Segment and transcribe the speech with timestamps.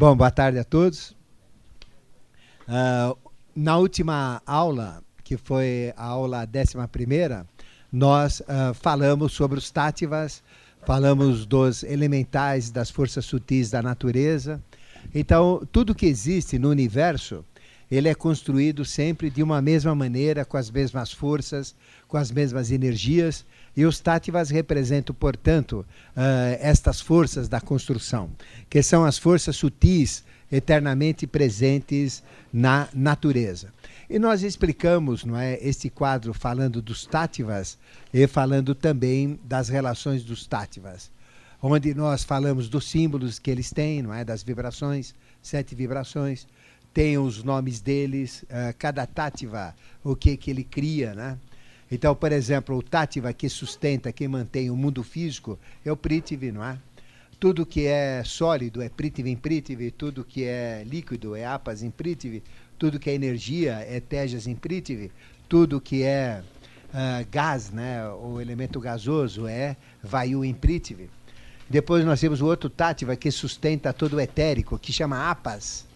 [0.00, 1.10] Bom, boa tarde a todos.
[2.68, 3.18] Uh,
[3.52, 7.44] na última aula, que foi a aula 11,
[7.90, 10.40] nós uh, falamos sobre os tátivas,
[10.86, 14.62] falamos dos elementais das forças sutis da natureza.
[15.12, 17.44] Então, tudo que existe no universo,
[17.90, 21.74] ele é construído sempre de uma mesma maneira, com as mesmas forças,
[22.06, 23.44] com as mesmas energias,
[23.76, 28.30] e os tátivas representam, portanto, uh, estas forças da construção,
[28.68, 33.72] que são as forças sutis eternamente presentes na natureza.
[34.10, 37.78] E nós explicamos não é, este quadro falando dos tátivas
[38.12, 41.10] e falando também das relações dos tátivas,
[41.62, 46.46] onde nós falamos dos símbolos que eles têm, não é, das vibrações, sete vibrações,
[46.92, 51.38] tem os nomes deles, uh, cada tátiva, o que, que ele cria, né?
[51.90, 56.52] Então, por exemplo, o tátiva que sustenta, que mantém o mundo físico é o Prithvi,
[56.52, 56.78] não é?
[57.40, 61.90] Tudo que é sólido é Prithvi em Prithvi, tudo que é líquido é Apas em
[61.90, 62.42] Prithvi,
[62.78, 65.10] tudo que é energia é Tejas em Prithvi,
[65.48, 66.42] tudo que é
[66.88, 71.08] uh, gás, né, o elemento gasoso é Vayu em Prithvi.
[71.70, 75.86] Depois nós temos o outro tátiva que sustenta todo o etérico, que chama Apas.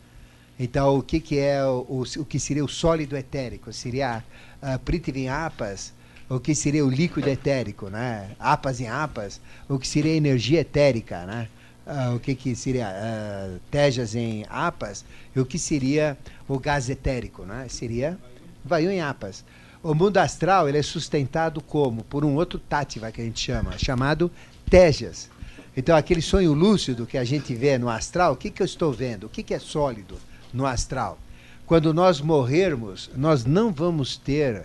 [0.62, 3.72] Então, o que, que é o, o, que seria o sólido etérico?
[3.72, 4.22] Seria
[4.62, 5.92] uh, Prithvi em Apas,
[6.28, 8.30] o que seria o líquido etérico, né?
[8.38, 11.48] Apas em Apas, o que seria energia etérica, né?
[11.84, 15.04] Uh, o que, que seria uh, Tejas em Apas,
[15.34, 17.66] e o que seria o gás etérico, né?
[17.68, 18.16] Seria
[18.64, 19.44] Vayu em Apas.
[19.82, 22.04] O mundo astral ele é sustentado como?
[22.04, 24.30] Por um outro tátiva que a gente chama, chamado
[24.70, 25.28] Tejas.
[25.76, 28.92] Então, aquele sonho lúcido que a gente vê no astral, o que, que eu estou
[28.92, 29.24] vendo?
[29.24, 30.16] O que, que é sólido?
[30.52, 31.18] No astral.
[31.66, 34.58] Quando nós morrermos, nós não vamos ter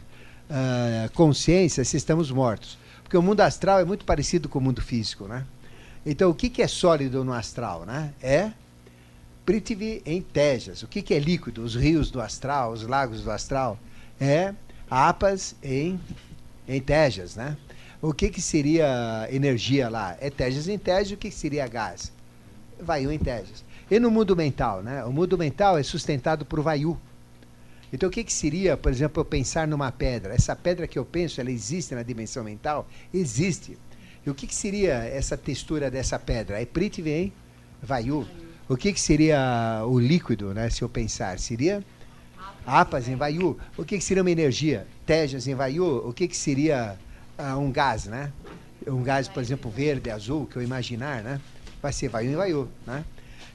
[0.50, 2.78] uh, consciência se estamos mortos.
[3.04, 5.46] Porque o mundo astral é muito parecido com o mundo físico, né?
[6.06, 8.14] Então, o que, que é sólido no astral, né?
[8.22, 8.52] É
[9.46, 10.84] Prithvi em Tejas.
[10.84, 11.64] O que, que é líquido?
[11.64, 13.80] Os rios do astral, os lagos do astral.
[14.20, 14.54] É
[14.90, 16.00] Apas em,
[16.68, 17.56] em Tejas, né?
[18.02, 20.17] O que, que seria energia lá?
[20.20, 21.11] É Tejas em Tejas.
[21.11, 22.11] O que, que seria gás?
[22.82, 23.64] Vayu em Tejas.
[23.89, 25.03] E no mundo mental, né?
[25.05, 26.99] O mundo mental é sustentado por Vayu.
[27.92, 30.33] Então, o que, que seria, por exemplo, eu pensar numa pedra?
[30.33, 32.86] Essa pedra que eu penso, ela existe na dimensão mental?
[33.14, 33.77] Existe.
[34.25, 36.61] E o que, que seria essa textura dessa pedra?
[36.61, 37.33] É Prithvi, hein?
[37.81, 38.27] Vayu.
[38.67, 40.69] O que, que seria o líquido, né?
[40.69, 41.81] Se eu pensar, seria
[42.65, 43.58] Apas em Vayu.
[43.77, 44.86] O que, que seria uma energia?
[45.05, 46.05] Tejas em Vayu.
[46.05, 46.98] O que, que seria
[47.39, 48.33] uh, um gás, né?
[48.86, 51.39] Um gás, por exemplo, verde, azul, que eu imaginar, né?
[51.81, 53.05] Vai ser Vayu em Vayu, né?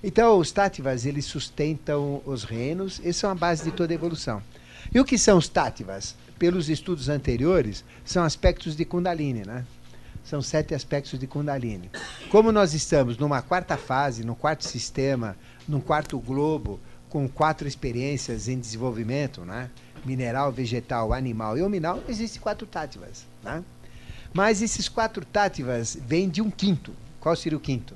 [0.04, 4.42] Então, os tátivas, eles sustentam os reinos e são a base de toda a evolução.
[4.92, 6.16] E o que são os tátivas?
[6.38, 9.64] Pelos estudos anteriores, são aspectos de Kundalini, né?
[10.24, 11.88] São sete aspectos de Kundalini.
[12.30, 15.36] Como nós estamos numa quarta fase, no quarto sistema,
[15.68, 19.70] num quarto globo, com quatro experiências em desenvolvimento, né?
[20.04, 23.62] Mineral, vegetal, animal e hominal, existem quatro tátivas, né?
[24.32, 26.92] Mas esses quatro tátivas vêm de um quinto.
[27.20, 27.94] Qual seria o quinto?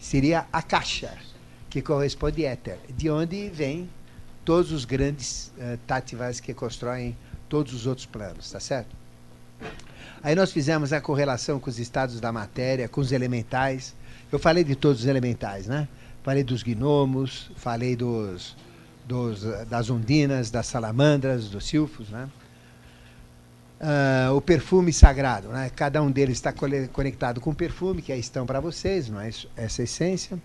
[0.00, 1.12] Seria a caixa
[1.68, 3.88] que corresponde a éter, de onde vem
[4.44, 7.14] todos os grandes uh, tátivas que constroem
[7.48, 8.96] todos os outros planos, tá certo?
[10.22, 13.94] Aí nós fizemos a correlação com os estados da matéria, com os elementais.
[14.32, 15.86] Eu falei de todos os elementais, né?
[16.22, 18.56] Falei dos gnomos, falei dos,
[19.06, 22.28] dos das ondinas, das salamandras, dos silfos, né?
[23.80, 25.70] Uh, o perfume sagrado, né?
[25.74, 26.52] Cada um deles está
[26.92, 29.30] conectado com o perfume, que aí estão para vocês, não é?
[29.56, 30.36] Essa essência.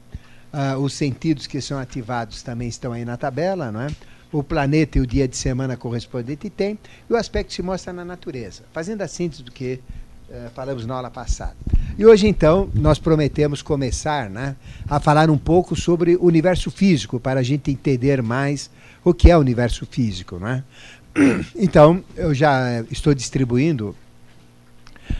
[0.53, 3.87] Uh, os sentidos que são ativados também estão aí na tabela, não é?
[4.31, 6.79] O planeta e o dia de semana correspondente tem,
[7.09, 9.81] e o aspecto se mostra na natureza, fazendo a síntese do que
[10.29, 11.55] uh, falamos na aula passada.
[11.97, 14.55] E hoje, então, nós prometemos começar né,
[14.87, 18.69] a falar um pouco sobre o universo físico, para a gente entender mais
[19.03, 20.39] o que é o universo físico.
[20.39, 20.63] Não é?
[21.55, 23.95] Então, eu já estou distribuindo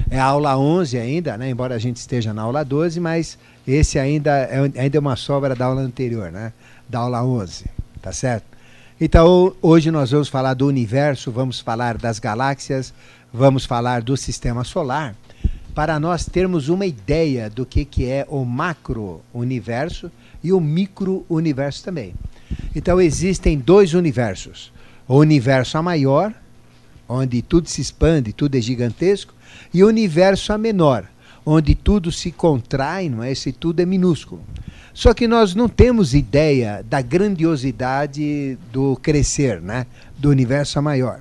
[0.09, 3.97] é a aula 11 ainda, né, embora a gente esteja na aula 12, mas esse
[3.99, 6.53] ainda é, ainda é uma sobra da aula anterior, né?
[6.87, 7.65] Da aula 11,
[8.01, 8.45] tá certo?
[8.99, 12.93] Então, hoje nós vamos falar do universo, vamos falar das galáxias,
[13.33, 15.15] vamos falar do sistema solar,
[15.73, 20.09] para nós termos uma ideia do que, que é o macro-universo
[20.43, 22.13] e o micro-universo também.
[22.73, 24.71] Então, existem dois universos.
[25.07, 26.33] O universo a maior,
[27.07, 29.33] onde tudo se expande, tudo é gigantesco,
[29.73, 31.05] e o universo a menor,
[31.45, 33.31] onde tudo se contrai, não é?
[33.31, 34.41] Esse tudo é minúsculo.
[34.93, 39.85] Só que nós não temos ideia da grandiosidade do crescer, né?
[40.17, 41.19] Do universo maior.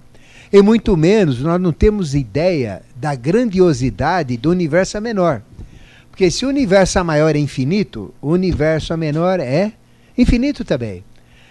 [0.53, 5.43] E muito menos nós não temos ideia da grandiosidade do universo menor.
[6.11, 9.73] Porque se o universo maior é infinito, o universo menor é
[10.17, 11.03] Infinito também.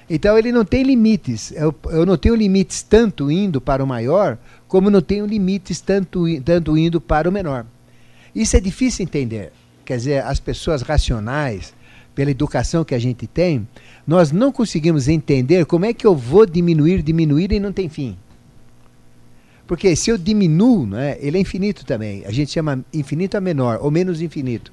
[0.09, 1.51] Então ele não tem limites.
[1.51, 6.25] Eu, eu não tenho limites tanto indo para o maior, como não tenho limites tanto,
[6.41, 7.65] tanto indo para o menor.
[8.35, 9.51] Isso é difícil entender.
[9.85, 11.73] Quer dizer, as pessoas racionais,
[12.15, 13.67] pela educação que a gente tem,
[14.05, 18.17] nós não conseguimos entender como é que eu vou diminuir, diminuir e não tem fim.
[19.65, 22.23] Porque se eu diminuo, né, ele é infinito também.
[22.25, 24.71] A gente chama infinito a menor, ou menos infinito.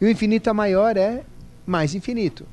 [0.00, 1.22] E o infinito a maior é
[1.66, 2.46] mais infinito.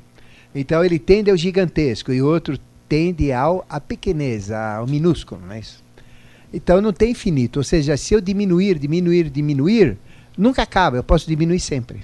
[0.58, 2.58] Então ele tende ao gigantesco e o outro
[2.88, 5.84] tende ao a pequenez, ao minúsculo, não é isso?
[6.50, 7.58] Então não tem infinito.
[7.58, 9.98] Ou seja, se eu diminuir, diminuir, diminuir,
[10.36, 10.96] nunca acaba.
[10.96, 12.02] Eu posso diminuir sempre.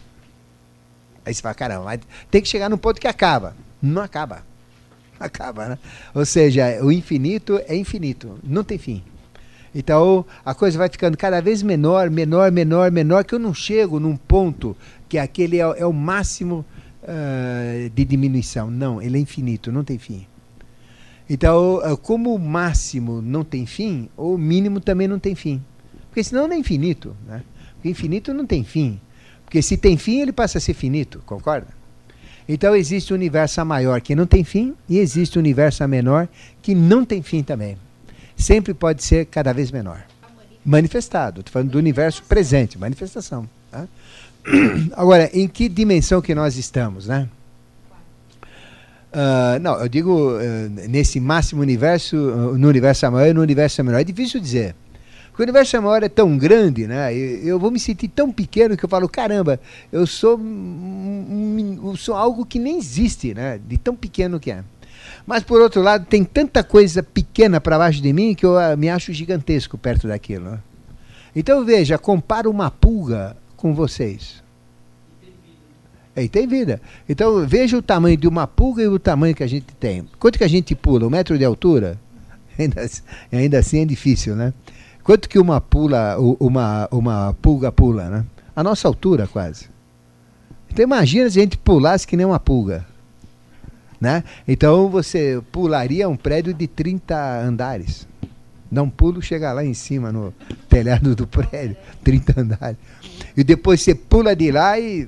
[1.24, 1.98] Aí você fala, caramba,
[2.30, 3.56] tem que chegar no ponto que acaba.
[3.80, 4.44] Não acaba.
[5.18, 5.78] Acaba, né?
[6.12, 9.04] Ou seja, o infinito é infinito, não tem fim.
[9.72, 14.00] Então a coisa vai ficando cada vez menor, menor, menor, menor, que eu não chego
[14.00, 14.76] num ponto
[15.08, 16.64] que aquele é, é o máximo
[17.02, 18.70] uh, de diminuição.
[18.70, 20.26] Não, ele é infinito, não tem fim.
[21.28, 25.62] Então, uh, como o máximo não tem fim, o mínimo também não tem fim.
[26.08, 27.16] Porque senão não é infinito.
[27.26, 27.42] Né?
[27.74, 29.00] Porque infinito não tem fim.
[29.44, 31.68] Porque se tem fim, ele passa a ser finito, concorda?
[32.48, 36.28] Então existe um universo maior que não tem fim e existe um universo menor
[36.60, 37.76] que não tem fim também
[38.42, 40.02] sempre pode ser cada vez menor.
[40.64, 43.48] Manifestado, estou falando do universo presente, manifestação.
[43.70, 43.86] Tá?
[44.96, 47.28] Agora, em que dimensão que nós estamos, né?
[49.12, 53.84] Uh, não, eu digo uh, nesse máximo universo, uh, no universo maior e no universo
[53.84, 54.00] menor.
[54.00, 54.74] É difícil dizer.
[55.28, 57.14] Porque o universo maior é tão grande, né?
[57.14, 59.60] Eu, eu vou me sentir tão pequeno que eu falo, caramba,
[59.90, 60.40] eu sou,
[61.84, 63.60] eu sou algo que nem existe, né?
[63.66, 64.64] De tão pequeno que é.
[65.26, 68.88] Mas, por outro lado, tem tanta coisa pequena para baixo de mim que eu me
[68.88, 70.50] acho gigantesco perto daquilo.
[70.50, 70.58] Né?
[71.36, 74.42] Então, veja, compara uma pulga com vocês.
[76.16, 76.80] E tem vida.
[77.08, 80.04] Então, veja o tamanho de uma pulga e o tamanho que a gente tem.
[80.18, 81.06] Quanto que a gente pula?
[81.06, 81.96] Um metro de altura?
[82.58, 84.52] Ainda, assim, ainda assim é difícil, né?
[85.02, 88.26] Quanto que uma, pula, uma, uma pulga pula, né?
[88.54, 89.70] A nossa altura, quase.
[90.70, 92.84] Então, imagina se a gente pulasse que nem uma pulga.
[93.98, 94.24] Né?
[94.48, 98.06] Então você pularia um prédio de 30 andares.
[98.72, 100.32] Dá um pulo, chega lá em cima no
[100.66, 102.78] telhado do prédio, 30 andares.
[103.36, 105.06] E depois você pula de lá e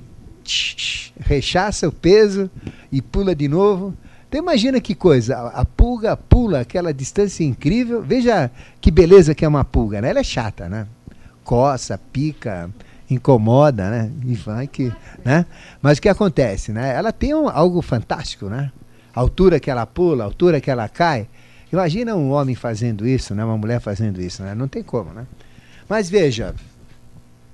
[1.19, 2.47] rechaça o peso
[2.91, 3.91] e pula de novo.
[4.29, 8.03] Então imagina que coisa, a pulga pula aquela distância incrível.
[8.03, 10.11] Veja que beleza que é uma pulga, né?
[10.11, 10.85] Ela é chata, né?
[11.43, 12.69] Coça, pica,
[13.09, 14.11] incomoda, né?
[14.27, 15.43] E vai que, né?
[15.81, 16.93] Mas o que acontece, né?
[16.95, 18.71] Ela tem um, algo fantástico, né?
[19.15, 21.27] a altura que ela pula, a altura que ela cai.
[21.71, 23.43] Imagina um homem fazendo isso, né?
[23.43, 24.53] uma mulher fazendo isso, né?
[24.55, 25.11] não tem como.
[25.11, 25.25] Né?
[25.89, 26.55] Mas veja,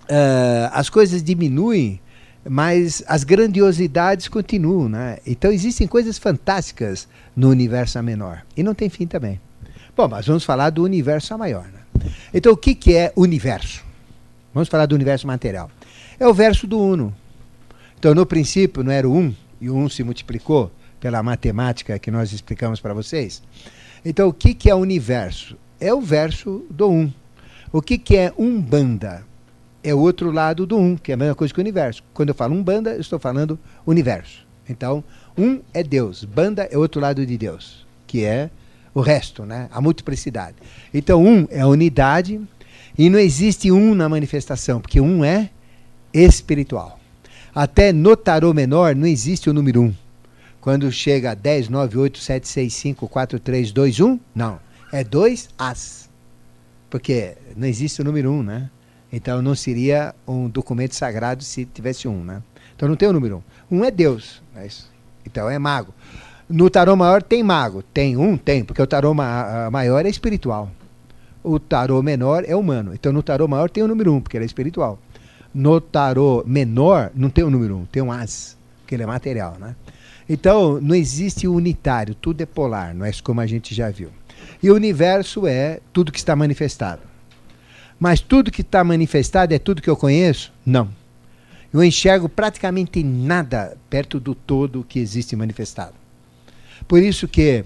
[0.04, 2.00] uh, as coisas diminuem,
[2.48, 4.90] mas as grandiosidades continuam.
[4.90, 5.18] Né?
[5.26, 8.44] Então existem coisas fantásticas no universo menor.
[8.56, 9.40] E não tem fim também.
[9.96, 11.66] Bom, mas vamos falar do universo maior.
[11.66, 12.12] Né?
[12.34, 13.84] Então o que, que é universo?
[14.54, 15.72] Vamos falar do universo material.
[16.20, 17.14] É o verso do Uno.
[17.98, 22.12] Então no princípio não era o um, e o um se multiplicou pela matemática que
[22.12, 23.42] nós explicamos para vocês.
[24.04, 25.56] Então, o que, que é universo?
[25.80, 27.12] É o verso do um.
[27.72, 29.24] O que, que é umbanda?
[29.84, 32.04] É o outro lado do um, que é a mesma coisa que o universo.
[32.14, 34.46] Quando eu falo umbanda, eu estou falando universo.
[34.70, 35.04] Então,
[35.38, 38.50] um é Deus, banda é outro lado de Deus, que é
[38.94, 39.70] o resto, né?
[39.72, 40.56] a multiplicidade.
[40.94, 42.40] Então, um é a unidade
[42.98, 45.50] e não existe um na manifestação, porque um é
[46.14, 47.00] espiritual.
[47.54, 49.94] Até no tarô menor não existe o número um.
[50.62, 54.60] Quando chega a 10, 9, 8, 7, 6, 5, 4, 3, 2, 1, não.
[54.94, 56.08] É 2 as.
[56.88, 58.70] Porque não existe o número 1, né?
[59.12, 62.44] Então não seria um documento sagrado se tivesse um, né?
[62.76, 63.78] Então não tem o número 1.
[63.78, 64.42] Um é Deus.
[64.56, 64.68] É
[65.26, 65.94] então é mago.
[66.48, 67.82] No tarô maior tem mago.
[67.82, 68.38] Tem um?
[68.38, 70.70] Tem, porque o tarô ma maior é espiritual.
[71.44, 72.94] O tarô menor é humano.
[72.94, 75.00] Então no tarô maior tem o número 1, porque ele é espiritual.
[75.54, 79.58] No tarô menor não tem o número 1, tem um as, que ele é material,
[79.60, 79.76] né?
[80.30, 84.10] Então, não existe unitário, tudo é polar, não é como a gente já viu.
[84.62, 87.02] E o universo é tudo que está manifestado.
[88.00, 90.52] Mas tudo que está manifestado é tudo que eu conheço?
[90.66, 90.90] Não.
[91.74, 95.94] Eu enxergo praticamente nada perto do todo que existe manifestado.
[96.88, 97.64] Por isso que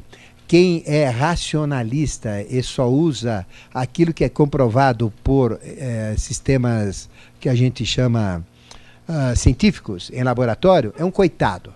[0.47, 7.09] quem é racionalista e só usa aquilo que é comprovado por eh, sistemas
[7.39, 8.45] que a gente chama
[9.07, 11.74] uh, científicos em laboratório é um coitado.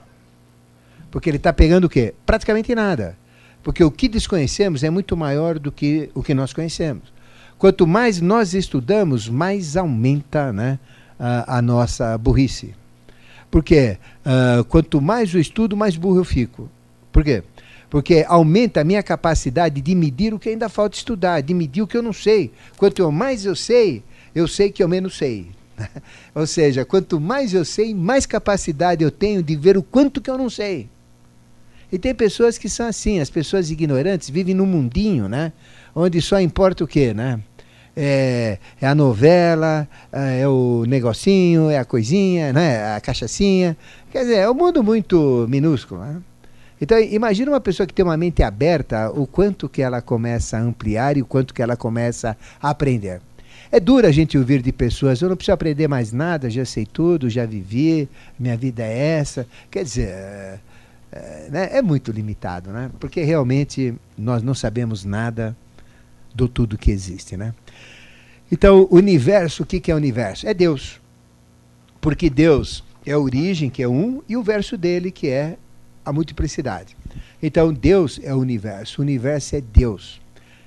[1.11, 2.13] Porque ele está pegando o quê?
[2.25, 3.17] Praticamente nada.
[3.63, 7.11] Porque o que desconhecemos é muito maior do que o que nós conhecemos.
[7.57, 10.79] Quanto mais nós estudamos, mais aumenta né,
[11.19, 12.73] a, a nossa burrice.
[13.51, 16.69] Porque uh, quanto mais eu estudo, mais burro eu fico.
[17.11, 17.43] Por quê?
[17.89, 21.87] Porque aumenta a minha capacidade de medir o que ainda falta estudar, de medir o
[21.87, 22.51] que eu não sei.
[22.77, 25.47] Quanto mais eu sei, eu sei que eu menos sei.
[26.35, 30.29] Ou seja, quanto mais eu sei, mais capacidade eu tenho de ver o quanto que
[30.29, 30.87] eu não sei.
[31.91, 35.51] E tem pessoas que são assim, as pessoas ignorantes vivem num mundinho, né?
[35.95, 37.39] Onde só importa o quê, né?
[37.95, 42.95] É, é, a novela, é o negocinho, é a coisinha, né?
[42.95, 43.75] a cachaçinha.
[44.11, 46.01] Quer dizer, é um mundo muito minúsculo.
[46.01, 46.21] Né?
[46.79, 50.61] Então, imagina uma pessoa que tem uma mente aberta, o quanto que ela começa a
[50.61, 53.19] ampliar e o quanto que ela começa a aprender.
[53.71, 56.85] É duro a gente ouvir de pessoas, eu não preciso aprender mais nada, já sei
[56.85, 58.07] tudo, já vivi,
[58.39, 59.45] minha vida é essa.
[59.69, 60.59] Quer dizer,
[61.11, 62.91] é, é, né, é muito limitado, né?
[62.99, 65.55] Porque realmente nós não sabemos nada
[66.33, 67.53] do tudo que existe, né?
[68.51, 70.47] Então, o universo, o que, é o universo?
[70.47, 70.99] É Deus.
[72.01, 75.57] Porque Deus é a origem, que é um, e o verso dele, que é
[76.03, 76.97] a multiplicidade.
[77.41, 79.01] Então, Deus é o universo.
[79.01, 80.19] O universo é Deus.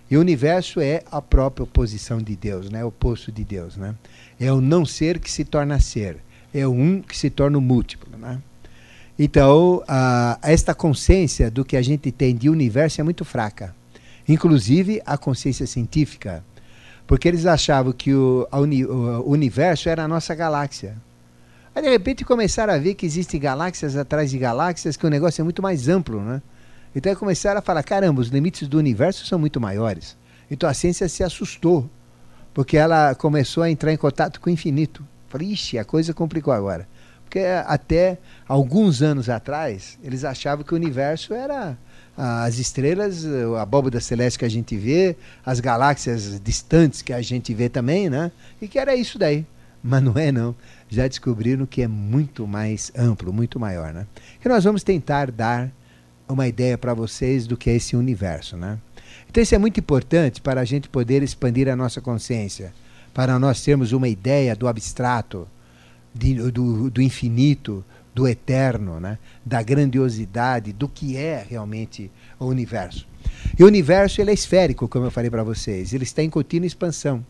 [0.08, 2.84] E o universo é a própria oposição de Deus, né?
[2.84, 3.76] o oposto de Deus.
[3.76, 3.94] Né?
[4.38, 6.18] É o não ser que se torna ser.
[6.54, 8.16] É o um que se torna o múltiplo.
[8.16, 8.40] Né?
[9.24, 9.84] Então,
[10.42, 13.72] esta consciência do que a gente tem de universo é muito fraca.
[14.28, 16.42] Inclusive a consciência científica.
[17.06, 20.96] Porque eles achavam que o, uni, o universo era a nossa galáxia.
[21.72, 25.40] Aí de repente começaram a ver que existem galáxias atrás de galáxias, que o negócio
[25.40, 26.42] é muito mais amplo, né?
[26.92, 30.16] Então começaram a falar, caramba, os limites do universo são muito maiores.
[30.50, 31.88] Então a ciência se assustou,
[32.52, 35.06] porque ela começou a entrar em contato com o infinito.
[35.28, 36.88] Falei, ixi, a coisa complicou agora.
[37.32, 41.78] Porque até alguns anos atrás, eles achavam que o universo era
[42.14, 43.24] as estrelas,
[43.56, 48.10] a abóbada celeste que a gente vê, as galáxias distantes que a gente vê também,
[48.10, 48.30] né?
[48.60, 49.46] E que era isso daí.
[49.82, 50.54] Mas não é não
[50.90, 53.94] já descobriram que é muito mais amplo, muito maior.
[53.94, 54.06] Né?
[54.44, 55.70] E nós vamos tentar dar
[56.28, 58.58] uma ideia para vocês do que é esse universo.
[58.58, 58.78] Né?
[59.26, 62.74] Então, isso é muito importante para a gente poder expandir a nossa consciência,
[63.14, 65.48] para nós termos uma ideia do abstrato,
[66.14, 69.18] de, do, do infinito, do eterno, né?
[69.44, 73.06] da grandiosidade, do que é realmente o universo.
[73.58, 76.66] E o universo ele é esférico, como eu falei para vocês, ele está em contínua
[76.66, 77.24] expansão.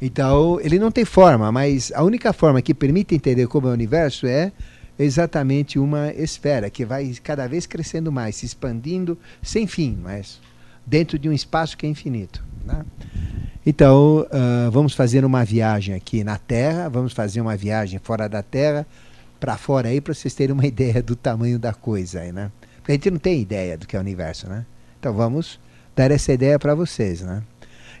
[0.00, 3.74] Então, ele não tem forma, mas a única forma que permite entender como é o
[3.74, 4.52] universo é
[4.98, 10.40] exatamente uma esfera que vai cada vez crescendo mais, se expandindo sem fim, mas
[10.86, 12.44] dentro de um espaço que é infinito.
[12.64, 12.84] Né?
[13.66, 18.42] Então, uh, vamos fazer uma viagem aqui na Terra, vamos fazer uma viagem fora da
[18.42, 18.86] Terra,
[19.40, 22.50] para fora aí, para vocês terem uma ideia do tamanho da coisa aí, né?
[22.76, 24.66] Porque a gente não tem ideia do que é o universo, né?
[25.00, 25.58] Então vamos
[25.96, 27.42] dar essa ideia para vocês, né?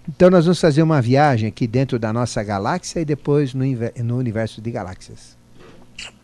[0.06, 3.64] Então nós vamos fazer uma viagem aqui dentro da nossa galáxia e depois no,
[4.04, 5.36] no universo de galáxias.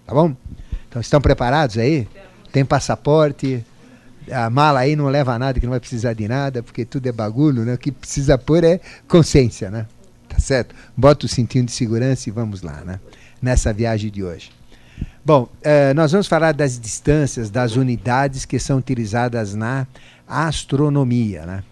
[0.07, 0.35] Tá bom?
[0.89, 2.07] Então estão preparados aí?
[2.53, 3.65] Tem passaporte?
[4.33, 7.13] A mala aí não leva nada, que não vai precisar de nada, porque tudo é
[7.13, 7.75] bagulho, né?
[7.75, 9.87] O que precisa pôr é consciência, né?
[10.29, 10.75] Tá certo?
[10.97, 13.01] Bota o cintinho de segurança e vamos lá, né?
[13.43, 14.51] Nessa viagem de hoje.
[15.25, 19.87] Bom, eh, nós vamos falar das distâncias, das unidades que são utilizadas na
[20.27, 21.65] astronomia, né?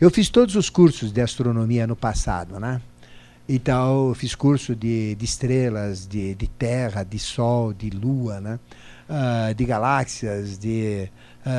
[0.00, 2.80] Eu fiz todos os cursos de astronomia no passado, né?
[3.48, 8.58] Então, eu fiz curso de, de estrelas, de, de terra, de sol, de lua, né?
[9.08, 11.08] Uh, de galáxias, de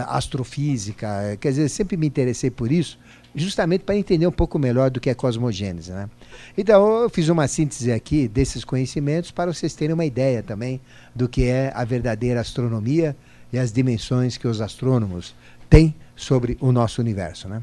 [0.07, 1.37] astrofísica.
[1.39, 2.99] Quer dizer, sempre me interessei por isso,
[3.35, 5.91] justamente para entender um pouco melhor do que é cosmogênese.
[5.91, 6.09] Né?
[6.57, 10.81] Então, eu fiz uma síntese aqui desses conhecimentos para vocês terem uma ideia também
[11.15, 13.15] do que é a verdadeira astronomia
[13.51, 15.35] e as dimensões que os astrônomos
[15.69, 17.47] têm sobre o nosso universo.
[17.47, 17.61] Né?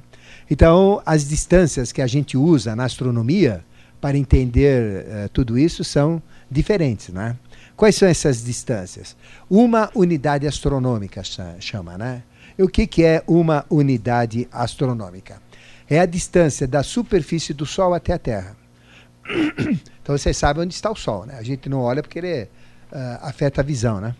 [0.50, 3.64] Então, as distâncias que a gente usa na astronomia
[4.00, 7.08] para entender uh, tudo isso são diferentes.
[7.08, 7.36] Né?
[7.76, 9.16] Quais são essas distâncias?
[9.50, 11.22] Uma unidade astronômica
[11.58, 11.98] chama.
[11.98, 12.22] Né?
[12.56, 15.42] E o que, que é uma unidade astronômica?
[15.88, 18.56] É a distância da superfície do Sol até a Terra.
[20.04, 21.24] Então vocês sabem onde está o Sol.
[21.24, 21.34] Né?
[21.38, 22.48] A gente não olha porque ele uh,
[23.22, 24.02] afeta a visão.
[24.02, 24.14] Né?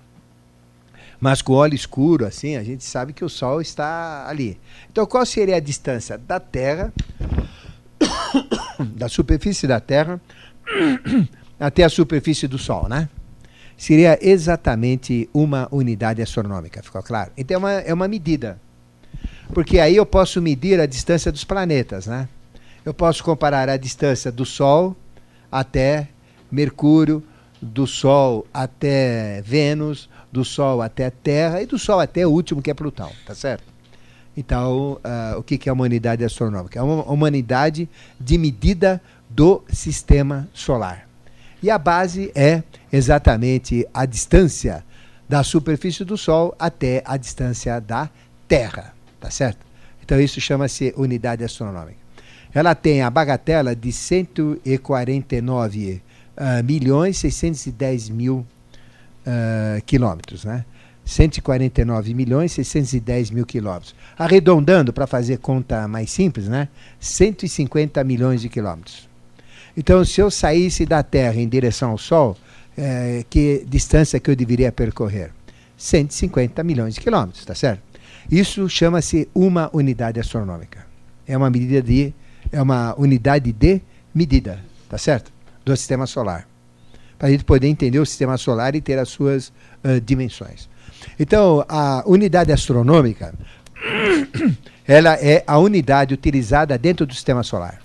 [1.20, 4.58] Mas com óleo escuro, assim, a gente sabe que o Sol está ali.
[4.90, 6.90] Então, qual seria a distância da Terra,
[8.96, 10.18] da superfície da Terra,
[11.60, 13.10] até a superfície do Sol, né?
[13.76, 17.32] Seria exatamente uma unidade astronômica, ficou claro?
[17.36, 18.58] Então, é uma, é uma medida.
[19.52, 22.28] Porque aí eu posso medir a distância dos planetas, né?
[22.84, 24.96] Eu posso comparar a distância do Sol
[25.50, 26.08] até
[26.50, 27.22] Mercúrio,
[27.60, 32.60] do Sol até Vênus, do Sol até a Terra e do Sol até o último,
[32.60, 33.64] que é Plutão, tá certo?
[34.36, 36.78] Então, uh, o que, que é uma unidade astronômica?
[36.78, 37.88] É uma, uma unidade
[38.18, 39.00] de medida
[39.30, 41.08] do sistema solar.
[41.64, 44.84] E a base é exatamente a distância
[45.26, 48.10] da superfície do Sol até a distância da
[48.46, 49.64] Terra, tá certo?
[50.04, 51.96] Então isso chama-se unidade astronômica.
[52.52, 56.02] Ela tem a bagatela de 149
[56.36, 58.46] uh, milhões 610 mil
[59.26, 60.66] uh, quilômetros, né?
[61.02, 63.94] 149 milhões 610 mil quilômetros.
[64.18, 66.68] Arredondando para fazer conta mais simples, né?
[67.00, 69.13] 150 milhões de quilômetros.
[69.76, 72.36] Então, se eu saísse da Terra em direção ao Sol,
[72.76, 75.30] é, que distância que eu deveria percorrer?
[75.76, 77.82] 150 milhões de quilômetros, tá certo?
[78.30, 80.86] Isso chama-se uma unidade astronômica.
[81.26, 82.14] É uma medida de
[82.52, 83.80] é uma unidade de
[84.14, 85.32] medida, tá certo?
[85.64, 86.46] Do sistema solar.
[87.18, 90.68] Para a gente poder entender o sistema solar e ter as suas uh, dimensões.
[91.18, 93.34] Então, a unidade astronômica,
[94.86, 97.83] ela é a unidade utilizada dentro do sistema solar.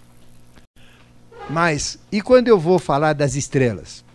[1.49, 4.05] Mas, e quando eu vou falar das estrelas?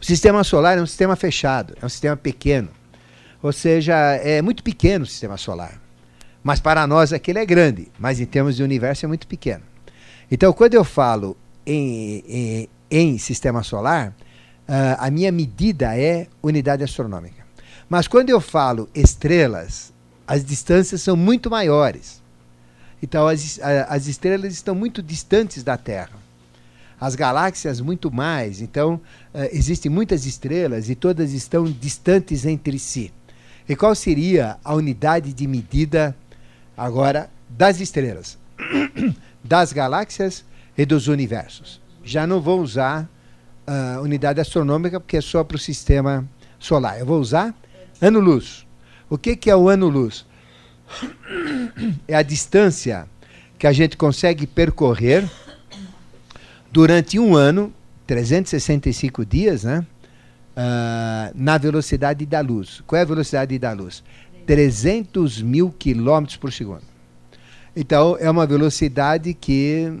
[0.00, 2.70] O sistema solar é um sistema fechado, é um sistema pequeno.
[3.42, 5.80] Ou seja, é muito pequeno o sistema solar.
[6.42, 9.62] Mas para nós aquele é grande, mas em termos de universo é muito pequeno.
[10.30, 16.82] Então, quando eu falo em, em, em sistema solar, uh, a minha medida é unidade
[16.82, 17.44] astronômica.
[17.88, 19.92] Mas quando eu falo estrelas,
[20.26, 22.21] as distâncias são muito maiores.
[23.02, 26.22] Então, as, as estrelas estão muito distantes da Terra.
[27.00, 28.60] As galáxias, muito mais.
[28.60, 28.94] Então,
[29.34, 33.12] uh, existem muitas estrelas e todas estão distantes entre si.
[33.68, 36.16] E qual seria a unidade de medida
[36.76, 38.38] agora das estrelas,
[39.42, 40.44] das galáxias
[40.78, 41.80] e dos universos?
[42.04, 43.08] Já não vou usar
[43.66, 46.24] uh, unidade astronômica porque é só para o sistema
[46.58, 47.00] solar.
[47.00, 47.52] Eu vou usar
[48.00, 48.64] ano-luz.
[49.10, 50.24] O que, que é o ano-luz?
[52.06, 53.06] É a distância
[53.58, 55.28] que a gente consegue percorrer
[56.70, 57.72] durante um ano,
[58.06, 59.86] 365 dias, né?
[60.52, 62.82] uh, na velocidade da luz.
[62.86, 64.02] Qual é a velocidade da luz?
[64.46, 66.82] 300 mil quilômetros por segundo.
[67.74, 69.92] Então, é uma velocidade que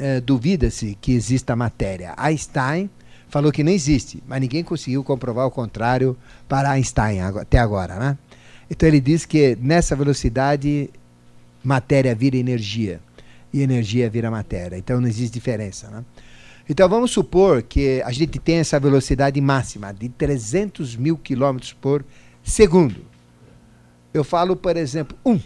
[0.00, 2.14] uh, duvida-se que exista matéria.
[2.16, 2.90] Einstein
[3.28, 6.16] falou que não existe, mas ninguém conseguiu comprovar o contrário
[6.48, 8.18] para Einstein até agora, né?
[8.72, 10.88] Então ele diz que nessa velocidade
[11.62, 13.02] matéria vira energia
[13.52, 14.78] e energia vira matéria.
[14.78, 16.02] Então não existe diferença, né?
[16.66, 22.02] Então vamos supor que a gente tem essa velocidade máxima de 300 mil quilômetros por
[22.42, 23.04] segundo.
[24.14, 25.38] Eu falo, por exemplo, um,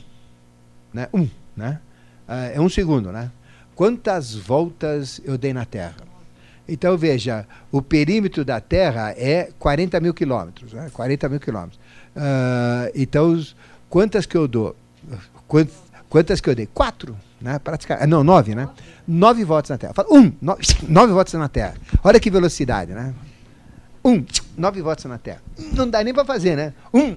[0.95, 1.09] né?
[1.13, 1.81] Um, né?
[2.29, 3.33] Uh, é um segundo, né?
[3.75, 5.97] Quantas voltas eu dei na Terra?
[6.69, 10.91] Então veja, o perímetro da Terra é 40 mil quilômetros, né?
[10.93, 11.86] 40 mil quilômetros.
[12.17, 13.41] Uh, então
[13.89, 14.75] quantas que eu dou?
[15.47, 15.75] Quantas,
[16.09, 16.67] quantas que eu dei?
[16.67, 17.59] Quatro né?
[17.59, 18.69] Praticamente, ah, não, nove, né?
[19.07, 19.95] Nove voltas na Terra.
[19.95, 21.75] Fala, um, nove, nove voltas na Terra.
[22.03, 23.15] Olha que velocidade, né?
[24.05, 24.25] Um,
[24.57, 25.43] nove voltas na Terra.
[25.73, 26.73] Não dá nem para fazer, né?
[26.93, 27.17] Um,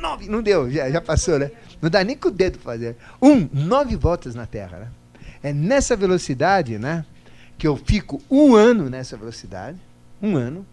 [0.00, 1.50] nove, não deu, já, já passou, né?
[1.80, 2.96] Não dá nem com o dedo para fazer.
[3.20, 4.88] Um, nove voltas na Terra, né?
[5.42, 7.04] É nessa velocidade, né?
[7.58, 9.78] Que eu fico um ano nessa velocidade,
[10.20, 10.66] um ano,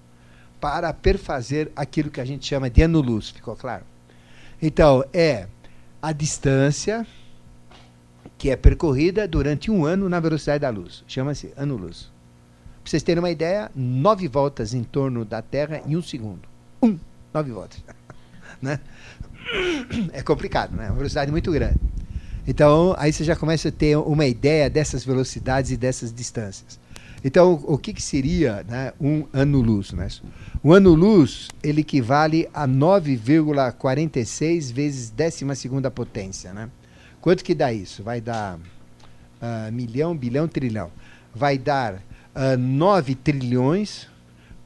[0.59, 3.83] para perfazer aquilo que a gente chama de ano-luz, ficou claro?
[4.61, 5.47] Então, é
[6.01, 7.05] a distância
[8.37, 11.03] que é percorrida durante um ano na velocidade da luz.
[11.07, 12.11] Chama-se ano-luz.
[12.83, 16.41] Para vocês terem uma ideia, nove voltas em torno da Terra em um segundo.
[16.81, 16.97] Um,
[17.33, 17.83] nove voltas.
[18.61, 18.79] né?
[20.13, 20.85] É complicado, né?
[20.85, 21.79] É uma velocidade muito grande.
[22.47, 26.78] Então, aí você já começa a ter uma ideia dessas velocidades e dessas distâncias.
[27.23, 29.91] Então, o que, que seria né, um ano-luz?
[29.91, 30.07] Né?
[30.63, 36.53] Um ano-luz ele equivale a 9,46 vezes décima segunda potência.
[36.53, 36.69] Né?
[37.19, 38.01] Quanto que dá isso?
[38.03, 38.61] Vai dar uh,
[39.71, 40.89] milhão, bilhão, trilhão.
[41.35, 41.99] Vai dar uh,
[42.35, 44.07] ah, 9 trilhões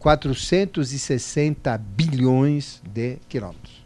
[0.03, 3.81] 460 bilhões de quilômetros.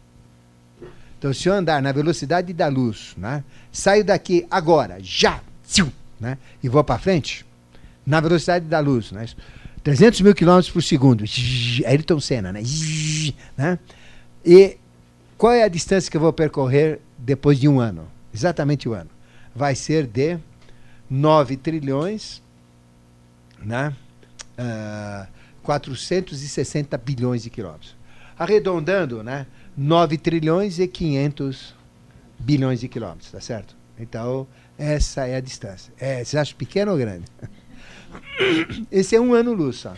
[1.16, 5.40] Então, se eu andar na velocidade da luz, né, saio daqui agora, já,
[6.18, 7.46] né, e vou para frente,
[8.08, 9.26] na velocidade da luz, né,
[9.82, 11.24] 300 mil quilômetros por segundo,
[11.86, 12.62] Ayrton Senna, né,
[13.56, 13.78] né,
[14.44, 14.76] e
[15.36, 18.08] qual é a distância que eu vou percorrer depois de um ano?
[18.32, 19.10] exatamente o ano,
[19.54, 20.38] vai ser de
[21.10, 22.42] 9 trilhões,
[23.58, 23.94] né?
[24.58, 25.28] Uh, ah,
[25.62, 27.96] 460 bilhões de quilômetros.
[28.38, 29.46] Arredondando, né?
[29.76, 31.74] 9 trilhões e 500
[32.38, 33.76] bilhões de quilômetros, tá certo?
[33.98, 35.92] Então, essa é a distância.
[35.98, 37.24] É, você acha pequeno ou grande?
[38.90, 39.94] Esse é um ano-luz só.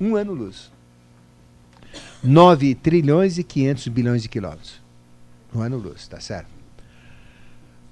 [0.00, 0.70] Um ano-luz.
[2.22, 4.80] 9 trilhões e 500 bilhões de quilômetros.
[5.54, 6.48] Um ano-luz, tá certo?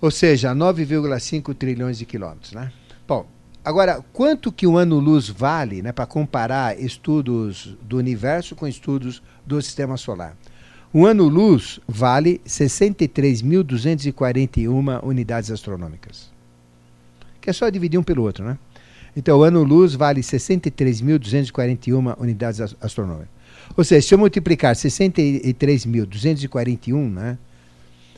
[0.00, 2.52] Ou seja, 9,5 trilhões de quilômetros.
[2.52, 2.72] Né?
[3.06, 3.26] Bom,
[3.64, 9.62] agora, quanto que um ano-luz vale né, para comparar estudos do universo com estudos do
[9.62, 10.36] sistema solar?
[10.92, 16.30] Um ano-luz vale 63.241 unidades astronômicas.
[17.40, 18.58] Que é só dividir um pelo outro, né?
[19.16, 23.34] Então, o ano-luz vale 63.241 unidades astronômicas.
[23.74, 27.38] Ou seja, se eu multiplicar 63.241 né,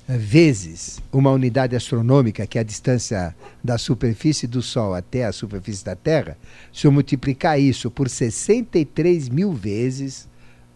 [0.08, 5.84] vezes uma unidade astronômica, que é a distância da superfície do Sol até a superfície
[5.84, 6.36] da Terra,
[6.72, 10.26] se eu multiplicar isso por 63 mil vezes,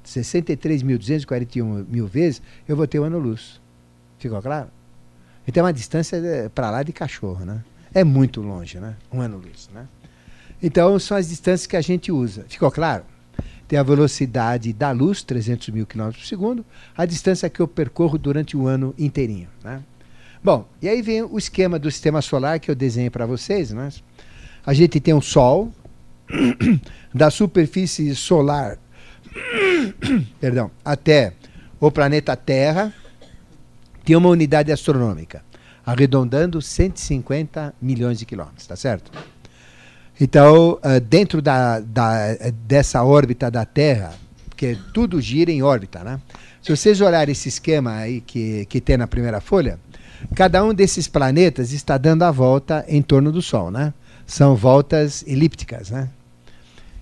[0.07, 3.61] 63.241 mil vezes, eu vou ter um ano-luz.
[4.19, 4.69] Ficou claro?
[5.47, 7.65] Então é uma distância eh, para lá de cachorro, né?
[7.93, 8.97] É muito longe, né?
[9.13, 9.87] Um ano-luz, né?
[10.63, 12.45] Então são as distâncias que a gente usa.
[12.49, 13.05] Ficou claro?
[13.67, 16.65] Tem a velocidade da luz, 300 mil quilômetros por segundo,
[16.97, 19.83] a distância que eu percorro durante o ano inteirinho, né?
[20.45, 23.89] Bom, e aí vem o esquema do sistema solar que eu desenhei para vocês, né?
[24.67, 25.73] A gente tem o Sol,
[27.15, 28.79] da superfície solar
[30.41, 31.33] perdão, até
[31.81, 32.93] o planeta Terra,
[34.05, 35.45] tem uma unidade astronômica,
[35.85, 39.11] arredondando 150 milhões de quilômetros, tá certo?
[40.25, 44.15] Então, uh, dentro da, da, dessa órbita da Terra,
[44.49, 46.21] porque tudo gira em órbita, né?
[46.63, 49.81] Se vocês olharem esse esquema aí que, que tem na primeira folha,
[50.37, 53.93] cada um desses planetas está dando a volta em torno do Sol, né?
[54.25, 56.09] São voltas elípticas, né?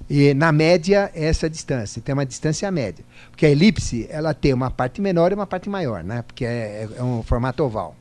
[0.08, 2.00] E na média, essa distância.
[2.00, 3.04] Tem uma distância média.
[3.30, 6.22] Porque a elipse, ela tem uma parte menor e uma parte maior, né?
[6.22, 7.94] Porque é, é um formato oval.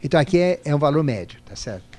[0.00, 1.95] Então aqui é, é um valor médio, tá certo?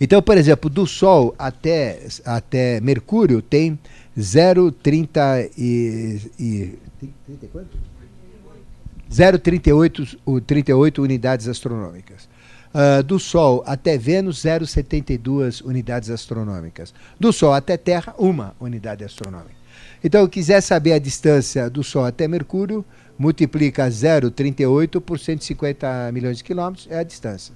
[0.00, 3.78] Então, por exemplo, do Sol até, até Mercúrio tem
[4.18, 6.78] 0,30 e, e
[9.12, 12.28] 0,38 38 unidades astronômicas.
[12.72, 16.94] Uh, do Sol até Vênus, 0,72 unidades astronômicas.
[17.18, 19.60] Do Sol até Terra, uma unidade astronômica.
[20.02, 22.84] Então, quiser saber a distância do Sol até Mercúrio,
[23.18, 27.52] multiplica 0,38 por 150 milhões de quilômetros, é a distância.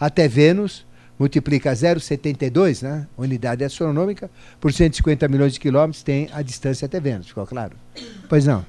[0.00, 0.84] Até Vênus,
[1.18, 7.28] multiplica 0,72, né, unidade astronômica, por 150 milhões de quilômetros, tem a distância até Vênus,
[7.28, 7.76] ficou claro?
[8.28, 8.64] Pois não.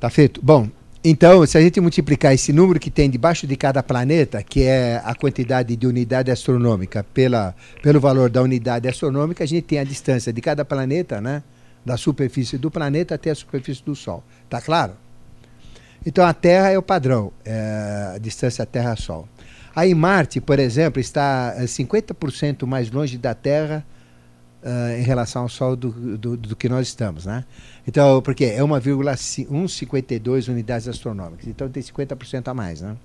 [0.00, 0.40] Tá feito?
[0.42, 0.68] Bom,
[1.02, 5.00] então, se a gente multiplicar esse número que tem debaixo de cada planeta, que é
[5.04, 9.84] a quantidade de unidade astronômica, pela, pelo valor da unidade astronômica, a gente tem a
[9.84, 11.42] distância de cada planeta, né?
[11.84, 14.24] Da superfície do planeta até a superfície do Sol.
[14.50, 14.94] Tá claro?
[16.04, 19.28] Então, a Terra é o padrão, é a distância Terra-Sol.
[19.74, 23.84] Aí, Marte, por exemplo, está 50% mais longe da Terra
[24.62, 27.44] uh, em relação ao Sol do, do, do, que nós estamos, né?
[27.86, 32.96] Então, porque é 1,152 unidades astronômicas, então tem 50% a mais, né?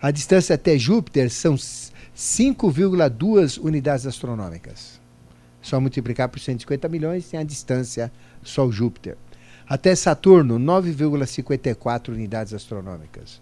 [0.00, 5.00] A distância até Júpiter são 5,2 unidades astronômicas.
[5.62, 9.16] Só multiplicar por 150 milhões tem a distância Sol-Júpiter.
[9.68, 13.40] Até Saturno, 9,54 unidades astronômicas.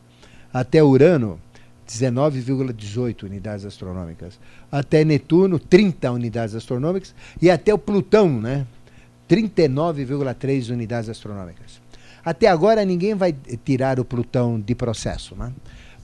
[0.53, 1.39] Até Urano,
[1.89, 4.39] 19,18 unidades astronômicas.
[4.71, 7.15] Até Netuno, 30 unidades astronômicas.
[7.41, 8.67] E até o Plutão, né?
[9.29, 11.81] 39,3 unidades astronômicas.
[12.25, 15.53] Até agora ninguém vai tirar o Plutão de processo, né?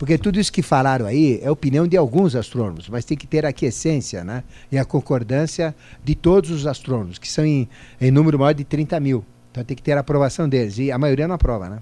[0.00, 3.44] Porque tudo isso que falaram aí é opinião de alguns astrônomos, mas tem que ter
[3.44, 4.42] a aquiescência né?
[4.72, 7.68] e a concordância de todos os astrônomos, que são em,
[8.00, 9.22] em número maior de 30 mil.
[9.50, 10.78] Então tem que ter a aprovação deles.
[10.78, 11.80] E a maioria não aprova, né?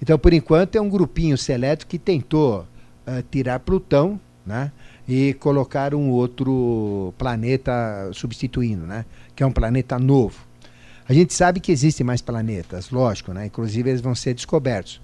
[0.00, 2.64] Então, por enquanto, é um grupinho seleto que tentou
[3.08, 4.70] uh, tirar Plutão né,
[5.08, 10.46] e colocar um outro planeta substituindo, né, que é um planeta novo.
[11.08, 15.00] A gente sabe que existem mais planetas, lógico, né, inclusive eles vão ser descobertos.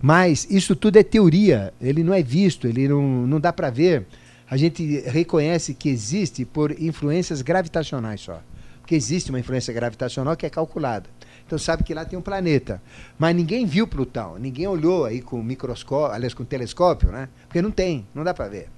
[0.00, 4.06] Mas isso tudo é teoria, ele não é visto, ele não, não dá para ver.
[4.48, 8.42] A gente reconhece que existe por influências gravitacionais só.
[8.80, 11.08] Porque existe uma influência gravitacional que é calculada.
[11.46, 12.82] Então sabe que lá tem um planeta.
[13.16, 17.28] Mas ninguém viu Plutão, ninguém olhou aí com microscópio, aliás, com telescópio, né?
[17.46, 18.68] Porque não tem, não dá para ver.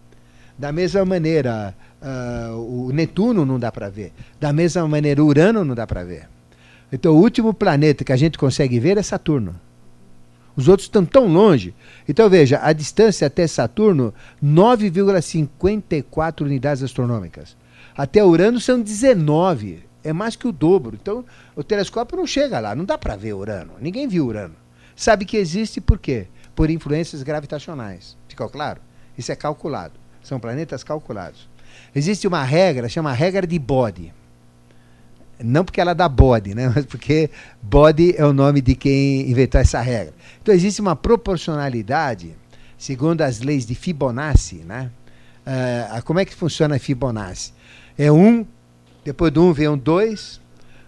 [0.59, 4.13] Da mesma maneira, uh, o Netuno não dá para ver.
[4.39, 6.29] Da mesma maneira, Urano não dá para ver.
[6.93, 9.55] Então o último planeta que a gente consegue ver é Saturno.
[10.55, 11.75] Os outros estão tão longe.
[12.09, 14.13] Então veja, a distância até Saturno,
[14.45, 17.57] 9,54 unidades astronômicas.
[17.97, 20.97] Até Urano são 19 é mais que o dobro.
[21.01, 21.25] Então,
[21.57, 23.73] o telescópio não chega lá, não dá para ver Urano.
[23.81, 24.57] Ninguém viu Urano.
[24.95, 26.27] Sabe que existe por quê?
[26.55, 28.17] Por influências gravitacionais.
[28.29, 28.81] Ficou claro?
[29.17, 29.95] Isso é calculado.
[30.23, 31.49] São planetas calculados.
[31.95, 34.13] Existe uma regra, chama regra de Bode.
[35.41, 36.71] Não porque ela dá bode, né?
[36.75, 37.31] mas porque
[37.63, 40.15] Bode é o nome de quem inventou essa regra.
[40.43, 42.35] Então existe uma proporcionalidade,
[42.77, 44.91] segundo as leis de Fibonacci, né?
[45.47, 47.53] Uh, como é que funciona Fibonacci?
[47.97, 48.45] É 1,
[49.09, 50.39] depois do 1 vem um 2,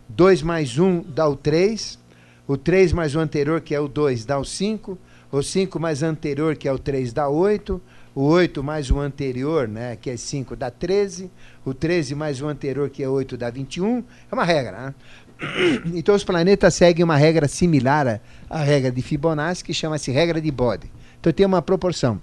[0.07, 1.99] 2 mais 1 dá o 3,
[2.47, 4.99] o 3 mais o anterior, que é o 2, dá o 5,
[5.33, 7.81] o 5 mais o anterior, que é o 3, dá 8,
[8.15, 11.31] o 8 mais o anterior, né, que é 5, dá 13,
[11.65, 14.05] o 13 mais o anterior, que é 8, dá 21.
[14.31, 14.95] É uma regra, né?
[15.95, 20.51] Então os planetas seguem uma regra similar à regra de Fibonacci, que chama-se regra de
[20.51, 20.93] Bode.
[21.19, 22.21] Então tem uma proporção.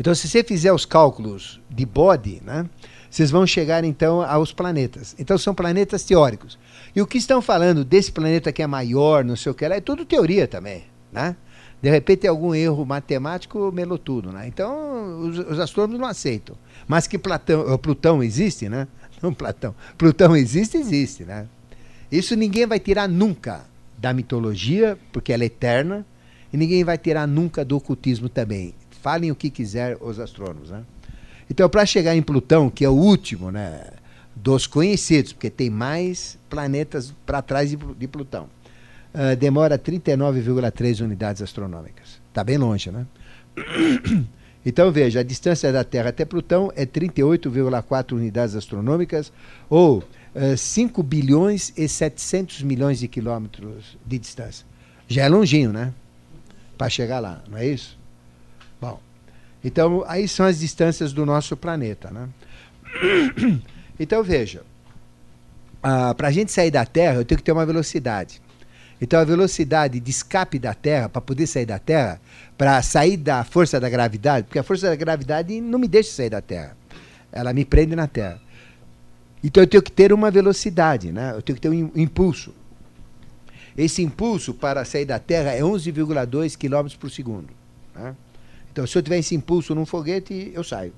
[0.00, 2.64] Então se você fizer os cálculos de Bode, né,
[3.10, 5.14] vocês vão chegar então aos planetas.
[5.18, 6.58] Então são planetas teóricos.
[6.94, 9.76] E o que estão falando desse planeta que é maior, não sei o que lá,
[9.76, 11.36] é tudo teoria também, né?
[11.80, 14.46] De repente algum erro matemático, melou tudo, né?
[14.48, 16.56] Então os, os astrônomos não aceitam.
[16.86, 18.88] Mas que Platão, Plutão existe, né?
[19.22, 19.74] Não Platão.
[19.96, 21.48] Plutão existe, existe, né?
[22.10, 23.64] Isso ninguém vai tirar nunca
[23.98, 26.06] da mitologia, porque ela é eterna,
[26.52, 28.74] e ninguém vai tirar nunca do ocultismo também.
[29.02, 30.84] Falem o que quiser os astrônomos, né?
[31.50, 33.82] Então, para chegar em Plutão, que é o último, né,
[34.34, 38.48] dos conhecidos, porque tem mais planetas para trás de, de Plutão
[39.14, 42.20] uh, demora 39,3 unidades astronômicas.
[42.28, 43.06] Está bem longe, né?
[44.66, 49.32] Então veja, a distância da Terra até Plutão é 38,4 unidades astronômicas,
[49.70, 54.66] ou uh, eh, 5 bilhões e 700 milhões de quilômetros de distância.
[55.06, 55.94] Já é longinho, né?
[56.76, 57.96] Para chegar lá, não é isso?
[58.80, 59.00] Bom,
[59.64, 62.28] então aí são as distâncias do nosso planeta, né?
[64.00, 64.62] Então veja,
[65.78, 68.40] uh, para a gente sair da Terra, eu tenho que ter uma velocidade.
[69.00, 72.20] Então a velocidade de escape da Terra, para poder sair da Terra,
[72.56, 76.30] para sair da força da gravidade, porque a força da gravidade não me deixa sair
[76.30, 76.76] da Terra.
[77.32, 78.40] Ela me prende na Terra.
[79.42, 81.32] Então eu tenho que ter uma velocidade, né?
[81.34, 82.54] eu tenho que ter um impulso.
[83.76, 87.48] Esse impulso para sair da Terra é 11,2 km por segundo.
[87.94, 88.14] Né?
[88.78, 90.92] Então, se eu tiver esse impulso num foguete, eu saio.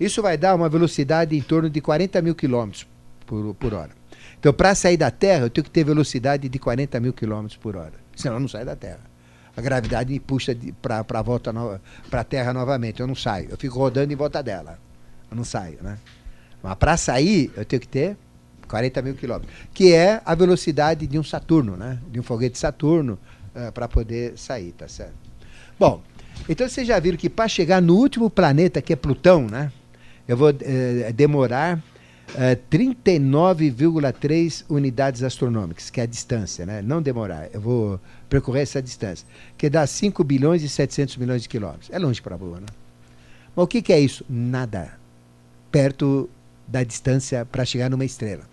[0.00, 2.86] Isso vai dar uma velocidade em torno de 40 mil quilômetros
[3.26, 3.90] por, por hora.
[4.38, 7.76] Então, para sair da Terra, eu tenho que ter velocidade de 40 mil quilômetros por
[7.76, 7.92] hora.
[8.16, 9.00] Senão eu não saio da Terra.
[9.54, 11.52] A gravidade me puxa para a volta
[12.08, 13.00] para a Terra novamente.
[13.00, 13.50] Eu não saio.
[13.50, 14.78] Eu fico rodando em volta dela.
[15.30, 15.98] Eu não saio, né?
[16.62, 18.16] Mas para sair, eu tenho que ter
[18.66, 19.54] 40 mil quilômetros.
[19.74, 21.98] Que é a velocidade de um Saturno, né?
[22.10, 23.18] De um foguete Saturno,
[23.54, 25.12] uh, eh, para poder sair, tá certo?
[25.78, 26.02] Bom,
[26.48, 29.72] então vocês já viram que para chegar no último planeta, que é Plutão, né?
[30.26, 31.82] Eu vou uh, demorar
[32.70, 36.82] 39,3 é, unidades astronômicas, que é a distância, né?
[36.82, 39.26] não demorar, eu vou percorrer essa distância,
[39.58, 41.90] que dá 5 bilhões e 700 milhões de quilômetros.
[41.90, 42.66] É longe para voar, né?
[43.54, 44.24] Mas o que, que é isso?
[44.28, 44.92] Nada.
[45.72, 46.30] Perto
[46.66, 48.44] da distância para chegar numa estrela.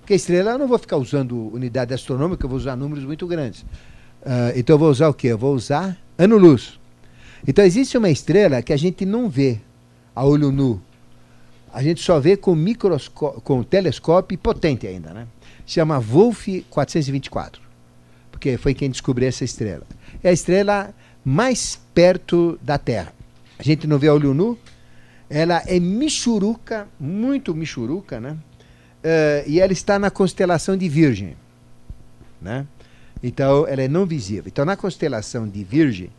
[0.00, 3.26] Porque a estrela eu não vou ficar usando unidade astronômica, eu vou usar números muito
[3.26, 3.62] grandes.
[3.62, 5.28] Uh, então eu vou usar o quê?
[5.28, 6.78] Eu vou usar ano-luz.
[7.46, 9.60] Então existe uma estrela que a gente não vê
[10.14, 10.80] a olho nu
[11.72, 12.54] a gente só vê com
[13.42, 15.26] com telescópio potente ainda, né?
[15.64, 17.62] Chama Wolf 424,
[18.30, 19.84] porque foi quem descobriu essa estrela.
[20.22, 23.14] É a estrela mais perto da Terra.
[23.58, 24.58] A gente não vê a olho nu.
[25.30, 28.36] Ela é michuruca, muito michuruca, né?
[29.02, 31.36] Uh, e ela está na constelação de Virgem,
[32.40, 32.66] né?
[33.22, 34.44] Então ela é não visível.
[34.46, 36.10] Então na constelação de Virgem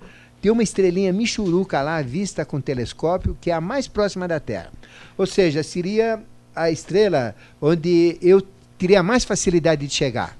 [0.44, 4.74] tem uma estrelinha Michuruca lá, vista com telescópio, que é a mais próxima da Terra.
[5.18, 6.22] Ou seja, seria
[6.54, 8.46] a estrela onde eu
[8.78, 10.38] teria mais facilidade de chegar.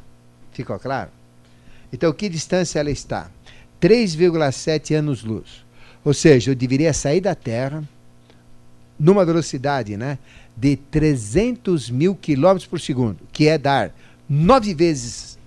[0.52, 1.10] Ficou claro?
[1.94, 3.32] Então, que distância ela está?
[3.82, 5.64] 3,7 anos-luz.
[6.04, 7.82] Ou seja, eu deveria sair da Terra
[9.00, 10.20] numa velocidade né,
[10.54, 13.96] de 300 mil quilômetros por segundo, que é dar
[14.28, 15.40] nove vezes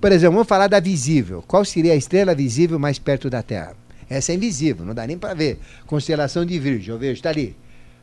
[0.00, 1.42] Por exemplo, vamos falar da visível.
[1.48, 3.81] Qual seria a estrela visível mais perto da Terra?
[4.12, 5.58] Essa é invisível, não dá nem para ver.
[5.86, 7.56] Constelação de Virgem, eu vejo, está ali.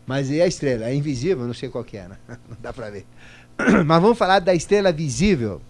[0.08, 0.86] Mas e a estrela?
[0.86, 2.18] É invisível, não sei qual que é, né?
[2.50, 3.06] não dá para ver.
[3.86, 5.62] Mas vamos falar da estrela visível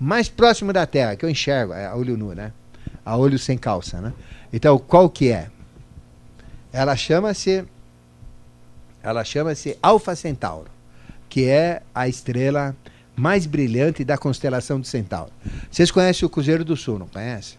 [0.00, 2.52] mais próximo da Terra, que eu enxergo, é a olho nu, né?
[3.04, 4.12] A olho sem calça, né?
[4.52, 5.48] Então, qual que é?
[6.72, 7.64] Ela chama-se
[9.00, 10.70] ela chama-se Alfa Centauro,
[11.28, 12.76] que é a estrela
[13.14, 15.30] mais brilhante da constelação de Centauro.
[15.70, 17.58] Vocês conhecem o Cruzeiro do Sul, não conhecem?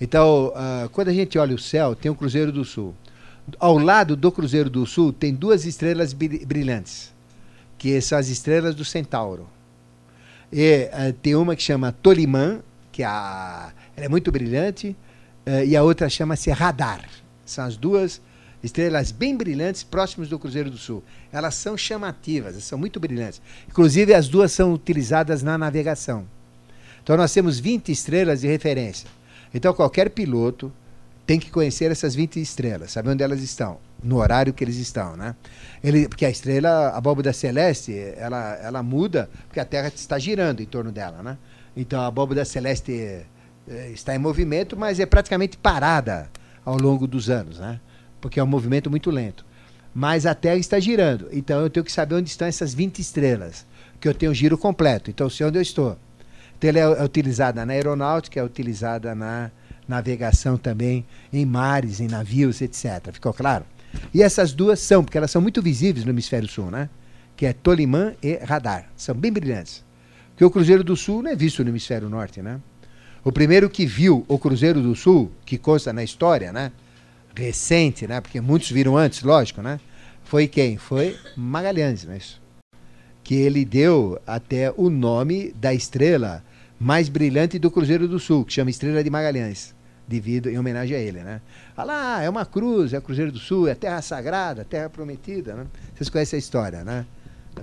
[0.00, 2.94] Então, uh, quando a gente olha o céu, tem o Cruzeiro do Sul.
[3.58, 7.12] Ao lado do Cruzeiro do Sul tem duas estrelas brilhantes,
[7.78, 9.48] que são as estrelas do Centauro.
[10.52, 14.96] E uh, tem uma que chama Tolimã, que é a, ela é muito brilhante,
[15.46, 17.08] uh, e a outra chama-se Radar.
[17.44, 18.20] São as duas
[18.62, 21.04] estrelas bem brilhantes próximas do Cruzeiro do Sul.
[21.30, 23.40] Elas são chamativas, são muito brilhantes.
[23.68, 26.26] Inclusive, as duas são utilizadas na navegação.
[27.02, 29.06] Então, nós temos 20 estrelas de referência.
[29.54, 30.72] Então, qualquer piloto
[31.24, 35.16] tem que conhecer essas 20 estrelas, saber onde elas estão, no horário que eles estão,
[35.16, 35.34] né?
[35.82, 40.60] Ele, porque a estrela, a abóbora celeste, ela, ela muda porque a Terra está girando
[40.60, 41.38] em torno dela, né?
[41.74, 46.28] Então, a abóbora celeste eh, está em movimento, mas é praticamente parada
[46.64, 47.80] ao longo dos anos, né?
[48.24, 49.44] porque é um movimento muito lento.
[49.94, 53.66] Mas a Terra está girando, então eu tenho que saber onde estão essas 20 estrelas,
[54.00, 55.98] que eu tenho o giro completo, então eu sei onde eu estou.
[56.64, 59.50] Então ela é, é utilizada na aeronáutica, é utilizada na
[59.86, 63.12] navegação também, em mares, em navios, etc.
[63.12, 63.66] Ficou claro?
[64.14, 66.88] E essas duas são, porque elas são muito visíveis no hemisfério sul, né?
[67.36, 68.88] Que é Tolimã e Radar.
[68.96, 69.84] São bem brilhantes.
[70.30, 72.58] Porque o Cruzeiro do Sul não é visto no hemisfério norte, né?
[73.22, 76.72] O primeiro que viu o Cruzeiro do Sul, que consta na história, né?
[77.36, 78.22] recente, né?
[78.22, 79.78] Porque muitos viram antes, lógico, né?
[80.22, 80.78] Foi quem?
[80.78, 82.40] Foi Magalhães, não é isso?
[83.22, 86.42] Que ele deu até o nome da estrela
[86.84, 89.74] mais brilhante do Cruzeiro do Sul, que chama Estrela de Magalhães,
[90.06, 91.40] devido em homenagem a ele, né?
[91.74, 95.54] Ah lá, é uma cruz, é o Cruzeiro do Sul, é terra sagrada, terra prometida,
[95.54, 95.66] né?
[95.94, 97.06] Vocês conhecem a história, né?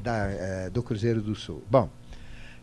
[0.01, 1.63] Da, é, do Cruzeiro do Sul.
[1.69, 1.87] Bom,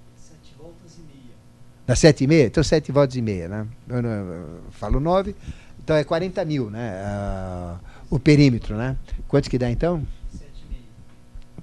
[1.87, 2.47] Dá sete e meia?
[2.47, 3.67] Então sete voltas e meia, né?
[3.87, 5.37] Eu, eu, eu falo nove,
[5.83, 6.95] então é 40 mil, né?
[7.05, 7.79] Uh,
[8.15, 8.97] o perímetro, né?
[9.29, 10.03] Quanto que dá então?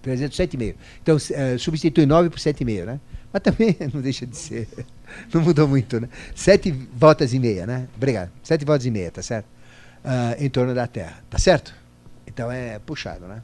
[0.04, 0.76] E meio.
[1.02, 3.00] Então uh, substitui 9 por 7,5, né?
[3.32, 4.68] Mas também não deixa de ser.
[5.34, 6.10] Não mudou muito, né?
[6.36, 7.88] Sete voltas e meia, né?
[7.96, 8.32] Obrigado.
[8.44, 9.46] Sete voltas e meia, tá certo?
[10.04, 11.74] Uh, em torno da Terra, tá certo?
[12.26, 13.42] Então é puxado, né?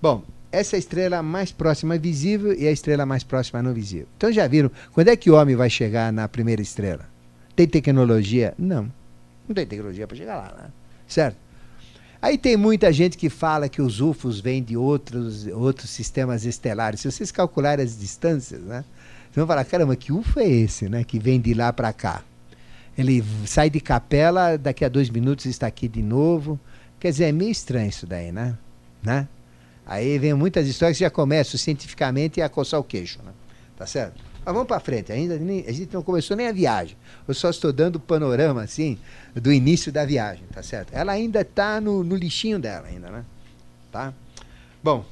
[0.00, 4.06] Bom, essa é a estrela mais próxima visível e a estrela mais próxima não visível.
[4.16, 7.06] Então já viram, quando é que o homem vai chegar na primeira estrela?
[7.54, 8.54] Tem tecnologia?
[8.56, 8.90] Não.
[9.46, 10.70] Não tem tecnologia para chegar lá, né?
[11.06, 11.36] Certo?
[12.20, 17.00] Aí tem muita gente que fala que os UFOs vêm de outros, outros sistemas estelares.
[17.00, 18.84] Se vocês calcularem as distâncias, né?
[19.24, 21.04] Vocês vão falar, caramba, que UFO é esse, né?
[21.04, 22.22] Que vem de lá para cá.
[22.96, 26.58] Ele sai de capela, daqui a dois minutos está aqui de novo.
[26.98, 28.58] Quer dizer, é meio estranho isso daí, né?
[29.00, 29.28] né?
[29.86, 33.30] Aí vem muitas histórias que já começam cientificamente a coçar o queixo, né?
[33.76, 34.27] Tá certo?
[34.48, 36.96] Mas vamos para frente, ainda nem, a gente não começou nem a viagem.
[37.28, 38.96] Eu só estou dando o panorama, assim,
[39.34, 40.90] do início da viagem, tá certo?
[40.94, 43.26] Ela ainda está no, no lixinho dela, ainda, né?
[43.92, 44.10] Tá?
[44.82, 45.04] Bom,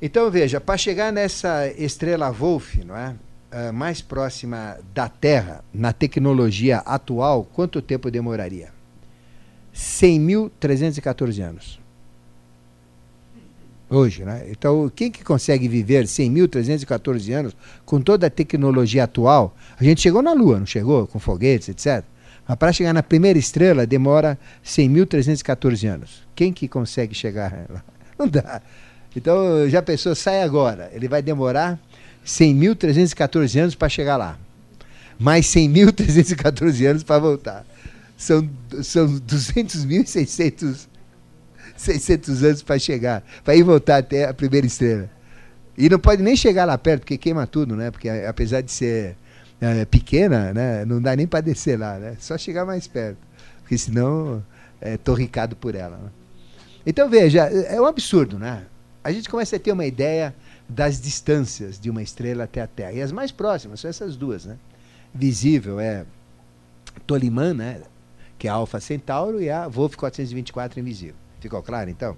[0.00, 3.16] então veja, para chegar nessa estrela Wolf, não é?
[3.50, 8.68] Uh, mais próxima da Terra, na tecnologia atual, quanto tempo demoraria?
[9.74, 11.81] 100.314 anos
[13.96, 14.24] hoje.
[14.24, 14.46] Né?
[14.50, 19.54] Então, quem que consegue viver 100.314 anos com toda a tecnologia atual?
[19.78, 21.06] A gente chegou na Lua, não chegou?
[21.06, 22.04] Com foguetes, etc.
[22.46, 26.22] Mas para chegar na primeira estrela demora 100.314 anos.
[26.34, 27.84] Quem que consegue chegar lá?
[28.18, 28.60] Não dá.
[29.14, 30.90] Então, já pensou, sai agora.
[30.92, 31.78] Ele vai demorar
[32.26, 34.38] 100.314 anos para chegar lá.
[35.18, 37.66] Mais 100.314 anos para voltar.
[38.16, 38.48] São,
[38.82, 40.91] são 200.600
[41.82, 45.10] 600 anos para chegar, para ir voltar até a primeira estrela.
[45.76, 47.90] E não pode nem chegar lá perto, porque queima tudo, né?
[47.90, 49.16] Porque apesar de ser
[49.60, 50.84] é, pequena, né?
[50.84, 52.16] Não dá nem para descer lá, né?
[52.18, 53.18] Só chegar mais perto,
[53.60, 54.44] porque senão
[54.80, 55.96] é torricado por ela.
[55.96, 56.10] Né?
[56.84, 58.64] Então veja, é um absurdo, né?
[59.04, 60.34] A gente começa a ter uma ideia
[60.68, 62.92] das distâncias de uma estrela até a Terra.
[62.92, 64.56] E as mais próximas são essas duas, né?
[65.14, 66.04] Visível é
[67.06, 67.82] Tolimã, né?
[68.38, 71.21] Que é a Alfa Centauro, e a Wolf 424 invisível.
[71.42, 72.16] Ficou claro, então?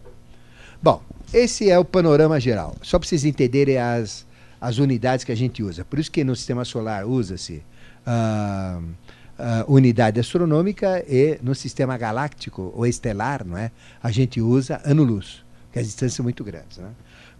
[0.82, 1.02] Bom,
[1.32, 2.76] esse é o panorama geral.
[2.82, 4.26] Só para vocês entenderem as,
[4.60, 5.82] as unidades que a gente usa.
[5.82, 7.62] Por isso que no sistema solar usa-se
[8.06, 13.70] uh, uh, unidade astronômica e no sistema galáctico ou estelar, não é?
[14.02, 16.76] A gente usa ano-luz, que as distâncias são muito grandes.
[16.76, 16.90] Né?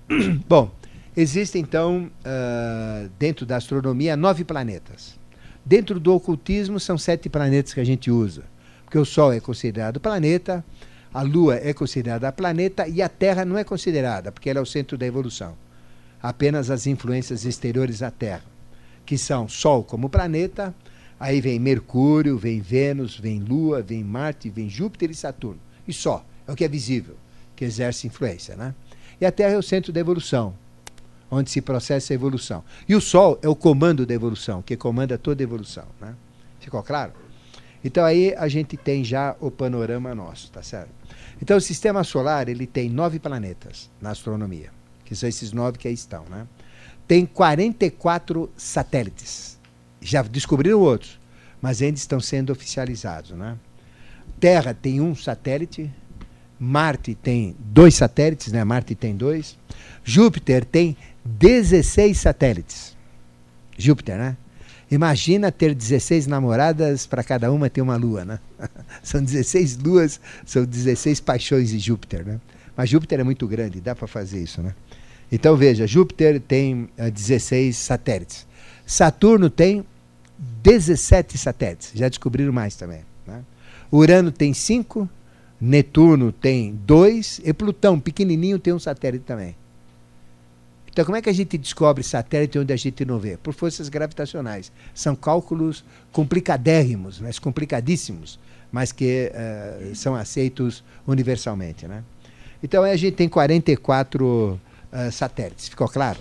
[0.48, 0.72] Bom,
[1.14, 5.18] existem então, uh, dentro da astronomia, nove planetas.
[5.62, 8.42] Dentro do ocultismo, são sete planetas que a gente usa.
[8.86, 10.64] Porque o Sol é considerado planeta,
[11.14, 14.66] a Lua é considerada planeta e a Terra não é considerada, porque ela é o
[14.66, 15.56] centro da evolução
[16.24, 18.44] apenas as influências exteriores à Terra,
[19.04, 20.74] que são Sol como planeta,
[21.20, 25.60] aí vem Mercúrio, vem Vênus, vem Lua, vem Marte, vem Júpiter e Saturno.
[25.86, 27.14] E só, é o que é visível,
[27.54, 28.56] que exerce influência.
[28.56, 28.74] Né?
[29.20, 30.54] E a Terra é o centro da evolução,
[31.30, 32.64] onde se processa a evolução.
[32.88, 35.84] E o Sol é o comando da evolução, que comanda toda a evolução.
[36.00, 36.14] Né?
[36.58, 37.12] Ficou claro?
[37.84, 41.03] Então aí a gente tem já o panorama nosso, tá certo?
[41.40, 44.70] Então o sistema solar ele tem nove planetas na astronomia
[45.04, 46.24] que são esses nove que aí estão.
[46.28, 46.46] Né?
[47.06, 49.58] Tem 44 satélites.
[50.00, 51.20] Já descobriram outros,
[51.60, 53.32] mas ainda estão sendo oficializados.
[53.32, 53.56] Né?
[54.40, 55.90] Terra tem um satélite,
[56.58, 58.62] Marte tem dois satélites, né?
[58.62, 59.58] Marte tem dois.
[60.04, 62.96] Júpiter tem 16 satélites.
[63.76, 64.36] Júpiter, né?
[64.94, 68.38] Imagina ter 16 namoradas para cada uma ter uma lua, né?
[69.02, 72.40] são 16 luas, são 16 paixões de Júpiter, né?
[72.76, 74.72] Mas Júpiter é muito grande, dá para fazer isso, né?
[75.32, 78.46] Então veja, Júpiter tem uh, eh, 16 satélites.
[78.86, 79.84] Saturno tem
[80.62, 81.90] 17 satélites.
[81.92, 83.00] Já descobriram mais também.
[83.26, 83.42] Né?
[83.90, 85.08] Urano tem 5,
[85.60, 89.56] Netuno tem 2 e Plutão, pequenininho, tem um satélite também.
[90.94, 93.36] Então, como é que a gente descobre satélite onde a gente não vê?
[93.36, 94.70] Por forças gravitacionais.
[94.94, 98.38] São cálculos complicadérrimos, mas complicadíssimos,
[98.70, 101.88] mas que uh, são aceitos universalmente.
[101.88, 102.04] Né?
[102.62, 105.66] Então, a gente tem 44 uh, satélites.
[105.66, 106.20] Ficou claro?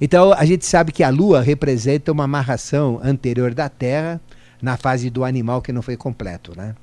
[0.00, 4.18] Então, a gente sabe que a Lua representa uma amarração anterior da Terra
[4.62, 6.74] na fase do animal que não foi completo, né?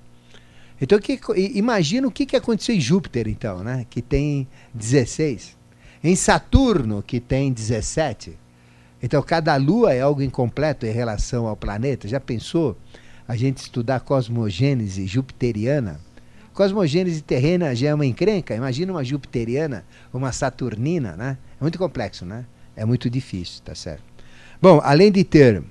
[0.79, 3.87] Então, que, imagina o que, que aconteceu em Júpiter, então, né?
[3.89, 5.62] Que tem 16.
[6.03, 8.37] Em Saturno, que tem 17.
[9.01, 12.07] Então, cada lua é algo incompleto em relação ao planeta.
[12.07, 12.77] Já pensou
[13.27, 15.99] a gente estudar cosmogênese jupiteriana?
[16.53, 18.53] Cosmogênese terrena já é uma encrenca.
[18.53, 21.37] Imagina uma jupiteriana, uma saturnina, né?
[21.59, 22.45] É muito complexo, né?
[22.75, 24.03] É muito difícil, tá certo?
[24.61, 25.63] Bom, além de ter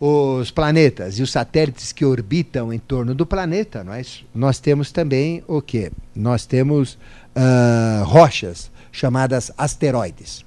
[0.00, 5.44] os planetas e os satélites que orbitam em torno do planeta, nós, nós temos também
[5.46, 5.92] o quê?
[6.14, 6.94] Nós temos
[7.36, 10.44] uh, rochas chamadas asteroides.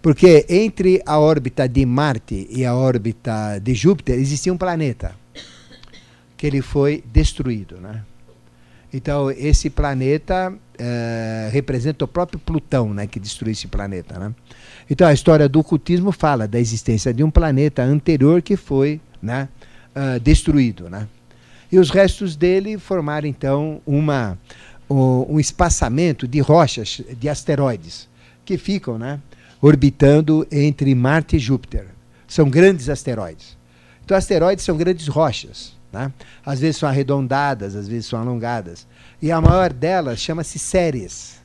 [0.00, 5.14] Porque entre a órbita de Marte e a órbita de Júpiter existia um planeta
[6.36, 8.02] que ele foi destruído, né?
[8.92, 14.18] Então, esse planeta é, representa o próprio Plutão, né, que destruiu esse planeta.
[14.18, 14.34] Né?
[14.90, 19.48] Então, a história do ocultismo fala da existência de um planeta anterior que foi né,
[19.96, 20.90] uh, destruído.
[20.90, 21.08] Né?
[21.70, 24.38] E os restos dele formaram, então, uma,
[24.92, 28.08] um, espaçamento de rochas, de asteroides,
[28.44, 29.20] que ficam né,
[29.60, 31.86] orbitando entre Marte e Júpiter.
[32.26, 33.56] São grandes asteroides.
[34.04, 35.74] Então, asteroides são grandes rochas.
[35.92, 36.10] Né?
[36.44, 38.86] Às vezes são arredondadas, às vezes são alongadas.
[39.20, 41.40] E a maior delas chama-se Séries,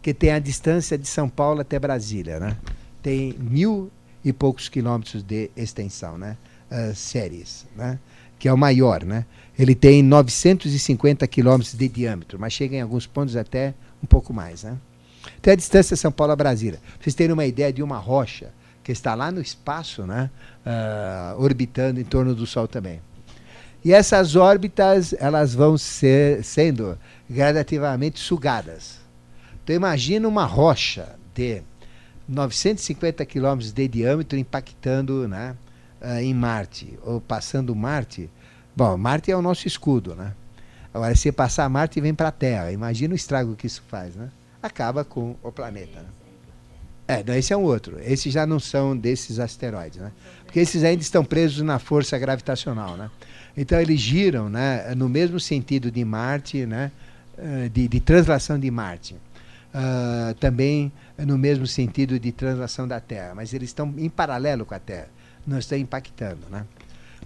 [0.00, 2.38] que tem a distância de São Paulo até Brasília.
[2.38, 2.56] Né?
[3.02, 3.90] Tem mil
[4.24, 6.36] e poucos quilômetros de extensão, né?
[6.70, 7.98] Uh, Séries, né?
[8.38, 9.04] que é o maior.
[9.04, 9.26] Né?
[9.62, 14.64] Ele tem 950 quilômetros de diâmetro, mas chega em alguns pontos até um pouco mais.
[14.64, 14.76] Né?
[15.40, 16.80] Tem a distância São Paulo a Brasília.
[16.80, 18.50] Pra vocês terem uma ideia de uma rocha
[18.82, 20.28] que está lá no espaço, né?
[20.66, 23.00] Uh, orbitando em torno do Sol também.
[23.84, 26.98] E essas órbitas elas vão ser, sendo
[27.30, 28.98] gradativamente sugadas.
[29.62, 31.62] Então imagina uma rocha de
[32.28, 35.54] 950 quilômetros de diâmetro impactando né,
[36.00, 38.28] uh, em Marte, ou passando Marte.
[38.74, 40.32] Bom, Marte é o nosso escudo, né?
[40.94, 44.14] Agora, se passar Marte e vem para a Terra, imagina o estrago que isso faz,
[44.14, 44.30] né?
[44.62, 46.00] Acaba com o planeta.
[46.00, 46.08] Né?
[47.08, 47.98] É, não, esse é um outro.
[48.00, 50.12] Esses já não são desses asteroides, né?
[50.44, 53.10] Porque esses ainda estão presos na força gravitacional, né?
[53.56, 56.90] Então eles giram né, no mesmo sentido de Marte, né,
[57.36, 59.14] eh, de, de translação de Marte.
[59.74, 64.74] Uh, também no mesmo sentido de translação da Terra, mas eles estão em paralelo com
[64.74, 65.08] a Terra,
[65.46, 66.42] não estão impactando.
[66.50, 66.66] Né?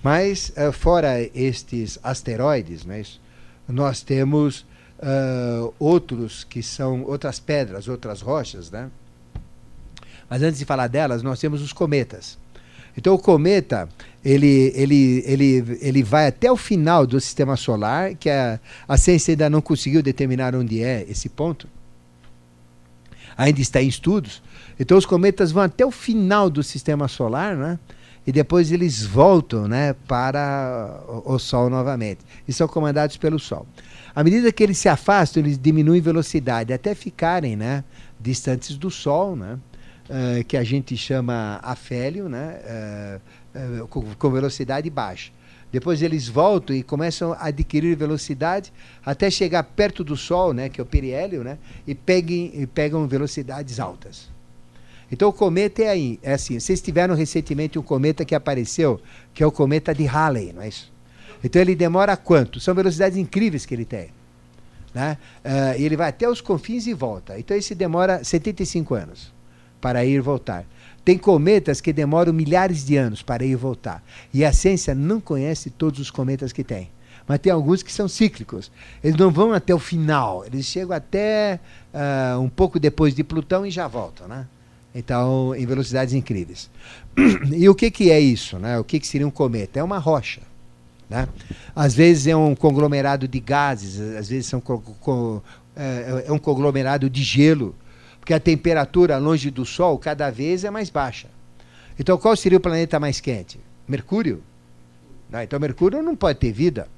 [0.02, 3.02] Mas, uh, fora estes asteroides, né,
[3.68, 4.64] nós temos
[4.98, 8.70] uh, outros que são outras pedras, outras rochas.
[8.70, 8.90] Né?
[10.28, 12.38] Mas antes de falar delas, nós temos os cometas.
[12.96, 13.88] Então o cometa
[14.24, 19.32] ele, ele, ele, ele vai até o final do sistema solar, que a, a ciência
[19.32, 21.68] ainda não conseguiu determinar onde é esse ponto.
[23.36, 24.42] Ainda está em estudos.
[24.80, 27.78] Então os cometas vão até o final do sistema solar, né?
[28.26, 32.20] E depois eles voltam né, para o, Sol novamente.
[32.46, 33.66] E são comandados pelo Sol.
[34.14, 37.84] À medida que eles se afastam, eles diminuem velocidade até ficarem né,
[38.18, 39.58] distantes do Sol, né?
[40.08, 42.60] Uh, que a gente chama afélio, né?
[43.54, 45.32] Uh, uh, com, com, velocidade baixa.
[45.72, 48.72] Depois eles voltam e começam a adquirir velocidade
[49.04, 50.68] até chegar perto do Sol, né?
[50.68, 51.58] que é o periélio, né?
[51.86, 54.30] e, peguem, e pegam velocidades altas.
[55.10, 56.58] Então o cometa é aí, é assim.
[56.58, 59.00] Vocês tiveram recentemente um cometa que apareceu,
[59.32, 60.92] que é o cometa de Halley, não é isso?
[61.42, 62.58] Então ele demora quanto?
[62.58, 64.08] São velocidades incríveis que ele tem.
[64.92, 65.18] Né?
[65.44, 67.38] Uh, ele vai até os confins e volta.
[67.38, 69.32] Então esse demora 75 anos
[69.80, 70.64] para ir e voltar.
[71.04, 74.02] Tem cometas que demoram milhares de anos para ir e voltar.
[74.34, 76.90] E a ciência não conhece todos os cometas que tem.
[77.28, 78.72] Mas tem alguns que são cíclicos.
[79.04, 80.44] Eles não vão até o final.
[80.44, 81.60] Eles chegam até
[81.92, 84.26] uh, um pouco depois de Plutão e já voltam.
[84.26, 84.46] Né?
[84.96, 86.70] Então, em velocidades incríveis.
[87.52, 88.58] E o que, que é isso?
[88.58, 88.78] Né?
[88.78, 89.78] O que, que seria um cometa?
[89.78, 90.40] É uma rocha.
[91.08, 91.28] Né?
[91.74, 94.62] Às vezes é um conglomerado de gases, às vezes são
[95.76, 97.74] é, é um conglomerado de gelo,
[98.18, 101.28] porque a temperatura longe do Sol cada vez é mais baixa.
[101.98, 103.60] Então, qual seria o planeta mais quente?
[103.86, 104.42] Mercúrio.
[105.30, 105.44] Né?
[105.44, 106.88] Então, Mercúrio não pode ter vida.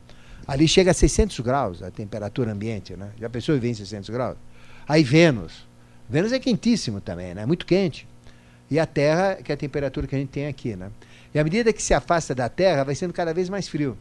[0.47, 2.97] Ali chega a 600 graus a temperatura ambiente.
[2.97, 3.11] Né?
[3.21, 4.37] Já pensou em 600 graus?
[4.89, 5.68] Aí Vênus.
[6.09, 7.45] Vênus é quentíssimo também, né?
[7.45, 8.07] muito quente.
[8.71, 10.77] E a Terra, que é a temperatura que a gente tem aqui.
[10.77, 10.91] Né?
[11.35, 13.97] E à medida que se afasta da Terra, vai sendo cada vez mais frio.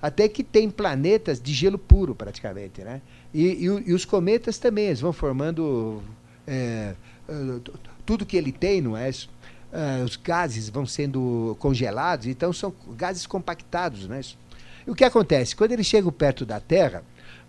[0.00, 2.82] Até que tem planetas de gelo puro, praticamente.
[2.82, 3.00] Né?
[3.32, 6.02] E, e, e os cometas também, eles vão formando
[6.46, 6.94] é,
[7.28, 7.34] é
[8.04, 9.10] tudo que ele tem, não é?
[9.10, 14.06] Uh, os gases vão sendo congelados, então são gases compactados.
[14.06, 14.20] Né?
[14.86, 15.56] E o que acontece?
[15.56, 17.02] Quando eles chegam perto da Terra,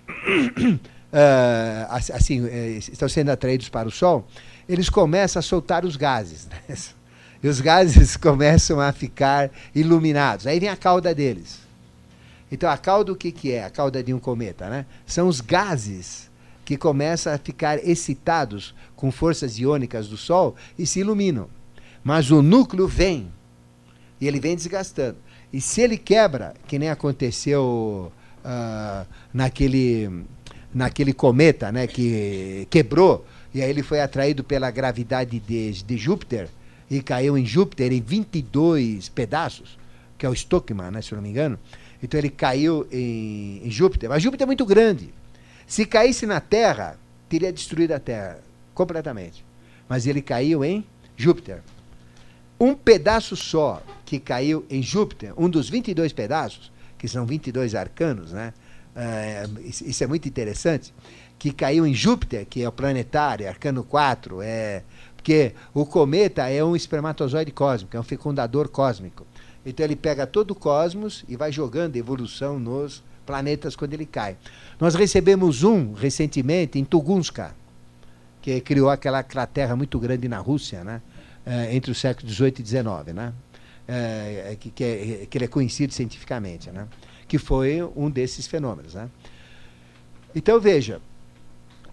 [1.13, 2.45] uh, assim,
[2.77, 4.27] estão sendo atraídos para o Sol,
[4.67, 6.47] eles começam a soltar os gases.
[6.47, 6.75] Né?
[7.41, 10.47] E os gases começam a ficar iluminados.
[10.47, 11.59] Aí vem a cauda deles.
[12.51, 13.63] Então, a cauda, o que, que é?
[13.63, 14.85] A cauda de um cometa, né?
[15.05, 16.29] São os gases
[16.63, 21.49] que começam a ficar excitados com forças iônicas do Sol e se iluminam.
[22.03, 23.31] Mas o núcleo vem,
[24.21, 25.17] e ele vem desgastando.
[25.51, 28.11] E se ele quebra, que nem aconteceu
[28.45, 30.25] uh, naquele,
[30.73, 36.49] naquele cometa né, que quebrou, e aí ele foi atraído pela gravidade de, de Júpiter,
[36.89, 39.77] e caiu em Júpiter em 22 pedaços,
[40.17, 41.57] que é o Stockman, né, se eu não me engano.
[42.01, 44.09] Então ele caiu em, em Júpiter.
[44.09, 45.13] Mas Júpiter é muito grande.
[45.65, 46.97] Se caísse na Terra,
[47.29, 48.39] teria destruído a Terra
[48.73, 49.45] completamente.
[49.87, 51.61] Mas ele caiu em Júpiter.
[52.59, 58.31] Um pedaço só que caiu em Júpiter, um dos 22 pedaços, que são 22 arcanos,
[58.31, 58.53] né?
[58.95, 60.93] É, isso é muito interessante,
[61.39, 64.83] que caiu em Júpiter, que é o planetário, arcano 4, é
[65.23, 69.25] porque o cometa é um espermatozoide cósmico, é um fecundador cósmico.
[69.65, 74.35] Então ele pega todo o cosmos e vai jogando evolução nos planetas quando ele cai.
[74.77, 77.55] Nós recebemos um recentemente em Tugunska,
[78.41, 81.01] que criou aquela cratera muito grande na Rússia, né?
[81.45, 83.33] É, entre os séculos XVIII e XIX, né?
[83.87, 86.85] É, que, que, é, que ele é conhecido cientificamente, né?
[87.33, 88.93] Que foi um desses fenômenos.
[88.93, 89.09] Né?
[90.35, 91.01] Então veja,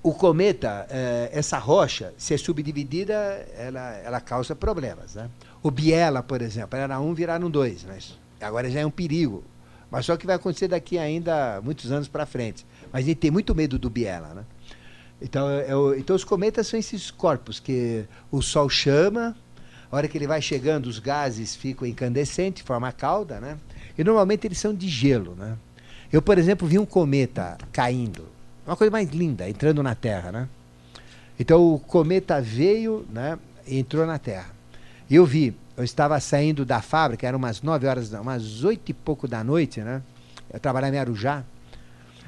[0.02, 3.14] o cometa, eh, essa rocha, se é subdividida,
[3.56, 5.14] ela, ela causa problemas.
[5.14, 5.30] Né?
[5.62, 7.84] O Biela, por exemplo, era um, viraram dois.
[7.84, 7.98] Né?
[8.38, 9.42] Agora já é um perigo.
[9.90, 12.66] Mas só que vai acontecer daqui ainda muitos anos para frente.
[12.92, 14.34] Mas a gente tem muito medo do Biela.
[14.34, 14.44] Né?
[15.22, 19.34] Então, é então, os cometas são esses corpos que o Sol chama,
[19.90, 23.56] a hora que ele vai chegando, os gases ficam incandescentes, forma a cauda, né?
[24.00, 25.58] E normalmente eles são de gelo, né?
[26.10, 28.26] Eu, por exemplo, vi um cometa caindo
[28.70, 30.48] uma coisa mais linda, entrando na Terra, né?
[31.38, 33.38] Então o cometa veio, né?
[33.66, 34.50] E entrou na Terra.
[35.08, 38.94] E eu vi, eu estava saindo da fábrica, eram umas 9 horas, umas 8 e
[38.94, 40.02] pouco da noite, né?
[40.52, 41.42] Eu trabalhava em Arujá.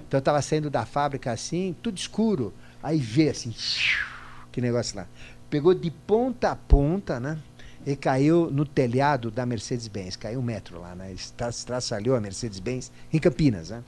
[0.08, 2.52] Então eu estava saindo da fábrica assim, tudo escuro.
[2.82, 3.54] Aí vê assim,
[4.50, 5.06] que negócio lá.
[5.48, 7.38] Pegou de ponta a ponta, né?
[7.84, 10.16] E caiu no telhado da Mercedes-Benz.
[10.16, 11.12] Caiu um metro lá, né?
[11.12, 13.82] Estraçalhou a Mercedes-Benz em Campinas, né?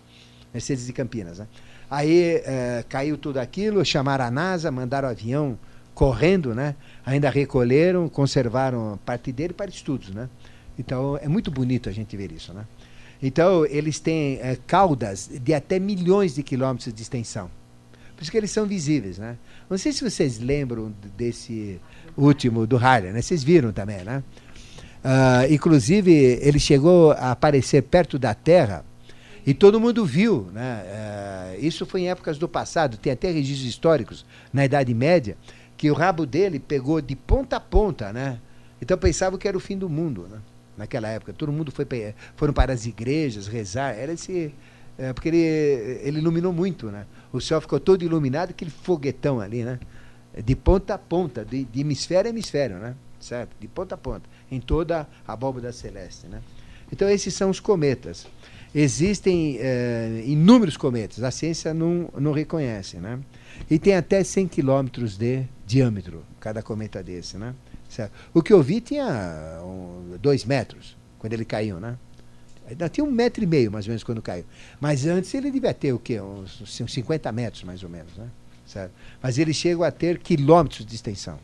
[0.52, 1.46] Mercedes de Campinas, né?
[1.90, 5.58] Aí é, caiu tudo aquilo, chamaram a NASA, mandaram o avião
[5.94, 6.74] correndo, né?
[7.06, 10.28] Ainda recolheram, conservaram parte dele para estudos, né?
[10.78, 12.66] Então é muito bonito a gente ver isso, né?
[13.22, 17.50] Então eles têm é, caudas de até milhões de quilômetros de extensão.
[18.16, 19.36] Por isso que eles são visíveis, né?
[19.68, 21.80] Não sei se vocês lembram desse
[22.16, 23.22] último do Harley, né?
[23.22, 24.22] Vocês viram também, né?
[25.04, 28.84] Uh, inclusive, ele chegou a aparecer perto da Terra
[29.46, 30.48] e todo mundo viu.
[30.52, 30.82] Né?
[30.82, 35.36] Uh, isso foi em épocas do passado, tem até registros históricos na Idade Média,
[35.76, 38.12] que o rabo dele pegou de ponta a ponta.
[38.14, 38.38] Né?
[38.80, 40.26] Então pensavam que era o fim do mundo.
[40.30, 40.38] Né?
[40.78, 41.86] Naquela época, todo mundo foi
[42.34, 43.94] foram para as igrejas rezar.
[43.94, 44.54] Era esse.
[44.96, 45.38] É, porque ele,
[46.02, 47.04] ele iluminou muito, né?
[47.32, 49.80] O céu ficou todo iluminado, aquele foguetão ali, né?
[50.42, 52.94] De ponta a ponta, de, de hemisfério a hemisfério, né?
[53.20, 53.56] Certo?
[53.58, 56.26] De ponta a ponta em toda a abóbora celeste.
[56.26, 56.40] Né?
[56.92, 58.26] Então, esses são os cometas.
[58.74, 62.96] Existem é, inúmeros cometas, a ciência não, não reconhece.
[62.96, 63.18] Né?
[63.70, 67.38] E tem até 100 quilômetros de diâmetro, cada cometa desse.
[67.38, 67.54] Né?
[67.88, 68.12] Certo?
[68.32, 71.78] O que eu vi tinha um, dois metros, quando ele caiu.
[71.78, 71.96] Né?
[72.68, 74.44] Ainda tinha um metro e meio, mais ou menos, quando caiu.
[74.80, 76.20] Mas antes ele devia ter o quê?
[76.20, 78.12] Uns, uns 50 metros, mais ou menos.
[78.16, 78.28] Né?
[78.66, 78.92] Certo?
[79.22, 81.38] Mas ele chega a ter quilômetros de extensão.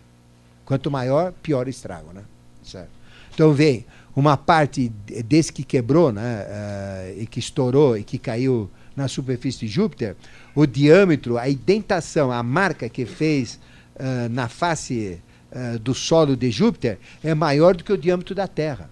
[0.65, 2.13] Quanto maior, pior o estrago.
[2.13, 2.23] Né?
[2.63, 2.91] Certo?
[3.35, 4.89] Então vem uma parte
[5.25, 10.17] desse que quebrou, né, uh, e que estourou e que caiu na superfície de Júpiter,
[10.55, 13.59] o diâmetro, a indentação, a marca que fez
[13.97, 15.21] uh, na face
[15.53, 18.91] uh, do solo de Júpiter é maior do que o diâmetro da Terra.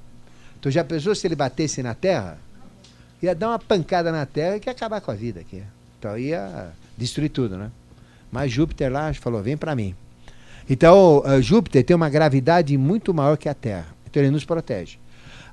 [0.59, 2.39] Então já pensou se ele batesse na Terra?
[3.22, 5.62] Ia dar uma pancada na Terra e ia acabar com a vida aqui.
[5.99, 7.70] Então ia destruir tudo, né?
[8.31, 9.95] Mas Júpiter lá falou: vem para mim.
[10.68, 13.87] Então, Júpiter tem uma gravidade muito maior que a Terra.
[14.07, 14.99] Então ele nos protege.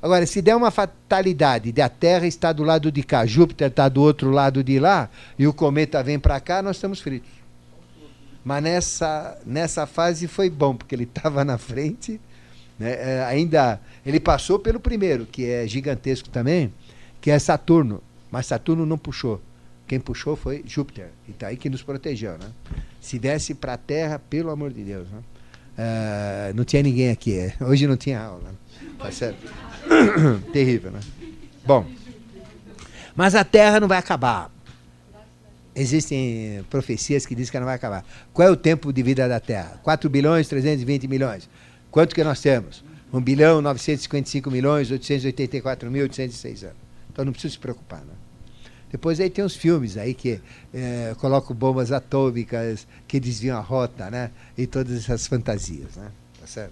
[0.01, 3.89] Agora, se der uma fatalidade de a Terra está do lado de cá, Júpiter está
[3.89, 5.09] do outro lado de lá,
[5.39, 7.31] e o cometa vem para cá, nós estamos fritos.
[8.43, 12.21] Mas nessa, nessa fase foi bom, porque ele estava na frente.
[12.77, 12.91] Né?
[12.91, 16.71] É, ainda ele passou pelo primeiro, que é gigantesco também,
[17.19, 18.03] que é Saturno.
[18.29, 19.41] Mas Saturno não puxou.
[19.87, 21.09] Quem puxou foi Júpiter.
[21.27, 22.37] E está aí que nos protegeu.
[22.37, 22.47] Né?
[22.99, 25.07] Se desse para a Terra, pelo amor de Deus.
[25.09, 25.19] Né?
[25.77, 27.37] Uh, não tinha ninguém aqui.
[27.37, 27.53] É.
[27.61, 28.53] Hoje não tinha aula.
[28.97, 29.37] Tá certo?
[30.51, 30.99] Terrível, né?
[31.65, 31.85] Bom.
[33.15, 34.51] Mas a Terra não vai acabar.
[35.75, 38.05] Existem profecias que dizem que ela não vai acabar.
[38.33, 39.79] Qual é o tempo de vida da Terra?
[39.83, 41.49] 4 bilhões 320 milhões.
[41.91, 42.83] Quanto que nós temos?
[43.13, 46.77] 1 bilhão 955 milhões 884 mil 806 anos.
[47.11, 48.13] Então não precisa se preocupar, né?
[48.95, 50.39] Depois aí tem os filmes aí que
[50.73, 54.31] é, colocam bombas atômicas que desviam a rota, né?
[54.57, 56.09] E todas essas fantasias, né?
[56.39, 56.71] Tá certo?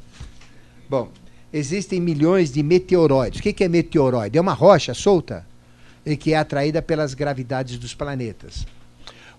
[0.90, 1.12] Bom,
[1.52, 3.42] existem milhões de meteoroides.
[3.42, 4.38] O que é meteoroide?
[4.38, 5.46] É uma rocha solta
[6.06, 8.66] e que é atraída pelas gravidades dos planetas.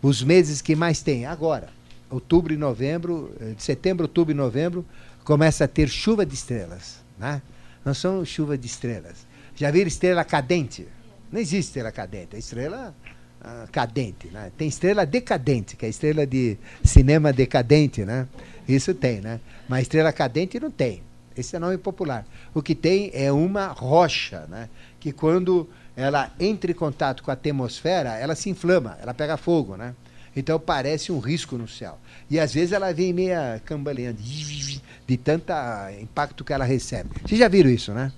[0.03, 1.71] Os meses que mais tem agora,
[2.11, 4.85] outubro e novembro, de setembro, outubro e novembro,
[5.25, 7.41] começa a ter chuva de estrelas, né?
[7.83, 9.27] Não são chuva de estrelas.
[9.57, 10.87] Já viram estrela cadente?
[11.35, 12.37] Não existe estrela cadente.
[12.37, 12.95] A estrela
[13.41, 14.53] uh, cadente, né?
[14.57, 18.29] Tem estrela decadente, que é a estrela de cinema decadente, né?
[18.69, 19.41] Isso tem, né?
[19.69, 21.03] Mas estrela cadente não tem.
[21.37, 22.25] Esse é nome popular.
[22.55, 24.69] O que tem é uma rocha, né?
[25.01, 29.77] Que quando ela entra em contato com a atmosfera, ela se inflama, ela pega fogo,
[29.77, 29.93] né?
[30.37, 31.99] Então parece um risco no céu.
[32.31, 35.53] E às vezes ela vem meia cambaleando, de tanto
[36.01, 37.11] impacto que ela recebe.
[37.27, 38.13] Vocês já viram isso, né?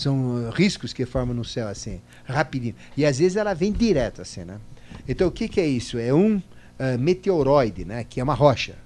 [0.00, 2.74] São riscos que formam no céu assim, rapidinho.
[2.96, 4.58] E às vezes ela vem direto assim, né?
[5.06, 5.98] Então o que, que é isso?
[5.98, 8.02] É um uh, meteoroide, né?
[8.02, 8.76] Que é uma rocha.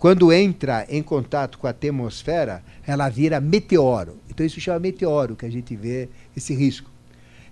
[0.00, 4.18] Quando entra em contato com a atmosfera, ela vira meteoro.
[4.28, 6.90] Então isso chama meteoro, que a gente vê esse risco.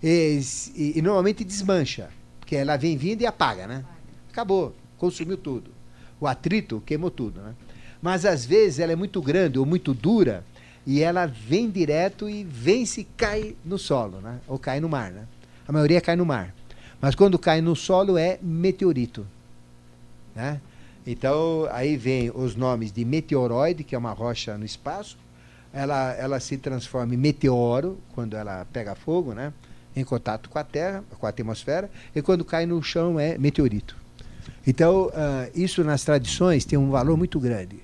[0.03, 0.41] E,
[0.75, 2.11] e, e normalmente desmancha,
[2.41, 3.85] porque ela vem vindo e apaga, né?
[4.33, 5.71] Acabou, consumiu tudo.
[6.21, 7.55] O atrito queimou tudo, né?
[8.03, 10.45] Mas às vezes ela é muito grande ou muito dura
[10.87, 14.39] e ela vem direto e vem se cai no solo, né?
[14.49, 15.11] ou cai no mar.
[15.11, 15.25] Né?
[15.67, 16.55] A maioria cai no mar.
[17.01, 19.27] Mas quando cai no solo é meteorito.
[20.35, 20.61] Né?
[21.07, 25.19] Então aí vem os nomes de meteoroide, que é uma rocha no espaço.
[25.73, 29.53] Ela, ela se transforma em meteoro quando ela pega fogo, né?
[29.95, 33.97] em contato com a Terra, com a atmosfera, e quando cai no chão é meteorito.
[34.67, 35.11] Então, uh,
[35.55, 37.81] isso nas tradições tem um valor muito grande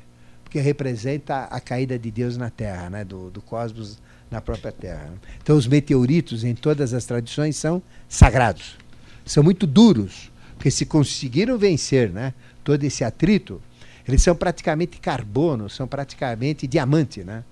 [0.46, 3.04] porque representa a caída de Deus na Terra, né?
[3.04, 3.98] do, do cosmos
[4.30, 5.12] na própria Terra.
[5.42, 8.76] Então, os meteoritos, em todas as tradições, são sagrados.
[9.24, 12.32] São muito duros, porque se conseguiram vencer né,
[12.62, 13.60] todo esse atrito,
[14.06, 17.24] eles são praticamente carbono, são praticamente diamante.
[17.24, 17.42] Né?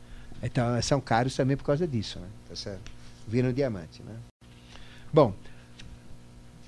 [0.41, 2.21] Então, são caros também por causa disso.
[2.21, 2.27] Né?
[2.49, 2.93] Tá certo?
[3.27, 4.05] Viram diamante.
[4.05, 4.15] Né?
[5.13, 5.35] Bom,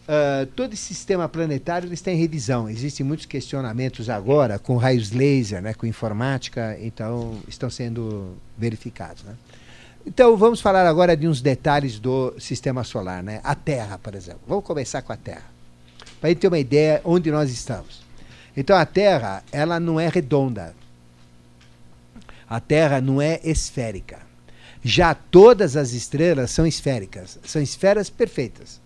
[0.07, 2.69] Uh, todo esse sistema planetário está em revisão.
[2.69, 9.25] Existem muitos questionamentos agora com raios laser, né, com informática, então estão sendo verificados.
[9.25, 9.35] Né?
[10.07, 13.41] Então vamos falar agora de uns detalhes do sistema solar, né?
[13.43, 14.43] A Terra, por exemplo.
[14.47, 15.51] Vamos começar com a Terra,
[16.21, 18.03] para gente ter uma ideia onde nós estamos.
[18.57, 20.73] Então a Terra, ela não é redonda.
[22.49, 24.21] A Terra não é esférica.
[24.85, 28.81] Já todas as estrelas são esféricas, são esferas perfeitas,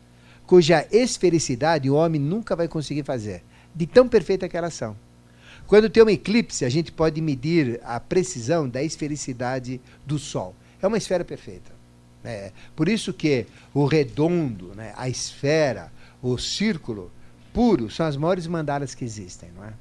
[0.51, 4.97] cuja esfericidade o homem nunca vai conseguir fazer, de tão perfeita que elas são.
[5.65, 10.57] Quando tem um eclipse, a gente pode medir a precisão da esfericidade do Sol.
[10.83, 11.71] É uma esfera perfeita.
[12.25, 17.13] É, por isso que o redondo, né, a esfera, o círculo
[17.53, 19.73] puro são as maiores mandalas que existem, não é?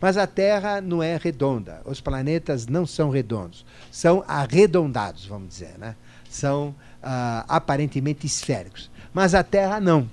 [0.00, 1.80] Mas a Terra não é redonda.
[1.84, 3.64] Os planetas não são redondos.
[3.88, 5.94] São arredondados, vamos dizer, né?
[6.28, 8.90] São ah, aparentemente esféricos.
[9.12, 10.08] Mas a Terra não.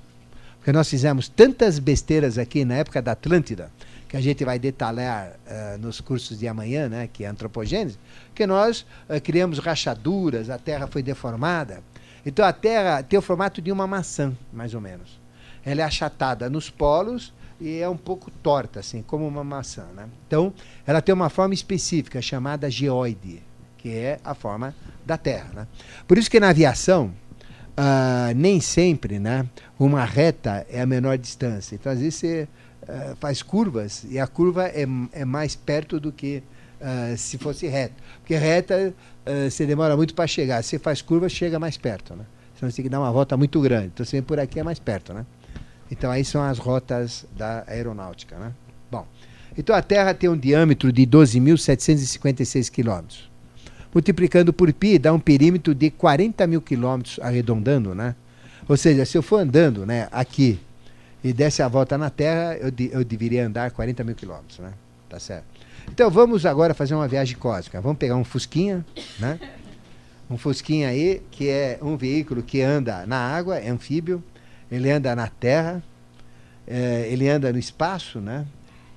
[0.58, 3.72] Porque nós fizemos tantas besteiras aqui na época da Atlântida
[4.08, 7.98] que a gente vai detalhar uh, nos cursos de amanhã, né, que é antropogênese,
[8.34, 11.84] que nós uh, criamos rachaduras, a Terra foi deformada.
[12.26, 15.20] Então a Terra tem o formato de uma maçã, mais ou menos.
[15.66, 19.86] Ela é achatada nos polos e é um pouco torta, assim, como uma maçã.
[19.96, 20.08] Né?
[20.28, 20.54] Então,
[20.86, 23.42] ela tem uma forma específica chamada geoide,
[23.78, 24.74] que é a forma
[25.06, 25.50] da Terra.
[25.54, 25.68] Né?
[26.08, 27.14] Por isso que na aviação,
[27.78, 29.46] uh, nem sempre né,
[29.78, 31.76] uma reta é a menor distância.
[31.76, 32.48] Então, às vezes você
[32.84, 36.42] uh, faz curvas e a curva é, é mais perto do que
[36.82, 37.96] uh, se fosse reta.
[38.20, 38.94] Porque reta
[39.50, 40.64] você demora muito para chegar.
[40.64, 42.16] Se faz curva, chega mais perto.
[42.16, 42.24] Né?
[42.56, 43.88] Senão você tem que dar uma volta muito grande.
[43.88, 45.16] Então você vem por aqui é mais perto.
[45.16, 45.26] Né?
[45.90, 48.38] Então aí são as rotas da aeronáutica.
[48.38, 48.52] Né?
[48.92, 49.08] Bom,
[49.58, 53.32] então a Terra tem um diâmetro de 12.756 quilômetros.
[53.96, 58.14] Multiplicando por pi dá um perímetro de 40 mil quilômetros arredondando, né?
[58.68, 60.60] Ou seja, se eu for andando né, aqui
[61.24, 64.74] e desse a volta na Terra, eu, de, eu deveria andar 40 mil quilômetros, né?
[65.08, 65.46] Tá certo.
[65.90, 67.80] Então vamos agora fazer uma viagem cósmica.
[67.80, 68.86] Vamos pegar um Fusquinha,
[69.18, 69.40] né?
[70.30, 74.22] Um Fusquinha aí, que é um veículo que anda na água, é anfíbio,
[74.70, 75.82] ele anda na terra,
[76.68, 78.46] é, ele anda no espaço, né?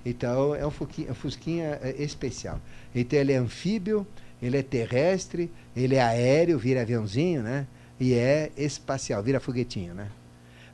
[0.04, 2.60] Então é um Fusquinha, um Fusquinha é, especial.
[2.92, 4.04] Então ele é anfíbio,
[4.42, 7.66] ele é terrestre, ele é aéreo, vira aviãozinho, né?
[7.98, 10.08] E é espacial, vira foguetinho, né?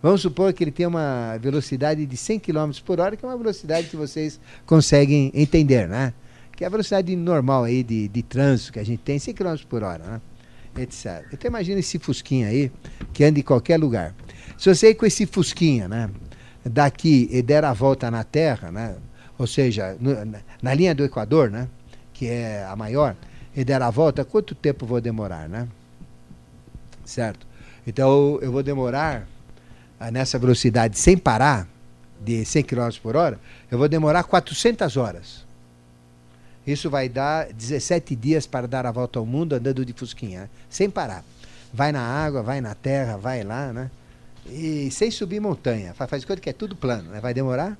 [0.02, 3.38] Vamos supor que ele tem uma velocidade de 100 km por hora, que é uma
[3.38, 6.12] velocidade que vocês conseguem entender, né?
[6.54, 9.56] Que é a velocidade normal aí de, de trânsito que a gente tem, 100 km
[9.66, 10.20] por hora, né?
[10.76, 11.24] Etc.
[11.32, 12.70] Então imagina esse fusquinha aí,
[13.14, 14.14] que anda em qualquer lugar.
[14.58, 16.10] Se você ir com esse fusquinha, né?
[16.62, 18.96] Daqui e der a volta na Terra, né?
[19.38, 20.14] Ou seja, no,
[20.62, 21.66] na linha do Equador, né?
[22.12, 23.16] Que é a maior,
[23.56, 25.68] e der a volta, quanto tempo vou demorar, né?
[27.04, 27.46] Certo?
[27.86, 29.26] Então eu vou demorar
[30.12, 31.68] nessa velocidade sem parar,
[32.20, 33.38] de 100 km por hora,
[33.70, 35.44] eu vou demorar 400 horas.
[36.66, 40.48] Isso vai dar 17 dias para dar a volta ao mundo andando de fusquinha, né?
[40.70, 41.22] sem parar.
[41.72, 43.90] Vai na água, vai na terra, vai lá, né?
[44.46, 45.92] E sem subir montanha.
[45.92, 47.20] Faz, conta que é tudo plano, né?
[47.20, 47.76] Vai demorar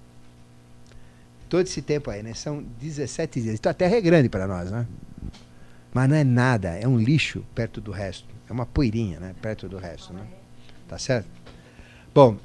[1.49, 2.35] todo esse tempo aí, né?
[2.35, 3.55] São 17 dias.
[3.55, 4.87] Então a Terra é grande para nós, né?
[5.95, 8.27] Mas não é nada, é um lixo perto do resto.
[8.51, 9.35] É uma poeirinha, né?
[9.41, 10.27] Perto do resto, né?
[10.89, 11.29] Tá certo?
[12.13, 12.37] Bom,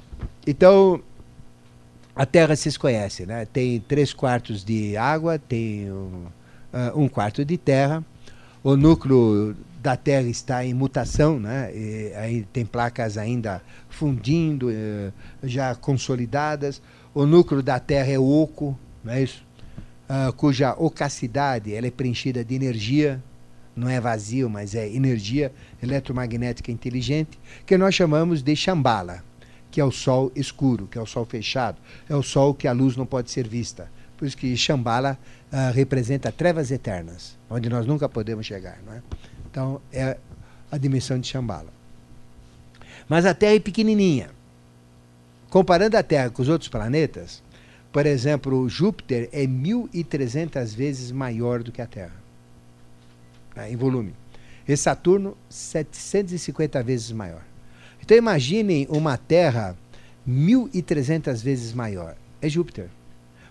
[0.46, 1.02] então
[2.14, 3.44] a Terra vocês conhecem, né?
[3.44, 6.26] Tem três quartos de água, tem um,
[6.72, 8.04] uh, um quarto de terra.
[8.62, 11.74] O núcleo da Terra está em mutação, né?
[11.74, 16.80] E aí tem placas ainda fundindo, uh, já consolidadas.
[17.12, 19.44] O núcleo da Terra é oco, não é isso?
[20.08, 23.22] Uh, cuja ocasidade ela é preenchida de energia,
[23.80, 25.52] não é vazio, mas é energia
[25.82, 29.24] eletromagnética inteligente, que nós chamamos de Shambhala
[29.70, 31.78] que é o sol escuro, que é o sol fechado,
[32.08, 33.88] é o sol que a luz não pode ser vista.
[34.16, 35.18] Por isso que Shambhala
[35.52, 38.78] uh, representa trevas eternas, onde nós nunca podemos chegar.
[38.84, 39.02] Não é?
[39.50, 40.16] Então, é
[40.70, 41.72] a dimensão de Shambhala.
[43.08, 44.30] Mas a Terra é pequenininha.
[45.48, 47.42] Comparando a Terra com os outros planetas,
[47.92, 52.14] por exemplo, Júpiter é 1.300 vezes maior do que a Terra,
[53.68, 54.14] em volume.
[54.66, 57.42] E Saturno, 750 vezes maior.
[58.02, 59.76] Então imaginem uma Terra
[60.28, 62.16] 1.300 vezes maior.
[62.40, 62.88] É Júpiter.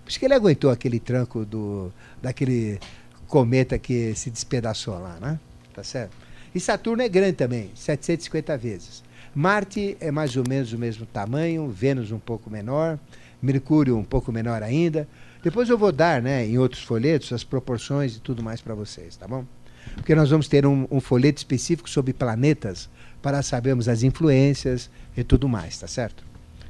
[0.04, 1.92] Por isso que ele aguentou aquele tranco do,
[2.22, 2.80] daquele
[3.28, 5.40] cometa que se despedaçou lá, né?
[5.74, 6.16] Tá certo?
[6.54, 9.04] E Saturno é grande também, 750 vezes.
[9.36, 12.98] Marte é mais ou menos o mesmo tamanho, Vênus um pouco menor,
[13.42, 15.08] Mercúrio um pouco menor ainda.
[15.44, 19.16] Depois eu vou dar, né, em outros folhetos, as proporções e tudo mais para vocês,
[19.16, 19.46] tá bom?
[19.96, 22.90] Porque nós vamos ter um, um folheto específico sobre planetas
[23.22, 26.24] para sabermos as influências e tudo mais, tá certo?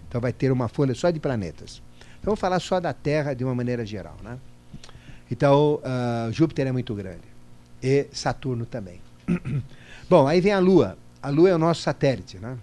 [0.08, 1.82] Então vai ter uma folha só de planetas.
[2.20, 4.38] Então falar só da Terra de uma maneira geral, né?
[5.30, 7.30] Então uh, Júpiter é muito grande
[7.82, 9.00] e Saturno também.
[10.10, 10.98] Bom, aí vem a Lua.
[11.22, 12.58] A Lua é o nosso satélite, né?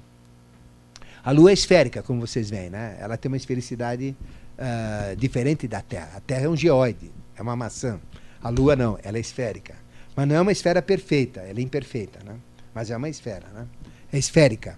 [1.24, 2.96] A Lua é esférica, como vocês veem, né?
[3.00, 4.16] Ela tem uma esfericidade
[4.58, 6.10] uh, diferente da Terra.
[6.16, 8.00] A Terra é um geoide, é uma maçã.
[8.42, 9.74] A Lua não, ela é esférica.
[10.16, 12.36] Mas não é uma esfera perfeita, ela é imperfeita, né?
[12.76, 13.66] mas é uma esfera, né?
[14.12, 14.76] É esférica,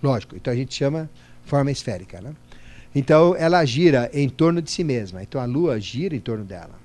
[0.00, 0.36] lógico.
[0.36, 1.10] Então a gente chama
[1.44, 2.32] forma esférica, né?
[2.94, 5.20] Então ela gira em torno de si mesma.
[5.20, 6.78] Então a Lua gira em torno dela.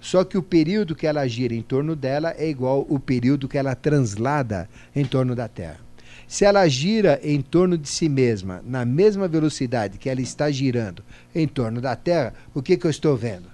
[0.00, 3.58] Só que o período que ela gira em torno dela é igual o período que
[3.58, 4.66] ela translada
[4.96, 5.78] em torno da Terra.
[6.26, 11.04] Se ela gira em torno de si mesma, na mesma velocidade que ela está girando
[11.34, 13.48] em torno da Terra, o que, que eu estou vendo?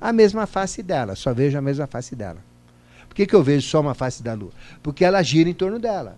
[0.00, 2.47] A mesma face dela, só vejo a mesma face dela.
[3.18, 4.52] Que, que eu vejo só uma face da Lua?
[4.80, 6.16] Porque ela gira em torno dela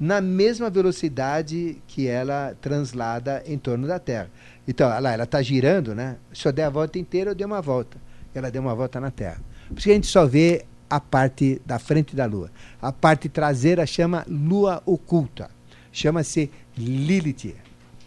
[0.00, 4.30] na mesma velocidade que ela translada em torno da Terra.
[4.66, 6.16] Então, lá, ela está girando, né?
[6.32, 7.98] Se eu der a volta inteira, eu dei uma volta.
[8.34, 9.36] Ela deu uma volta na Terra.
[9.68, 12.50] Por isso que a gente só vê a parte da frente da Lua.
[12.80, 15.50] A parte traseira chama Lua oculta.
[15.92, 17.54] Chama-se Lilith.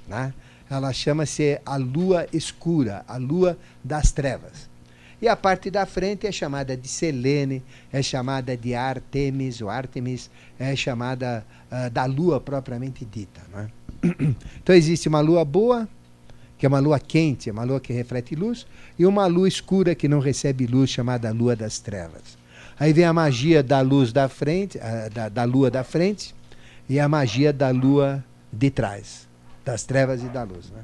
[0.07, 0.33] Né?
[0.67, 4.72] Ela chama-se a Lua escura, a Lua das trevas.
[5.23, 7.63] E a parte da frente é chamada de Selene,
[7.93, 13.39] é chamada de Artemis, ou Artemis, é chamada uh, da lua propriamente dita.
[13.55, 13.67] É?
[14.61, 15.87] Então existe uma lua boa,
[16.57, 18.67] que é uma lua quente, é uma lua que reflete luz,
[18.99, 22.37] e uma lua escura que não recebe luz, chamada lua das trevas.
[22.77, 26.35] Aí vem a magia da luz da frente, uh, da, da lua da frente,
[26.89, 28.21] e a magia da lua
[28.51, 29.25] de trás,
[29.63, 30.69] das trevas e da luz.
[30.69, 30.81] Né?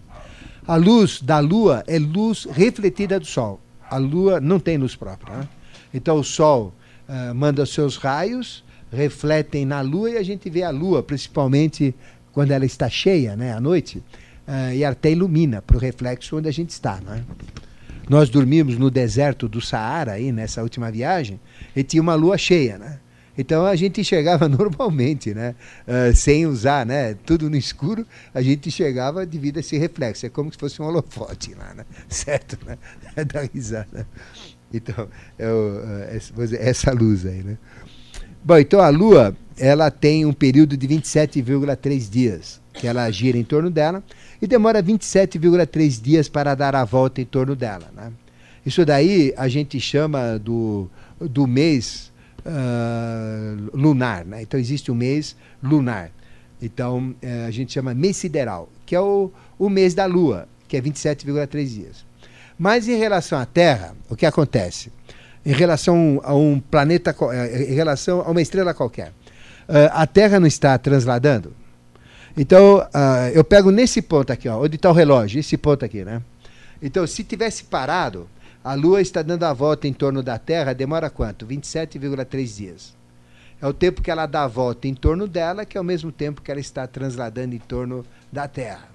[0.66, 3.60] A luz da lua é luz refletida do sol
[3.90, 5.38] a Lua não tem luz própria.
[5.38, 5.48] Né?
[5.94, 6.74] Então o Sol
[7.08, 11.94] uh, manda seus raios, refletem na Lua e a gente vê a Lua, principalmente
[12.32, 13.98] quando ela está cheia, né, à noite,
[14.48, 17.00] uh, e até ilumina para o reflexo onde a gente está.
[17.02, 17.24] Né?
[18.08, 21.40] Nós dormimos no deserto do Saara aí nessa última viagem
[21.76, 23.00] e tinha uma lua cheia, né?
[23.40, 25.56] Então a gente chegava normalmente, né?
[25.88, 27.14] Uh, sem usar, né?
[27.26, 30.26] Tudo no escuro, a gente chegava devido a esse reflexo.
[30.26, 31.86] É como se fosse um holofote lá, né?
[32.10, 32.78] Certo, né?
[33.24, 34.06] Dá risada.
[34.74, 35.08] Então,
[35.40, 35.46] é
[36.12, 37.58] é, essa luz aí, né?
[38.44, 43.44] Bom, então a Lua, ela tem um período de 27,3 dias, que ela gira em
[43.44, 44.04] torno dela,
[44.42, 48.12] e demora 27,3 dias para dar a volta em torno dela, né?
[48.66, 52.09] Isso daí a gente chama do, do mês
[52.46, 54.26] uh, lunar.
[54.26, 54.42] Né?
[54.42, 56.12] Então existe o um mês lunar.
[56.62, 60.78] Então uh, a gente chama mês sideral, que é o, o mês da Lua, que
[60.78, 62.06] é 27,3 dias.
[62.58, 64.92] Mas em relação à Terra, o que acontece?
[65.46, 70.40] Em relação a um planeta, eh, em relação a uma estrela qualquer, uh, a Terra
[70.40, 71.54] não está transladando?
[72.38, 76.04] Então, uh, eu pego nesse ponto aqui, ó, onde está o relógio, esse ponto aqui,
[76.04, 76.22] né?
[76.82, 78.30] Então, se tivesse parado,
[78.70, 81.44] a Lua está dando a volta em torno da Terra, demora quanto?
[81.44, 82.96] 27,3 dias.
[83.60, 86.12] É o tempo que ela dá a volta em torno dela, que é o mesmo
[86.12, 88.88] tempo que ela está transladando em torno da Terra.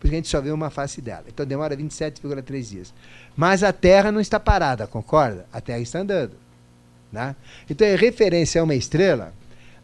[0.00, 1.26] Porque a gente só vê uma face dela.
[1.28, 2.92] Então demora 27,3 dias.
[3.36, 5.46] Mas a Terra não está parada, concorda?
[5.52, 6.32] A Terra está andando.
[7.12, 7.36] Né?
[7.70, 9.32] Então, em referência a uma estrela,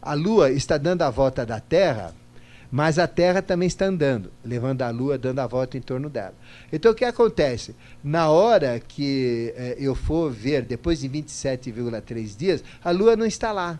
[0.01, 2.13] a Lua está dando a volta da Terra
[2.71, 6.33] mas a Terra também está andando, levando a Lua, dando a volta em torno dela.
[6.71, 7.75] Então o que acontece?
[8.01, 13.51] Na hora que eh, eu for ver, depois de 27,3 dias, a Lua não está
[13.51, 13.77] lá.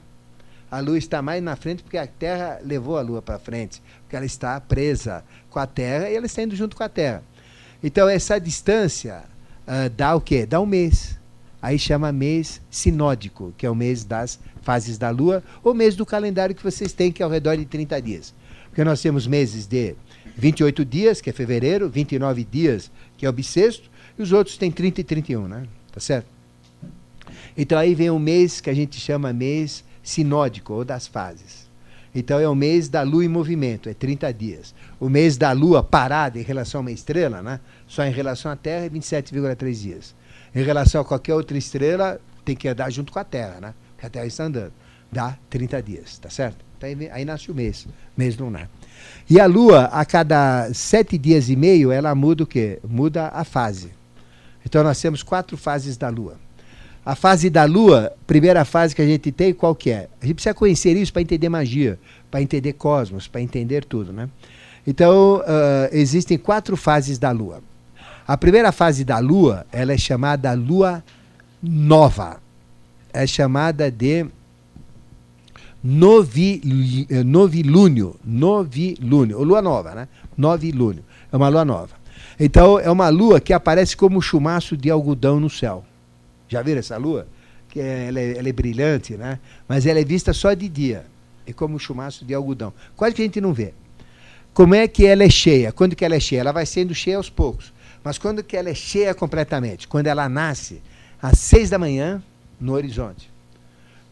[0.70, 4.16] A Lua está mais na frente porque a Terra levou a Lua para frente, porque
[4.16, 7.24] ela está presa com a Terra e ela está indo junto com a Terra.
[7.82, 9.24] Então essa distância
[9.68, 10.46] uh, dá o quê?
[10.46, 11.18] Dá um mês.
[11.62, 16.06] Aí chama mês sinódico, que é o mês das fases da Lua, ou mês do
[16.06, 18.34] calendário que vocês têm, que é ao redor de 30 dias.
[18.72, 19.96] Porque nós temos meses de
[20.38, 24.72] 28 dias, que é fevereiro, 29 dias, que é o bissexto, e os outros têm
[24.72, 25.64] 30 e 31, né?
[25.92, 26.28] Tá certo?
[27.56, 31.70] Então aí vem um mês que a gente chama mês sinódico, ou das fases.
[32.16, 34.74] Então é o mês da lua em movimento, é 30 dias.
[35.00, 37.60] O mês da lua parada em relação a uma estrela, né?
[37.86, 40.16] só em relação à Terra, é 27,3 dias.
[40.56, 43.74] Em relação a qualquer outra estrela, tem que andar junto com a Terra, né?
[43.92, 44.74] Porque a Terra está andando.
[45.12, 46.71] Dá 30 dias, tá certo?
[46.86, 48.70] Aí nasce o mês, mês lunar.
[49.30, 52.80] E a Lua, a cada sete dias e meio, ela muda o quê?
[52.88, 53.92] Muda a fase.
[54.66, 56.38] Então nós temos quatro fases da Lua.
[57.04, 60.08] A fase da Lua, primeira fase que a gente tem, qual que é?
[60.22, 64.30] A gente precisa conhecer isso para entender magia, para entender cosmos, para entender tudo, né?
[64.86, 67.62] Então, uh, existem quatro fases da Lua.
[68.28, 71.04] A primeira fase da Lua, ela é chamada Lua
[71.62, 72.40] Nova.
[73.14, 74.26] É chamada de
[75.84, 80.08] novi, eh, novilúnio, novilúnio, lua nova, né?
[80.38, 81.96] Novilúnio, é uma lua nova.
[82.40, 85.86] Então é uma lua que aparece como um chumaço de algodão no céu.
[86.48, 87.28] Já viram essa lua?
[87.70, 89.40] Que é, ela, é, ela é brilhante, né?
[89.68, 91.06] Mas ela é vista só de dia.
[91.46, 92.74] É como um chumaço de algodão.
[92.96, 93.74] Quase que a gente não vê.
[94.54, 95.72] Como é que ela é cheia?
[95.72, 96.42] Quando que ela é cheia?
[96.42, 97.74] Ela vai sendo cheia aos poucos.
[98.04, 99.88] Mas quando que ela é cheia completamente?
[99.88, 100.82] Quando ela nasce
[101.22, 102.22] às seis da manhã
[102.60, 103.31] no horizonte.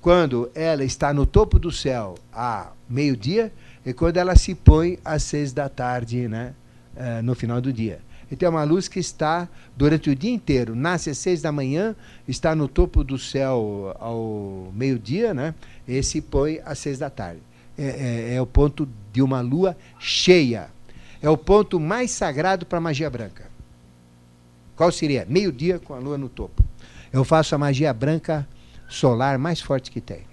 [0.02, 3.52] Quando ela está no topo do céu a meio-dia
[3.86, 6.54] e quando ela se põe às seis da tarde, né?
[6.96, 8.00] Uh, no final do dia.
[8.32, 10.76] Então é uma luz que está durante o dia inteiro.
[10.76, 11.96] Nasce às seis da manhã,
[12.28, 15.56] está no topo do céu ao meio-dia, né?
[15.88, 17.42] E se põe às seis da tarde.
[17.78, 20.68] É, é, é o ponto de uma lua cheia.
[21.22, 23.46] É o ponto mais sagrado para a magia branca.
[24.76, 25.26] Qual seria?
[25.28, 26.64] Meio-dia com a lua no topo.
[27.12, 28.48] Eu faço a magia branca
[28.90, 30.24] solar mais forte que tem.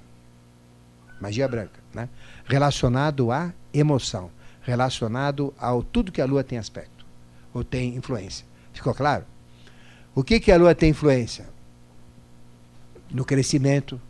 [1.21, 2.09] Magia branca, né?
[2.45, 4.31] Relacionado à emoção,
[4.63, 7.07] relacionado ao tudo que a lua tem aspecto
[7.55, 8.45] ou tem influência.
[8.73, 9.25] Ficou claro?
[10.15, 11.47] O que que a lua tem influência?
[13.11, 14.01] No crescimento,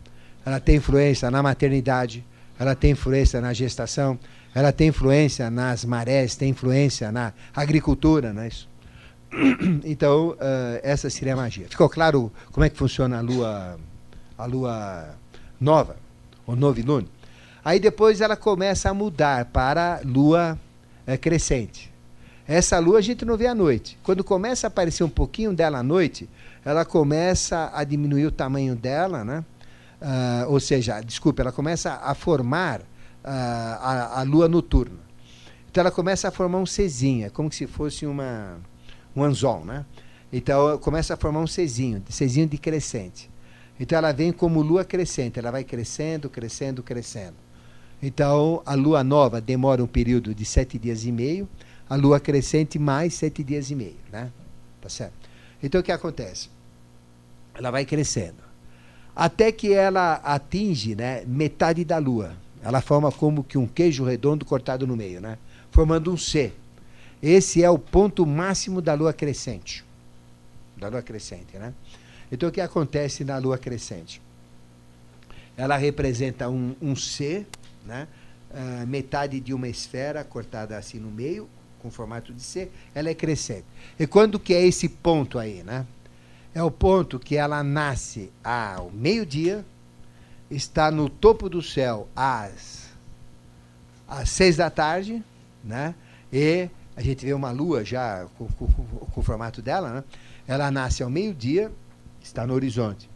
[0.44, 2.24] ela tem influência na maternidade,
[2.58, 4.18] ela tem influência na gestação,
[4.54, 8.68] ela tem influência nas marés, tem influência na agricultura, não é isso?
[9.84, 10.36] Então, uh,
[10.82, 11.66] essa seria a magia.
[11.68, 13.78] Ficou claro como é que funciona a lua,
[14.36, 15.14] a lua
[15.60, 15.96] nova,
[16.46, 17.08] o novilune?
[17.64, 20.58] Aí depois ela começa a mudar para lua
[21.06, 21.92] é, crescente.
[22.46, 23.98] Essa lua a gente não vê à noite.
[24.02, 26.28] Quando começa a aparecer um pouquinho dela à noite,
[26.64, 29.44] ela começa a diminuir o tamanho dela, né?
[30.00, 32.82] Uh, ou seja, desculpe, ela começa a formar
[33.24, 34.98] a, a, lua noturna.
[35.68, 38.58] Então ela começa a formar um Czinho, é como se fosse uma,
[39.14, 39.84] um anzol, né?
[40.32, 43.28] Então começa a formar um Czinho, Czinho de crescente.
[43.78, 47.34] Então ela vem como lua crescente, ela vai crescendo, crescendo, crescendo.
[48.02, 51.48] Então a lua nova demora um período de sete dias e meio,
[51.88, 54.30] a lua crescente mais sete dias e meio, né?
[54.80, 55.14] Tá certo?
[55.62, 56.48] Então o que acontece?
[57.54, 58.46] Ela vai crescendo
[59.16, 62.36] até que ela atinge, né, metade da lua.
[62.62, 65.38] Ela forma como que um queijo redondo cortado no meio, né?
[65.70, 66.52] Formando um C.
[67.22, 69.84] Esse é o ponto máximo da lua crescente.
[70.76, 71.72] Da lua crescente, né?
[72.30, 74.20] Então o que acontece na lua crescente?
[75.56, 77.46] Ela representa um, um C,
[77.84, 78.08] né?
[78.50, 81.48] Uh, metade de uma esfera cortada assim no meio,
[81.80, 83.64] com formato de C, ela é crescente.
[83.98, 85.86] E quando que é esse ponto aí, né?
[86.54, 89.64] É o ponto que ela nasce ao meio-dia,
[90.50, 92.88] está no topo do céu às,
[94.08, 95.22] às seis da tarde,
[95.62, 95.94] né?
[96.32, 100.04] E a gente vê uma lua já com, com, com o formato dela, né?
[100.46, 101.70] Ela nasce ao meio-dia,
[102.26, 103.10] está no horizonte.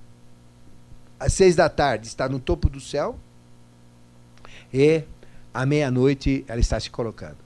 [1.19, 3.19] Às seis da tarde está no topo do céu
[4.73, 5.05] e
[5.53, 7.39] à meia-noite ela está se colocando.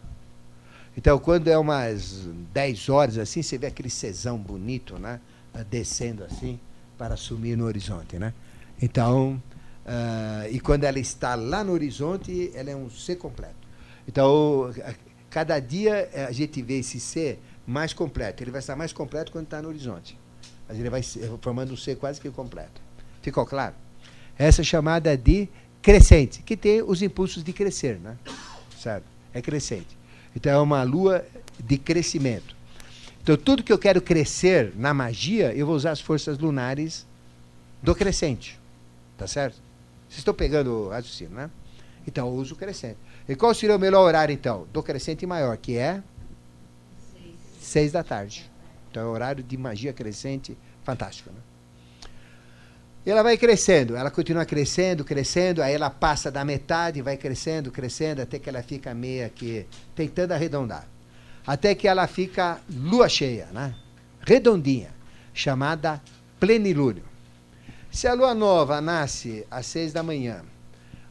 [0.97, 5.21] Então, quando é umas 10 horas assim, você vê aquele cesão bonito, né?
[5.69, 6.61] Descendo assim
[6.97, 8.33] para sumir no horizonte, né?
[8.81, 9.43] Então,
[9.85, 13.55] Uh, e quando ela está lá no horizonte, ela é um C completo.
[14.09, 14.73] Então,
[15.29, 18.43] cada dia eh, a gente vê esse C mais completo.
[18.43, 20.19] Ele vai estar mais completo quando está no horizonte.
[20.69, 21.03] Mas ele vai
[21.41, 22.81] formando um C quase que completo.
[23.23, 23.75] Ficou claro?
[24.39, 25.49] Essa é chamada de
[25.81, 28.17] crescente, que tem os impulsos de crescer, né?
[28.79, 29.05] Certo?
[29.33, 29.97] É crescente.
[30.35, 31.25] Então é uma lua
[31.59, 32.57] de crescimento.
[33.23, 37.07] Então tudo que eu quero crescer na magia, eu vou usar as forças lunares
[37.83, 38.59] do crescente.
[39.17, 39.57] Tá certo?
[40.09, 41.51] Vocês estão pegando o raciocínio, né?
[42.07, 42.99] Então, eu uso crescente.
[43.29, 44.67] E qual seria o melhor horário, então?
[44.73, 46.03] Do crescente maior, que é?
[47.13, 48.51] Seis, Seis da tarde.
[48.95, 51.41] Então, é o horário de magia crescente fantástico, né?
[53.05, 58.23] Ela vai crescendo, ela continua crescendo, crescendo, aí ela passa da metade, vai crescendo, crescendo,
[58.23, 59.67] até que ela fica meia aqui,
[59.97, 60.87] tentando arredondar.
[61.45, 63.75] Até que ela fica lua cheia, né?
[64.21, 64.95] Redondinha,
[65.35, 66.01] chamada
[66.39, 67.03] plenilúnio.
[67.91, 70.45] Se a lua nova nasce às seis da manhã,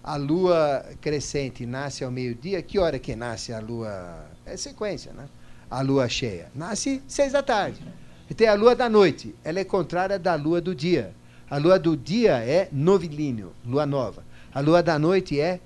[0.01, 4.25] a lua crescente nasce ao meio-dia, que hora que nasce a lua?
[4.45, 5.27] É sequência, né?
[5.69, 6.51] A lua cheia.
[6.53, 7.81] Nasce seis da tarde.
[8.29, 9.35] E tem a lua da noite.
[9.43, 11.13] Ela é contrária da lua do dia.
[11.49, 14.23] A lua do dia é novilíneo, lua nova.
[14.53, 15.59] A lua da noite é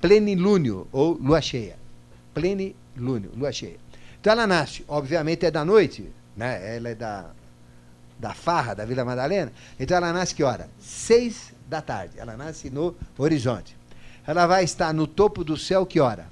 [0.00, 1.76] plenilúnio, ou lua cheia.
[2.34, 3.78] Plenilúnio, lua cheia.
[4.20, 6.76] Então ela nasce, obviamente é da noite, né?
[6.76, 7.30] Ela é da
[8.18, 9.52] da farra da Vila Madalena.
[9.78, 10.68] Então ela nasce que hora?
[10.78, 12.18] Seis da tarde.
[12.18, 13.76] Ela nasce no horizonte.
[14.26, 16.26] Ela vai estar no topo do céu que hora?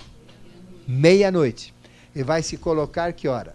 [0.87, 1.73] Meia-noite.
[2.17, 3.55] E vai se colocar que hora?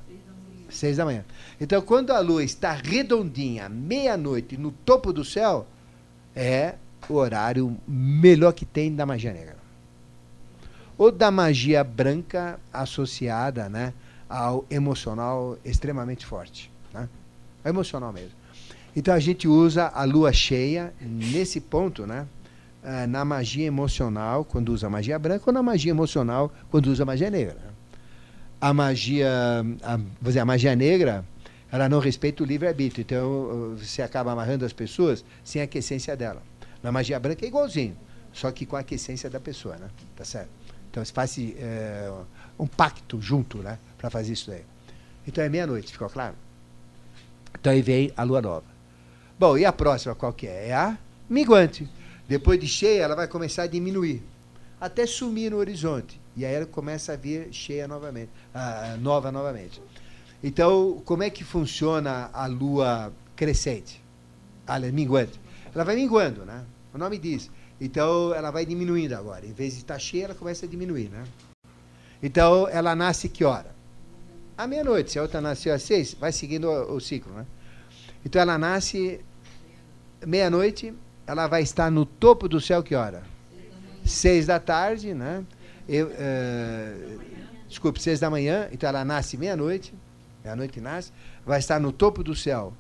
[0.70, 1.26] Seis da manhã.
[1.60, 5.66] Então, quando a lua está redondinha, meia-noite, no topo do céu,
[6.36, 6.76] é
[7.10, 9.58] o horário melhor que tem da magia negra.
[10.96, 13.96] Ou da magia branca associada né,
[14.30, 16.72] ao emocional extremamente forte.
[16.94, 17.10] Né?
[17.66, 18.40] É emocional mesmo.
[18.96, 22.28] Então a gente usa a lua cheia nesse ponto, né?
[22.84, 27.30] Eh, na magia emocional, quando usa magia branca, ou na magia emocional, quando usa magia
[27.30, 27.71] negra.
[28.62, 29.30] A magia,
[29.82, 31.26] a, dizer, a magia negra,
[31.72, 33.02] ela não respeita o livre-arbítrio.
[33.02, 36.44] Então você acaba amarrando as pessoas sem a essência dela.
[36.84, 37.98] Na magia branca é igualzinho,
[38.32, 39.90] só que com a aquecência da pessoa, né?
[40.16, 40.50] Tá certo?
[40.90, 42.12] Então se faz é,
[42.60, 43.80] um pacto junto, né?
[43.98, 44.64] Para fazer isso daí.
[45.28, 46.36] Então é meia-noite, ficou claro?
[47.60, 48.66] Então aí vem a lua nova.
[49.40, 50.68] Bom, e a próxima qual que é?
[50.68, 50.98] É a
[51.28, 51.90] minguante.
[52.28, 54.24] Depois de cheia, ela vai começar a diminuir,
[54.80, 56.21] até sumir no horizonte.
[56.36, 59.82] E aí ela começa a vir cheia novamente, ah, nova novamente.
[60.44, 64.02] Então, como é que funciona a lua crescente?
[64.66, 65.40] A minguante.
[65.74, 66.64] Ela vai minguando, né?
[66.94, 67.50] O nome diz.
[67.80, 69.46] Então, ela vai diminuindo agora.
[69.46, 71.24] Em vez de estar cheia, ela começa a diminuir, né?
[72.24, 73.76] Então, ela nasce que hora?
[74.58, 75.12] À meia-noite.
[75.12, 77.46] Se a outra nasceu às seis, vai seguindo o, o ciclo, né?
[78.26, 79.20] Então, ela nasce
[80.26, 80.94] meia-noite,
[81.26, 83.24] ela vai estar no topo do céu que hora?
[84.06, 85.44] Seis da tarde, né?
[85.94, 87.20] Eu, uh,
[87.68, 89.94] desculpe, seis da manhã, então ela nasce meia-noite,
[90.42, 91.12] meia-noite nasce,
[91.46, 92.72] vai estar no topo do céu,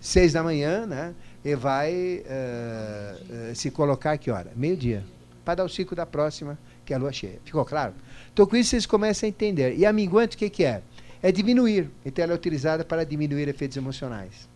[0.00, 1.12] seis da manhã, né?
[1.44, 4.52] E vai uh, uh, se colocar que hora?
[4.54, 5.02] Meio-dia,
[5.44, 7.40] para dar o ciclo da próxima, que é a lua cheia.
[7.44, 7.94] Ficou claro?
[8.32, 9.76] Então com isso vocês começam a entender.
[9.76, 10.82] E a minguante o que, que é?
[11.20, 11.90] É diminuir.
[12.06, 14.48] Então ela é utilizada para diminuir efeitos emocionais.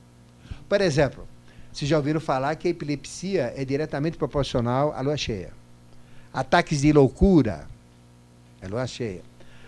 [0.69, 1.27] Por exemplo,
[1.73, 5.58] vocês já ouviram falar que a epilepsia é diretamente proporcional à lua cheia.
[6.33, 7.67] Ataques de loucura
[8.61, 9.23] é lua cheia.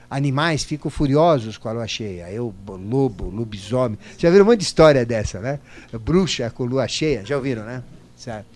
[0.08, 2.30] Animais ficam furiosos com a lua cheia.
[2.30, 3.98] Eu, lobo, lobisomem.
[4.18, 5.61] Já viram um monte de história dessa, né?
[6.00, 7.24] Bruxa com lua cheia.
[7.24, 7.82] Já ouviram, né?
[8.16, 8.46] Certo.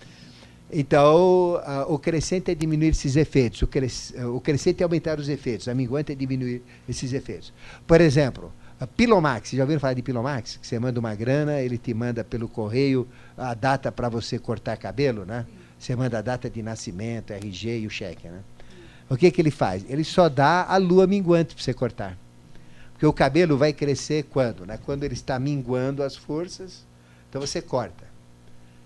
[0.71, 3.61] Então, o crescente é diminuir esses efeitos.
[3.61, 3.69] O,
[4.35, 5.67] o crescente é aumentar os efeitos.
[5.69, 7.53] A minguante é diminuir esses efeitos.
[7.87, 10.57] Por exemplo, a Pilomax, já ouviram falar de Pilomax?
[10.57, 14.75] Que você manda uma grana, ele te manda pelo correio a data para você cortar
[14.75, 15.45] cabelo, né?
[15.77, 18.41] Você manda a data de nascimento, RG e o cheque, né?
[19.09, 19.85] O que, que ele faz?
[19.87, 22.17] Ele só dá a lua minguante para você cortar.
[22.93, 24.65] Porque o cabelo vai crescer quando?
[24.65, 24.79] Né?
[24.83, 26.85] Quando ele está minguando as forças,
[27.29, 28.05] então você corta.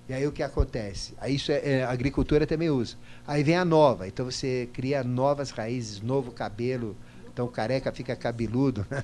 [0.10, 1.14] E aí o que acontece?
[1.20, 2.96] Aí isso é, é, a agricultura também usa.
[3.28, 6.98] Aí vem a nova, então você cria novas raízes, novo cabelo,
[7.32, 8.86] então careca fica cabeludo.
[8.90, 9.04] Né?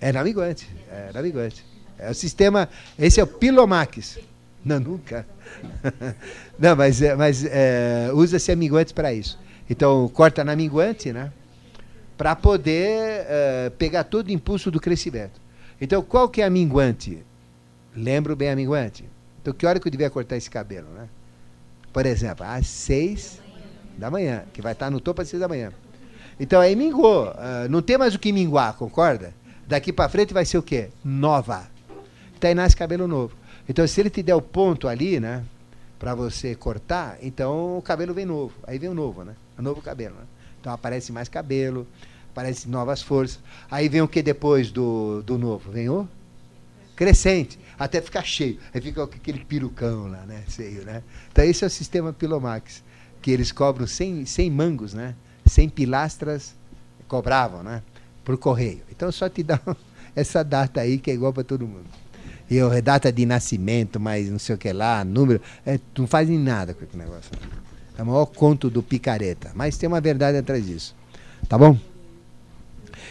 [0.00, 1.64] É na minguante, é na minguante.
[1.98, 2.68] É o sistema,
[2.98, 4.18] esse é o Pilomax.
[4.64, 5.26] Não, nunca.
[6.58, 9.38] Não, mas, é, mas é, usa-se a minguante para isso.
[9.68, 11.32] Então, corta na minguante, né?
[12.16, 15.40] Para poder é, pegar todo o impulso do crescimento.
[15.80, 17.24] Então, qual que é a minguante?
[17.94, 19.04] Lembro bem a minguante.
[19.40, 21.08] Então, que hora que eu devia cortar esse cabelo, né?
[21.92, 23.40] Por exemplo, às seis
[23.98, 25.72] da manhã, que vai estar no topo às seis da manhã.
[26.38, 27.28] Então, aí mingou.
[27.28, 29.34] Uh, não tem mais o que minguar, concorda?
[29.66, 30.90] Daqui para frente vai ser o quê?
[31.04, 31.68] Nova.
[32.36, 33.36] Então aí nasce cabelo novo.
[33.72, 35.42] Então se ele te der o ponto ali, né?
[35.98, 38.52] Para você cortar, então o cabelo vem novo.
[38.66, 39.34] Aí vem o novo, né?
[39.58, 40.14] O novo cabelo.
[40.14, 40.24] Né?
[40.60, 41.86] Então aparece mais cabelo,
[42.30, 43.40] aparece novas forças.
[43.70, 45.72] Aí vem o que depois do, do novo?
[45.72, 46.06] Vem o
[46.94, 48.58] crescente, até ficar cheio.
[48.74, 50.44] Aí fica aquele pirucão lá, né?
[50.48, 51.02] Seio, né?
[51.30, 52.84] Então esse é o sistema Pilomax,
[53.22, 55.14] que eles cobram sem, sem mangos, né?
[55.46, 56.54] Sem pilastras,
[57.08, 57.82] cobravam, né?
[58.22, 58.82] por correio.
[58.90, 59.58] Então só te dá
[60.14, 62.01] essa data aí que é igual para todo mundo.
[62.52, 66.38] E a data de nascimento, mas não sei o que lá, número, é, não fazem
[66.38, 67.30] nada com esse negócio.
[67.96, 69.52] É o maior conto do picareta.
[69.54, 70.94] Mas tem uma verdade atrás disso.
[71.48, 71.78] Tá bom?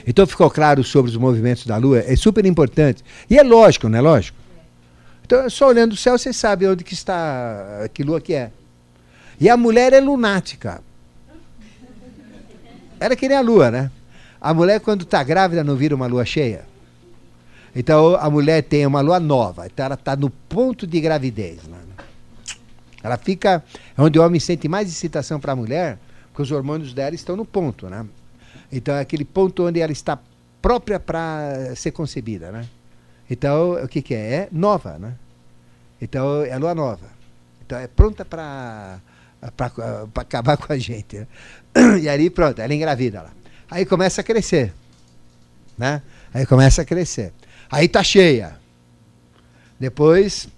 [0.05, 2.03] Então ficou claro sobre os movimentos da Lua.
[2.05, 3.03] É super importante.
[3.27, 4.37] E é lógico, não é lógico?
[5.25, 8.51] Então, só olhando o céu, você sabe onde que está, que lua que é.
[9.39, 10.83] E a mulher é lunática.
[12.99, 13.89] Era que nem a lua, né?
[14.39, 16.69] A mulher, quando está grávida, não vira uma lua cheia?
[17.75, 19.65] Então, a mulher tem uma lua nova.
[19.65, 21.63] Então, ela está no ponto de gravidez.
[21.63, 21.77] Né?
[23.01, 23.63] Ela fica
[23.97, 25.97] é onde o homem sente mais excitação para a mulher,
[26.27, 27.89] porque os hormônios dela estão no ponto.
[27.89, 28.05] Né?
[28.71, 30.19] Então, é aquele ponto onde ela está
[30.61, 32.51] própria para ser concebida.
[32.51, 32.67] Né?
[33.29, 34.33] Então, o que, que é?
[34.33, 34.99] É nova.
[34.99, 35.15] Né?
[36.01, 37.07] Então, é lua nova.
[37.65, 38.99] Então, é pronta para
[40.15, 41.19] acabar com a gente.
[41.19, 41.27] Né?
[42.01, 43.31] E ali, pronto, ela engravida lá.
[43.69, 44.73] Aí começa a crescer.
[45.77, 46.01] Né?
[46.33, 47.31] Aí começa a crescer.
[47.71, 48.59] Aí tá cheia.
[49.79, 50.49] Depois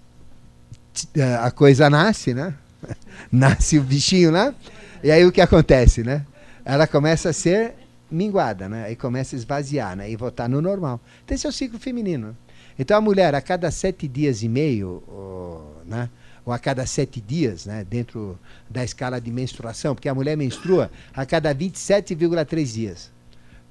[1.14, 2.54] é, a coisa nasce, né?
[3.32, 4.54] Nasce o bichinho lá.
[5.02, 6.26] E aí o que acontece, né?
[6.64, 7.74] Ela começa a ser
[8.10, 8.84] minguada, né?
[8.86, 10.10] Aí começa a esvaziar, né?
[10.10, 11.00] E voltar no normal.
[11.24, 12.36] Então esse é o ciclo feminino.
[12.78, 16.10] Então a mulher, a cada sete dias e meio, ou, né?
[16.44, 17.84] ou a cada sete dias, né?
[17.88, 18.38] dentro
[18.68, 23.13] da escala de menstruação, porque a mulher menstrua a cada 27,3 dias.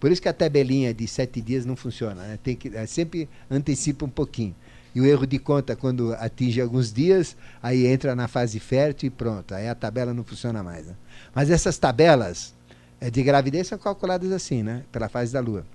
[0.04, 2.38] Por isso que a tabelinha de sete dias não funciona, né?
[2.44, 4.54] Tem que é, sempre antecipa um pouquinho.
[4.94, 9.10] E o erro de conta, quando atinge alguns dias, aí entra na fase fértil e
[9.10, 9.56] pronto.
[9.56, 10.88] Aí a tabela não funciona mais.
[10.88, 10.96] Né?
[11.34, 12.54] Mas essas tabelas
[13.00, 14.84] é, de gravidez são calculadas assim, né?
[14.92, 15.66] Pela fase da lua.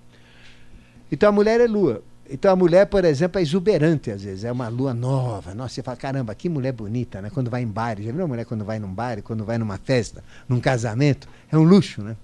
[1.10, 2.02] Então a mulher é lua.
[2.28, 5.54] Então a mulher, por exemplo, é exuberante às vezes, é uma lua nova.
[5.54, 7.30] Nossa, você fala, caramba, que mulher bonita, né?
[7.30, 9.78] Quando vai em baile, já viu uma mulher quando vai num baile, quando vai numa
[9.78, 11.26] festa, num casamento?
[11.50, 12.14] É um luxo, né?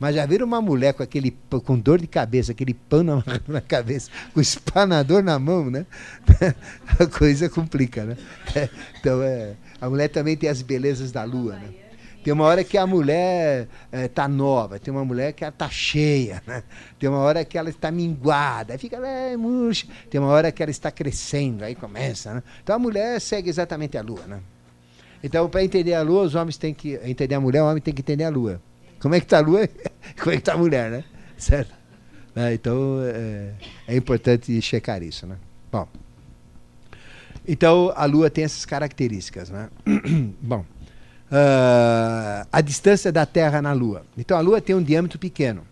[0.00, 4.10] Mas já viram uma mulher com aquele com dor de cabeça, aquele pano na cabeça,
[4.32, 5.84] com espanador na mão, né?
[6.98, 8.16] A coisa complica, né?
[8.98, 11.68] Então, é, a mulher também tem as belezas da lua, né?
[12.24, 15.70] Tem uma hora que a mulher está eh, nova, tem uma mulher que ela está
[15.70, 16.62] cheia, né?
[16.98, 19.86] tem uma hora que ela está minguada, fica é, murcha.
[20.10, 22.34] Tem uma hora que ela está crescendo, aí começa.
[22.34, 22.42] Né?
[22.62, 24.26] Então a mulher segue exatamente a lua.
[24.26, 24.38] Né?
[25.24, 27.00] Então, para entender a lua, os homens têm que.
[27.04, 28.60] Entender a mulher, o homem tem que entender a lua.
[29.00, 29.68] Como é que está a lua?
[30.18, 31.04] Como é que está a mulher, né?
[31.36, 31.74] Certo?
[32.36, 33.52] É, então é,
[33.88, 35.36] é, importante checar isso, né?
[35.72, 35.88] Bom.
[37.48, 39.68] Então a lua tem essas características, né?
[40.40, 40.64] Bom
[41.30, 44.04] uh, a distância da Terra na Lua.
[44.18, 45.62] Então a Lua tem um diâmetro pequeno.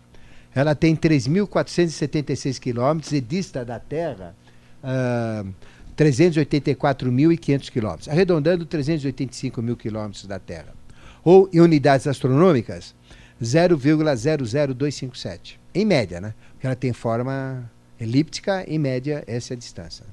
[0.55, 4.35] Ela tem 3.476 quilômetros e dista da Terra
[4.83, 5.47] uh,
[5.95, 10.73] 384.500 quilômetros, arredondando 385 mil quilômetros da Terra.
[11.23, 12.95] Ou, em unidades astronômicas,
[13.41, 15.57] 0,00257.
[15.73, 16.33] Em média, né?
[16.51, 20.05] Porque ela tem forma elíptica, em média, essa é a distância.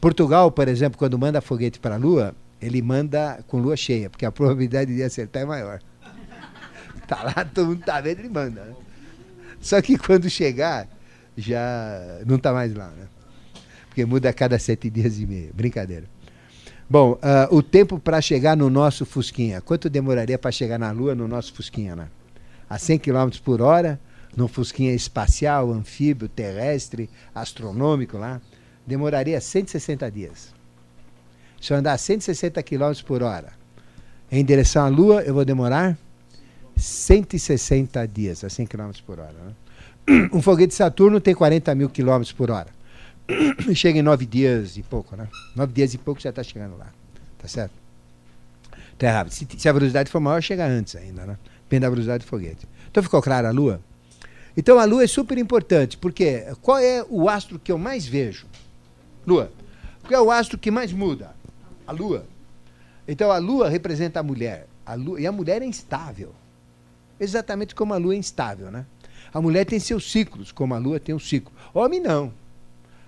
[0.00, 4.26] Portugal, por exemplo, quando manda foguete para a Lua, ele manda com lua cheia, porque
[4.26, 5.80] a probabilidade de acertar é maior.
[7.06, 8.66] Tá lá, todo mundo tá vendo, ele manda.
[8.66, 8.72] Né?
[9.60, 10.86] Só que quando chegar,
[11.36, 13.08] já não tá mais lá, né?
[13.88, 15.52] Porque muda a cada sete dias e meio.
[15.52, 16.04] Brincadeira.
[16.88, 19.60] Bom, uh, o tempo para chegar no nosso Fusquinha.
[19.60, 22.06] Quanto demoraria para chegar na Lua no nosso Fusquinha, né?
[22.70, 24.00] A 100 km por hora,
[24.34, 28.40] no Fusquinha espacial, anfíbio, terrestre, astronômico lá,
[28.86, 30.54] demoraria 160 dias.
[31.60, 33.52] Se eu andar 160 km por hora
[34.30, 35.98] em direção à Lua, eu vou demorar
[36.76, 39.34] 160 dias, a 100 km por hora.
[39.34, 40.30] Né?
[40.32, 42.68] Um foguete de Saturno tem 40 mil km por hora.
[43.74, 45.28] Chega em nove dias e pouco, né?
[45.54, 46.88] Nove dias e pouco já está chegando lá.
[47.38, 47.72] Tá certo?
[48.98, 49.30] Tá errado.
[49.30, 51.38] Se, se, a velocidade for maior, chega antes ainda, né?
[51.70, 52.66] Depende velocidade do foguete.
[52.90, 53.80] Então ficou claro a Lua?
[54.56, 58.46] Então a Lua é super importante, porque qual é o astro que eu mais vejo?
[59.26, 59.52] Lua.
[60.02, 61.38] Qual é o astro que mais muda?
[61.90, 62.24] a lua.
[63.06, 64.68] Então a lua representa a mulher.
[64.86, 66.32] A lua, e a mulher é instável.
[67.18, 68.86] Exatamente como a lua é instável, né?
[69.34, 71.52] A mulher tem seus ciclos, como a lua tem um ciclo.
[71.74, 72.32] Homem não.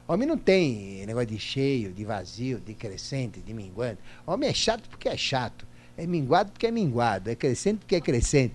[0.07, 4.01] Homem não tem negócio de cheio, de vazio, de crescente, de minguante.
[4.27, 5.65] Homem é chato porque é chato.
[5.97, 7.31] É minguado porque é minguado.
[7.31, 8.55] É crescente porque é crescente.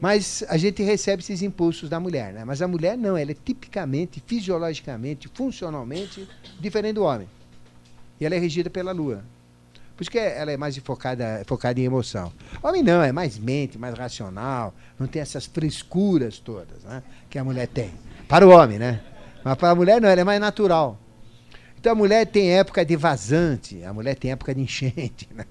[0.00, 2.44] Mas a gente recebe esses impulsos da mulher, né?
[2.44, 6.28] Mas a mulher não, ela é tipicamente, fisiologicamente, funcionalmente
[6.60, 7.28] diferente do homem.
[8.20, 9.24] E ela é regida pela lua.
[9.96, 12.30] Por isso que ela é mais focada, focada em emoção.
[12.62, 17.44] Homem não, é mais mente, mais racional, não tem essas frescuras todas né, que a
[17.44, 17.92] mulher tem.
[18.28, 19.00] Para o homem, né?
[19.42, 20.98] Mas para a mulher não, ela é mais natural.
[21.78, 25.28] Então a mulher tem época de vazante, a mulher tem época de enchente.
[25.34, 25.46] Né?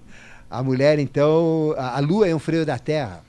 [0.57, 3.23] A mulher, então, a, a lua é um freio da terra.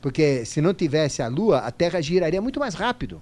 [0.00, 3.20] Porque se não tivesse a lua, a terra giraria muito mais rápido.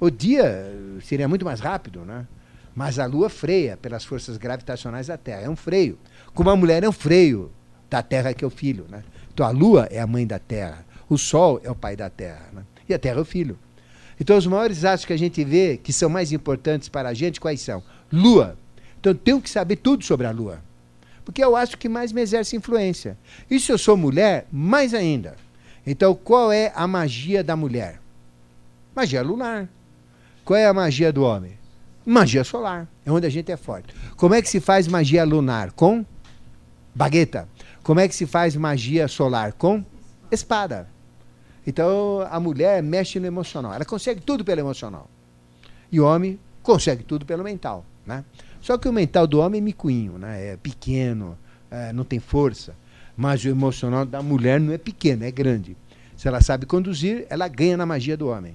[0.00, 2.26] O dia seria muito mais rápido, né?
[2.74, 5.42] Mas a Lua freia pelas forças gravitacionais da Terra.
[5.42, 5.98] É um freio.
[6.34, 7.52] Como a mulher é um freio
[7.88, 8.86] da Terra que é o filho.
[8.88, 9.04] Né?
[9.32, 10.84] Então a Lua é a mãe da Terra.
[11.08, 12.48] O Sol é o pai da Terra.
[12.52, 12.62] Né?
[12.88, 13.58] E a Terra é o filho.
[14.18, 17.40] Então os maiores astros que a gente vê, que são mais importantes para a gente,
[17.40, 17.82] quais são?
[18.10, 18.56] Lua.
[18.98, 20.60] Então tenho que saber tudo sobre a Lua.
[21.24, 23.16] Porque é o astro que mais me exerce influência.
[23.50, 25.36] E se eu sou mulher, mais ainda.
[25.86, 28.00] Então qual é a magia da mulher?
[28.94, 29.68] Magia lunar.
[30.44, 31.58] Qual é a magia do homem?
[32.04, 33.94] Magia solar, é onde a gente é forte.
[34.16, 35.70] Como é que se faz magia lunar?
[35.70, 36.04] Com
[36.94, 37.48] bagueta.
[37.82, 39.52] Como é que se faz magia solar?
[39.52, 39.84] Com
[40.30, 40.88] espada.
[41.66, 43.72] Então a mulher mexe no emocional.
[43.72, 45.08] Ela consegue tudo pelo emocional.
[45.90, 47.84] E o homem consegue tudo pelo mental.
[48.04, 48.24] Né?
[48.62, 50.52] Só que o mental do homem é micuinho, né?
[50.52, 51.36] é pequeno,
[51.68, 52.74] é, não tem força.
[53.16, 55.76] Mas o emocional da mulher não é pequeno, é grande.
[56.16, 58.54] Se ela sabe conduzir, ela ganha na magia do homem,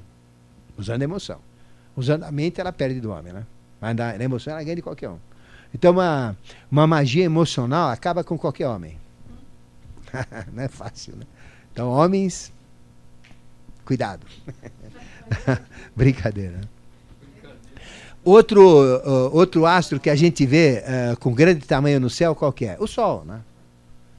[0.78, 1.40] usando a emoção.
[1.96, 3.46] Usando a mente, ela perde do homem, né?
[3.82, 5.20] Mas na, na emoção, ela ganha de qualquer um.
[5.74, 6.38] Então, uma,
[6.72, 8.98] uma magia emocional acaba com qualquer homem.
[10.54, 11.26] Não é fácil, né?
[11.74, 12.54] Então, homens,
[13.84, 14.26] cuidado.
[15.94, 16.62] Brincadeira.
[18.28, 22.52] Outro, uh, outro astro que a gente vê uh, com grande tamanho no céu, qual
[22.52, 22.76] que é?
[22.78, 23.40] O Sol, né?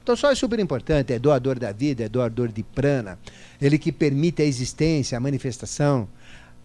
[0.01, 3.19] Então o Sol é super importante, é doador da vida, é doador de prana,
[3.61, 6.07] ele que permite a existência, a manifestação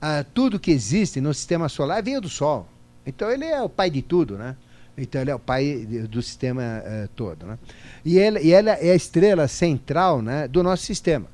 [0.00, 2.66] ah, tudo que existe no sistema solar veio do Sol.
[3.06, 4.56] Então ele é o pai de tudo, né?
[4.96, 7.58] Então ele é o pai do sistema uh, todo, né?
[8.04, 11.26] E, ele, e ela é a estrela central, né, do nosso sistema.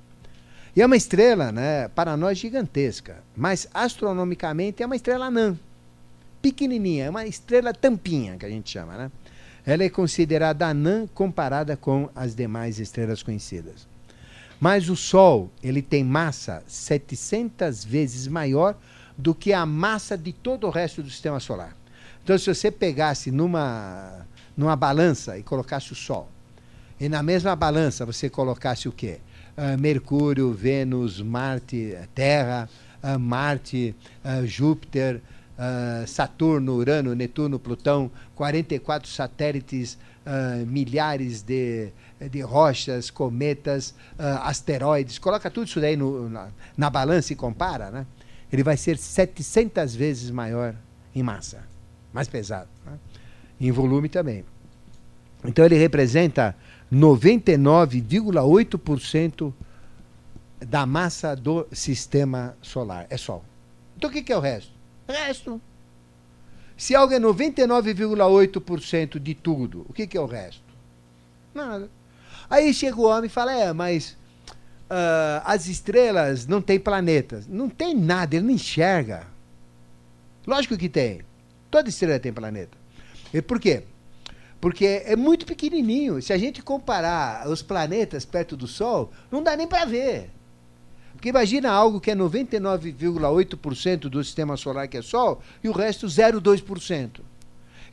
[0.75, 5.57] E é uma estrela, né, para nós gigantesca, mas astronomicamente é uma estrela anã.
[6.41, 9.11] Pequenininha, é uma estrela tampinha, que a gente chama, né?
[9.65, 13.87] Ela é considerada anã comparada com as demais estrelas conhecidas.
[14.59, 18.77] Mas o Sol, ele tem massa 700 vezes maior
[19.17, 21.77] do que a massa de todo o resto do sistema solar.
[22.23, 24.27] Então, se você pegasse numa,
[24.57, 26.29] numa balança e colocasse o Sol,
[26.99, 29.21] e na mesma balança você colocasse o quê?
[29.57, 32.69] Uh, Mercúrio, Vênus, Marte, Terra,
[33.03, 35.23] uh, Marte, uh, Júpiter,
[36.07, 39.99] Saturno, Urano, Netuno, Plutão, 44 satélites,
[40.67, 41.93] milhares de,
[42.31, 43.95] de rochas, cometas,
[44.43, 48.07] asteroides, coloca tudo isso daí no, na, na balança e compara, né?
[48.53, 50.75] ele vai ser 700 vezes maior
[51.15, 51.63] em massa,
[52.13, 52.69] mais pesado.
[52.85, 52.99] Né?
[53.61, 54.45] Em volume também.
[55.45, 56.57] Então ele representa
[56.93, 59.55] 99,8%
[60.67, 63.07] da massa do sistema solar.
[63.09, 63.43] É Sol.
[63.97, 64.80] Então o que é o resto?
[65.11, 65.61] Resto.
[66.77, 70.65] Se algo é 99,8% de tudo, o que é o resto?
[71.55, 71.91] Nada.
[72.49, 74.17] Aí chega o homem e fala: é, mas
[74.91, 77.47] uh, as estrelas não têm planetas.
[77.47, 79.27] Não tem nada, ele não enxerga.
[80.47, 81.21] Lógico que tem.
[81.71, 82.77] Toda estrela tem planeta.
[83.33, 83.85] E por quê?
[84.61, 86.21] Porque é muito pequenininho.
[86.21, 90.31] Se a gente comparar os planetas perto do Sol, não dá nem para ver.
[91.21, 96.07] Porque imagina algo que é 99,8% do sistema solar que é Sol e o resto
[96.07, 97.21] 0,2%.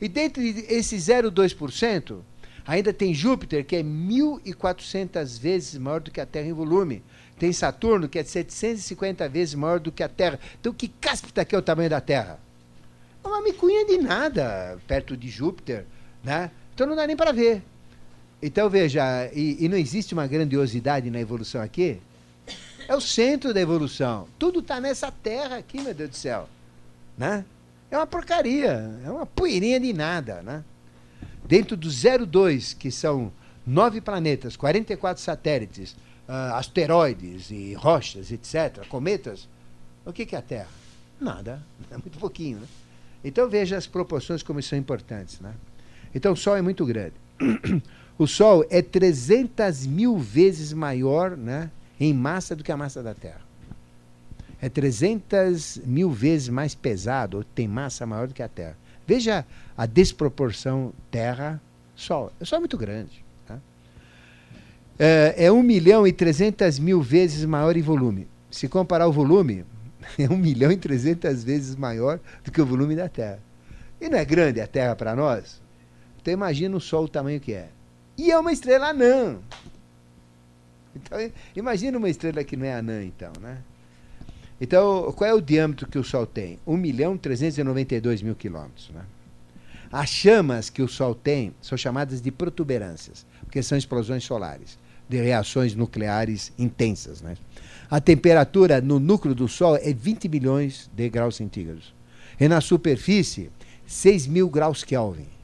[0.00, 2.20] E dentro desse 0,2%,
[2.66, 7.02] ainda tem Júpiter, que é 1.400 vezes maior do que a Terra em volume.
[7.38, 10.40] Tem Saturno, que é 750 vezes maior do que a Terra.
[10.58, 12.40] Então, que cáspita que é o tamanho da Terra?
[13.22, 15.84] É uma micunha de nada perto de Júpiter,
[16.24, 16.50] né?
[16.74, 17.62] Então não dá nem para ver.
[18.40, 22.00] Então veja, e, e, não existe uma grandiosidade na evolução aqui?
[22.88, 24.26] É o centro da evolução.
[24.38, 26.48] Tudo está nessa terra aqui, meu Deus do céu.
[27.18, 27.44] Né?
[27.90, 30.40] É uma porcaria, é uma poeirinha de nada.
[30.42, 30.64] Né?
[31.44, 31.88] Dentro do
[32.26, 33.30] 02, que são
[33.66, 35.92] nove planetas, 44 satélites,
[36.26, 39.46] uh, asteroides e rochas, etc., cometas,
[40.06, 40.68] o que, que é a Terra?
[41.20, 42.58] Nada, é muito pouquinho.
[42.58, 42.66] Né?
[43.22, 45.40] Então veja as proporções como são importantes.
[45.40, 45.52] Né?
[46.14, 47.14] Então o Sol é muito grande.
[48.18, 53.14] O Sol é 300 mil vezes maior né, em massa do que a massa da
[53.14, 53.40] Terra.
[54.60, 58.76] É 300 mil vezes mais pesado, tem massa maior do que a Terra.
[59.06, 59.44] Veja
[59.76, 62.32] a desproporção Terra-Sol.
[62.40, 63.24] O Sol é muito grande.
[63.46, 63.58] Tá?
[64.98, 68.28] É, é 1 milhão e 300 mil vezes maior em volume.
[68.50, 69.64] Se comparar o volume,
[70.18, 73.38] é 1 milhão e 300 vezes maior do que o volume da Terra.
[74.00, 75.60] E não é grande a Terra para nós?
[76.20, 77.68] Então imagina o Sol o tamanho que é.
[78.16, 79.38] E é uma estrela anã.
[80.96, 81.18] Então
[81.54, 83.58] imagina uma estrela que não é anã, então, né?
[84.60, 86.58] Então, qual é o diâmetro que o Sol tem?
[86.66, 88.90] 1 milhão 392 mil quilômetros.
[88.90, 89.02] Né?
[89.92, 94.76] As chamas que o Sol tem são chamadas de protuberâncias, porque são explosões solares,
[95.08, 97.22] de reações nucleares intensas.
[97.22, 97.36] Né?
[97.88, 101.94] A temperatura no núcleo do Sol é 20 milhões de graus centígrados.
[102.40, 103.50] E na superfície,
[103.86, 105.37] 6 mil graus Kelvin.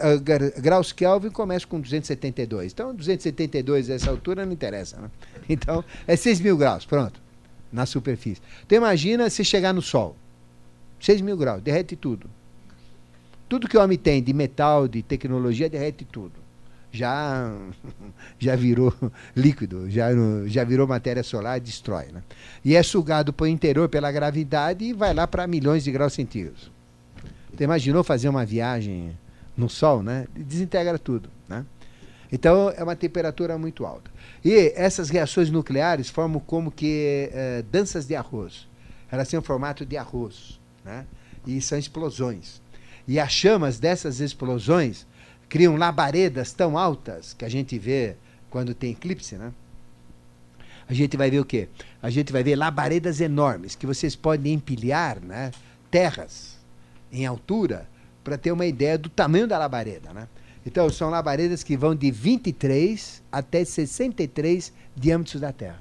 [0.00, 2.72] Ah, graus Kelvin começa com 272.
[2.72, 4.98] Então, 272 a essa altura não interessa.
[4.98, 5.10] Né?
[5.48, 7.20] Então, é 6 mil graus, pronto,
[7.72, 8.42] na superfície.
[8.66, 10.16] Então, imagina se chegar no Sol.
[11.00, 12.28] 6 mil graus, derrete tudo.
[13.48, 16.34] Tudo que o homem tem de metal, de tecnologia, derrete tudo.
[16.90, 17.54] Já,
[18.38, 18.92] já virou
[19.36, 20.08] líquido, já,
[20.46, 22.06] já virou matéria solar destrói.
[22.12, 22.22] Né?
[22.64, 26.14] E é sugado para o interior pela gravidade e vai lá para milhões de graus
[26.14, 26.70] centígrados.
[27.54, 29.16] Você imaginou fazer uma viagem
[29.58, 30.26] no Sol, né?
[30.34, 31.28] desintegra tudo.
[31.48, 31.66] Né?
[32.30, 34.10] Então é uma temperatura muito alta.
[34.44, 38.68] E essas reações nucleares formam como que eh, danças de arroz.
[39.10, 40.60] Elas têm um formato de arroz.
[40.84, 41.04] Né?
[41.44, 42.62] E são explosões.
[43.06, 45.06] E as chamas dessas explosões
[45.48, 48.14] criam labaredas tão altas que a gente vê
[48.50, 49.52] quando tem eclipse, né?
[50.86, 51.68] A gente vai ver o quê?
[52.02, 55.50] A gente vai ver labaredas enormes que vocês podem empilhar, né?
[55.90, 56.58] Terras
[57.10, 57.88] em altura
[58.28, 60.12] para ter uma ideia do tamanho da labareda.
[60.12, 60.28] Né?
[60.66, 65.80] Então, são labaredas que vão de 23 até 63 diâmetros da Terra.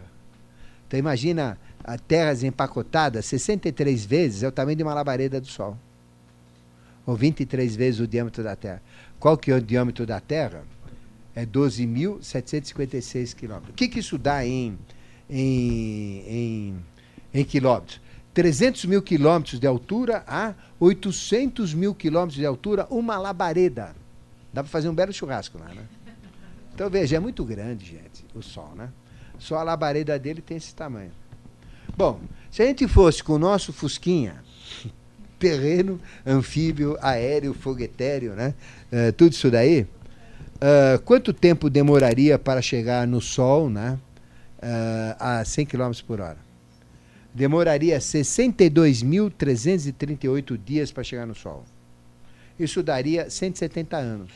[0.88, 1.58] Então, imagina
[2.08, 5.78] terras empacotadas 63 vezes é o tamanho de uma labareda do Sol.
[7.06, 8.82] Ou 23 vezes o diâmetro da Terra.
[9.20, 10.64] Qual que é o diâmetro da Terra?
[11.36, 13.72] É 12.756 quilômetros.
[13.72, 14.80] O que, que isso dá em,
[15.30, 16.86] em, em,
[17.34, 18.00] em quilômetros?
[18.38, 23.96] 300 mil quilômetros de altura a 800 mil quilômetros de altura, uma labareda.
[24.54, 25.82] Dá para fazer um belo churrasco lá, né?
[26.72, 28.90] Então veja, é muito grande, gente, o Sol, né?
[29.40, 31.10] Só a labareda dele tem esse tamanho.
[31.98, 34.36] Bom, se a gente fosse com o nosso Fusquinha,
[35.40, 38.54] terreno, anfíbio, aéreo, foguetéreo, né?
[38.92, 39.82] Uh, tudo isso daí.
[39.82, 43.98] Uh, quanto tempo demoraria para chegar no Sol né?
[44.60, 46.47] Uh, a 100 km por hora?
[47.38, 51.64] Demoraria 62.338 dias para chegar no Sol.
[52.60, 54.32] Isso daria 170 anos.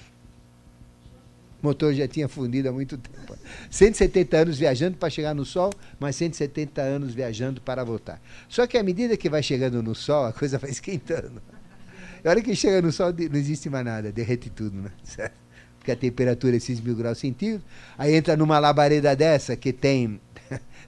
[1.63, 3.35] O motor já tinha fundido há muito tempo.
[3.71, 8.21] 170 anos viajando para chegar no Sol, mas 170 anos viajando para voltar.
[8.47, 11.41] Só que à medida que vai chegando no Sol, a coisa vai esquentando.
[12.23, 14.91] E a hora que chega no Sol, não existe mais nada, derrete tudo, né?
[15.79, 17.65] Porque a temperatura é 6 mil graus centígrados.
[17.97, 20.21] Aí entra numa labareda dessa, que tem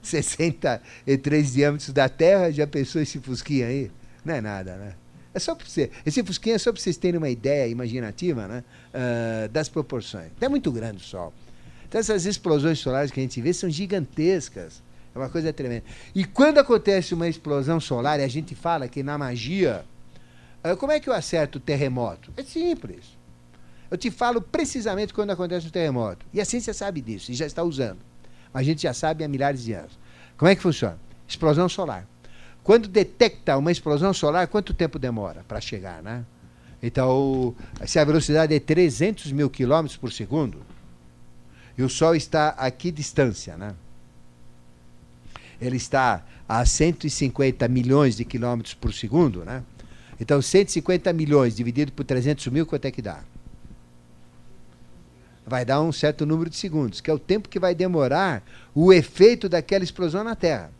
[0.08, 3.90] 63 diâmetros da Terra, já pensou esse fusquinha aí?
[4.24, 4.94] Não é nada, né?
[5.34, 5.90] É só para você.
[6.06, 8.64] Esse fusquinha é só para vocês terem uma ideia imaginativa né,
[8.94, 10.30] uh, das proporções.
[10.40, 11.32] É muito grande o Sol.
[11.88, 14.80] Então essas explosões solares que a gente vê são gigantescas.
[15.12, 15.84] É uma coisa tremenda.
[16.14, 19.84] E quando acontece uma explosão solar, e a gente fala que na magia,
[20.64, 22.32] uh, como é que eu acerto o terremoto?
[22.36, 23.16] É simples.
[23.90, 26.24] Eu te falo precisamente quando acontece um terremoto.
[26.32, 27.98] E a ciência sabe disso e já está usando.
[28.54, 29.98] A gente já sabe há milhares de anos.
[30.36, 30.96] Como é que funciona?
[31.26, 32.06] Explosão solar.
[32.62, 36.24] Quando detecta uma explosão solar, quanto tempo demora para chegar, né?
[36.82, 37.54] Então,
[37.84, 40.62] se a velocidade é 300 mil quilômetros por segundo,
[41.76, 43.74] e o Sol está a que distância, né?
[45.60, 49.62] Ele está a 150 milhões de quilômetros por segundo, né?
[50.20, 53.24] Então, 150 milhões dividido por 300 mil, quanto é que dá?
[55.46, 58.42] Vai dar um certo número de segundos, que é o tempo que vai demorar
[58.74, 60.70] o efeito daquela explosão na Terra.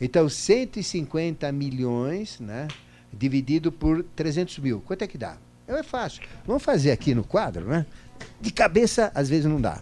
[0.00, 2.66] Então, 150 milhões, né?
[3.12, 4.80] Dividido por 300 mil.
[4.80, 5.36] Quanto é que dá?
[5.68, 6.22] É fácil.
[6.46, 7.86] Vamos fazer aqui no quadro, né?
[8.40, 9.80] De cabeça, às vezes não dá.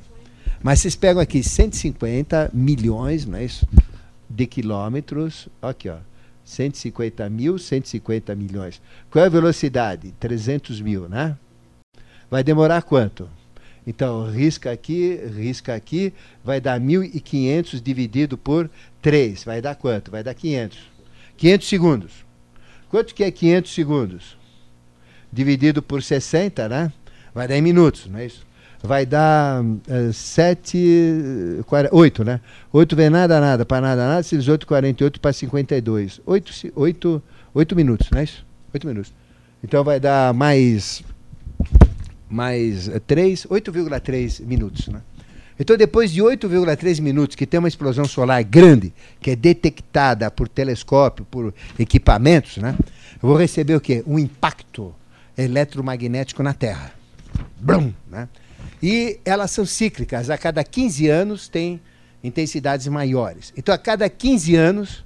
[0.63, 3.67] Mas vocês pegam aqui 150 milhões, não é isso?
[4.29, 5.49] De quilômetros.
[5.63, 5.99] Aqui, ó.
[6.45, 8.81] 150 mil, 150 milhões.
[9.11, 10.13] Qual é a velocidade?
[10.19, 11.37] 300 mil, né?
[12.31, 13.29] Vai demorar quanto?
[13.89, 16.13] Então, risca aqui, risca aqui,
[16.45, 18.69] vai dar 1.500 dividido por
[19.01, 19.45] 3.
[19.45, 20.11] Vai dar quanto?
[20.11, 20.79] Vai dar 500.
[21.39, 22.13] 500 segundos.
[22.91, 24.37] Quanto que é 500 segundos?
[25.33, 26.93] Dividido por 60, né?
[27.35, 28.47] Vai dar em minutos, não é isso?
[28.83, 32.43] Vai dar uh, 7, 8, né?
[32.71, 36.21] 8 vem nada, nada, para nada, nada, 8, 48 para 52.
[36.27, 37.23] 8, 8,
[37.55, 38.45] 8 minutos, não é isso?
[38.75, 39.15] 8 minutos.
[39.65, 41.03] Então vai dar mais
[42.29, 44.89] mais 3, eh, 8,3 minutos.
[44.89, 45.01] Né?
[45.59, 50.49] Então, depois de 8,3 minutos, que tem uma explosão solar grande, que é detectada por
[50.49, 52.77] telescópio, por equipamentos, né?
[53.23, 54.03] eu vou receber o quê?
[54.07, 54.95] Um impacto
[55.37, 56.93] eletromagnético na Terra.
[57.61, 58.29] Brum, né?
[58.83, 61.81] E elas são cíclicas, a cada 15 anos tem
[62.23, 63.53] intensidades maiores.
[63.57, 65.05] Então, a cada 15 anos,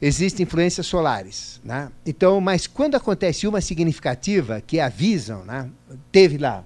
[0.00, 1.60] existem influências solares.
[1.64, 1.90] Né?
[2.04, 5.68] Então, mas quando acontece uma significativa que avisam, né?
[6.12, 6.64] teve lá,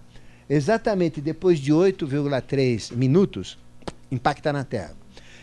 [0.49, 3.59] exatamente depois de 8,3 minutos,
[4.11, 4.93] impacta na Terra.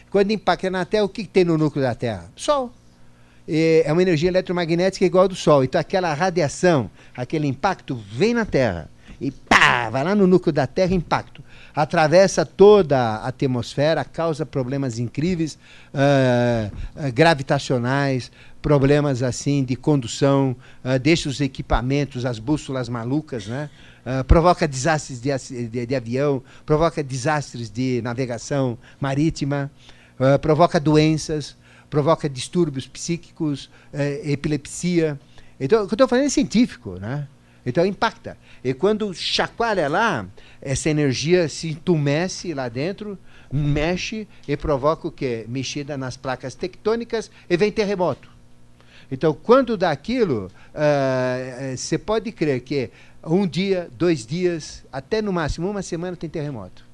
[0.10, 2.32] Quando impacta na Terra, o que tem no núcleo da Terra?
[2.36, 2.72] Sol.
[3.50, 5.64] É uma energia eletromagnética igual ao do Sol.
[5.64, 8.90] Então, aquela radiação, aquele impacto vem na Terra
[9.22, 11.42] e pá, vai lá no núcleo da Terra, impacto
[11.78, 15.60] atravessa toda a atmosfera, causa problemas incríveis,
[15.94, 18.32] uh, gravitacionais,
[18.64, 23.70] problemas assim de condução, uh, deixa os equipamentos, as bússolas malucas, né?
[24.04, 25.30] Uh, provoca desastres de,
[25.70, 29.70] de, de, avião, provoca desastres de navegação marítima,
[30.20, 31.56] uh, provoca doenças,
[31.92, 33.70] provoca distúrbios psíquicos,
[34.24, 35.20] epilepsia.
[35.60, 37.28] Então, o que eu estou falando é científico, né?
[37.66, 38.38] Então impacta.
[38.64, 40.26] E quando chacoalha lá,
[40.62, 43.18] essa energia se entumece lá dentro,
[43.52, 45.46] mexe e provoca o quê?
[45.48, 48.38] Mexida nas placas tectônicas e vem terremoto.
[49.12, 52.90] Então, quando dá aquilo, ah, você uh, pode crer que
[53.24, 56.86] um dia, dois dias, até no máximo uma semana tem terremoto.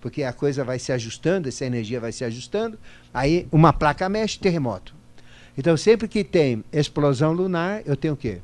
[0.00, 2.76] Porque a coisa vai se ajustando, essa energia vai se ajustando,
[3.14, 4.94] aí uma placa mexe, terremoto.
[5.56, 8.40] Então, sempre que tem explosão lunar, eu tenho o quê?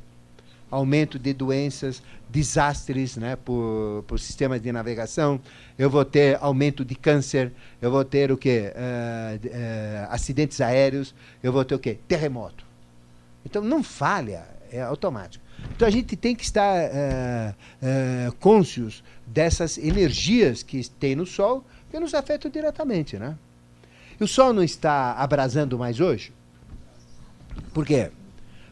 [0.69, 5.39] Aumento de doenças, desastres né, por, por sistemas de navegação,
[5.77, 7.51] eu vou ter aumento de câncer,
[7.81, 8.71] eu vou ter o quê?
[8.75, 11.97] Uh, uh, acidentes aéreos, eu vou ter o quê?
[12.07, 12.65] Terremoto.
[13.43, 15.43] Então não falha, é automático.
[15.75, 21.99] Então a gente tem que estar uh, cônscios dessas energias que tem no Sol que
[21.99, 23.17] nos afetam diretamente.
[23.17, 23.35] Né?
[24.19, 26.31] E o Sol não está abrasando mais hoje?
[27.73, 28.11] Por quê?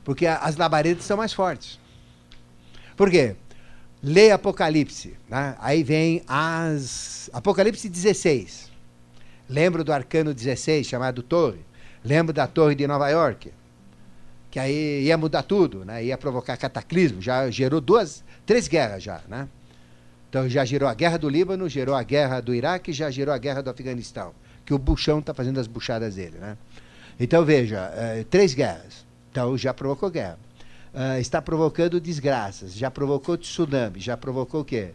[0.03, 1.79] Porque as labaredas são mais fortes.
[2.97, 3.37] Por quê?
[4.03, 5.15] Leia Apocalipse.
[5.29, 5.55] Né?
[5.59, 7.29] Aí vem as.
[7.31, 8.69] Apocalipse 16.
[9.49, 11.59] Lembra do arcano 16, chamado Torre?
[12.03, 13.51] Lembra da Torre de Nova York?
[14.49, 16.03] que aí ia mudar tudo, né?
[16.03, 19.47] ia provocar cataclismo, já gerou duas, três guerras já, né?
[20.29, 23.37] Então já gerou a guerra do Líbano, gerou a guerra do Iraque, já gerou a
[23.37, 24.33] guerra do Afeganistão,
[24.65, 26.57] que o Buchão está fazendo as buchadas dele, né?
[27.19, 30.39] Então veja, é, três guerras, então já provocou guerra.
[30.97, 34.93] Uh, está provocando desgraças, já provocou tsunami, já provocou o quê?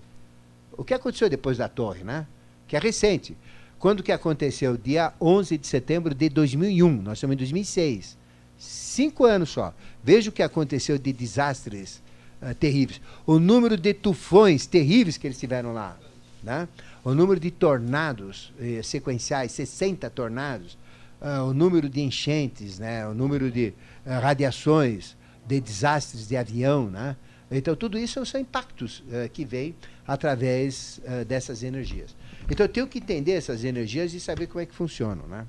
[0.76, 2.26] O que aconteceu depois da torre, né?
[2.66, 3.36] Que é recente.
[3.78, 4.76] Quando que aconteceu?
[4.76, 8.18] Dia 11 de setembro de 2001, nós estamos em 2006.
[8.58, 9.72] Cinco anos só.
[10.02, 12.02] Veja o que aconteceu de desastres
[12.42, 13.00] uh, terríveis.
[13.24, 15.96] O número de tufões terríveis que eles tiveram lá.
[16.42, 16.66] Né?
[17.04, 20.76] O número de tornados eh, sequenciais, 60 tornados.
[21.20, 23.06] Uh, o número de enchentes, né?
[23.06, 23.72] o número de
[24.04, 25.16] uh, radiações,
[25.46, 26.90] de desastres de avião.
[26.90, 27.16] Né?
[27.50, 29.02] Então, tudo isso são impactos
[29.32, 29.74] que vêm
[30.06, 32.14] através dessas energias.
[32.50, 35.26] Então, eu tenho que entender essas energias e saber como é que funcionam.
[35.26, 35.46] Né?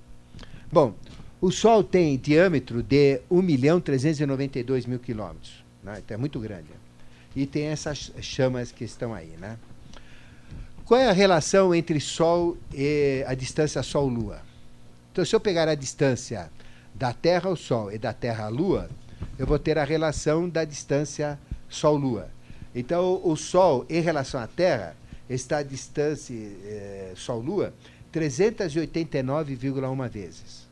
[0.72, 0.96] Bom,
[1.42, 5.64] o Sol tem diâmetro de 1 milhão 392 mil quilômetros.
[5.84, 6.00] Né?
[6.00, 6.70] Então é muito grande.
[7.36, 9.34] E tem essas chamas que estão aí.
[9.40, 9.58] Né?
[10.86, 14.42] Qual é a relação entre Sol e a distância Sol-Lua?
[15.12, 16.50] Então, se eu pegar a distância
[16.96, 18.90] da Terra ao Sol e da Terra à Lua,
[19.38, 21.40] eu vou ter a relação da distância
[21.70, 22.30] Sol-Lua.
[22.76, 24.96] Então, o Sol, em relação à Terra,
[25.30, 27.74] está a distância eh, Sol-Lua
[28.14, 30.68] 389,1 vezes.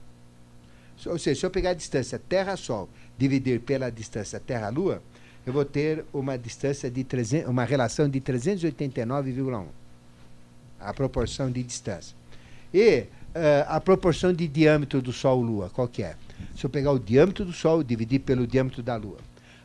[1.05, 2.87] Ou seja, se eu pegar a distância Terra-Sol,
[3.17, 5.01] dividir pela distância Terra-Lua,
[5.45, 9.65] eu vou ter uma distância de 300, uma relação de 389,1.
[10.79, 12.15] A proporção de distância.
[12.73, 13.07] E uh,
[13.67, 16.15] a proporção de diâmetro do Sol-Lua, qual que é?
[16.55, 19.17] Se eu pegar o diâmetro do Sol, dividir pelo diâmetro da Lua.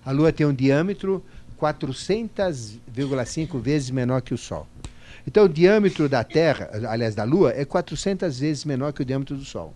[0.05, 1.25] A Lua tem um diâmetro
[1.61, 4.67] 400,5 vezes menor que o Sol.
[5.27, 9.37] Então, o diâmetro da Terra, aliás, da Lua, é 400 vezes menor que o diâmetro
[9.37, 9.75] do Sol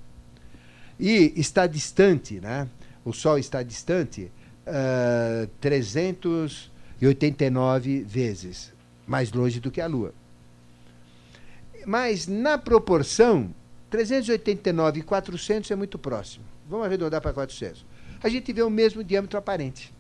[1.01, 2.69] e está distante, né?
[3.05, 4.31] o Sol está distante
[4.67, 8.71] uh, ah, 389 vezes
[9.07, 10.13] mais longe do que a Lua.
[11.87, 13.55] Mas na proporção,
[13.89, 16.45] 389 e 400 é muito próximo.
[16.71, 17.85] Vamos arredondar para 400.
[18.23, 19.93] A gente vê o mesmo diâmetro aparente.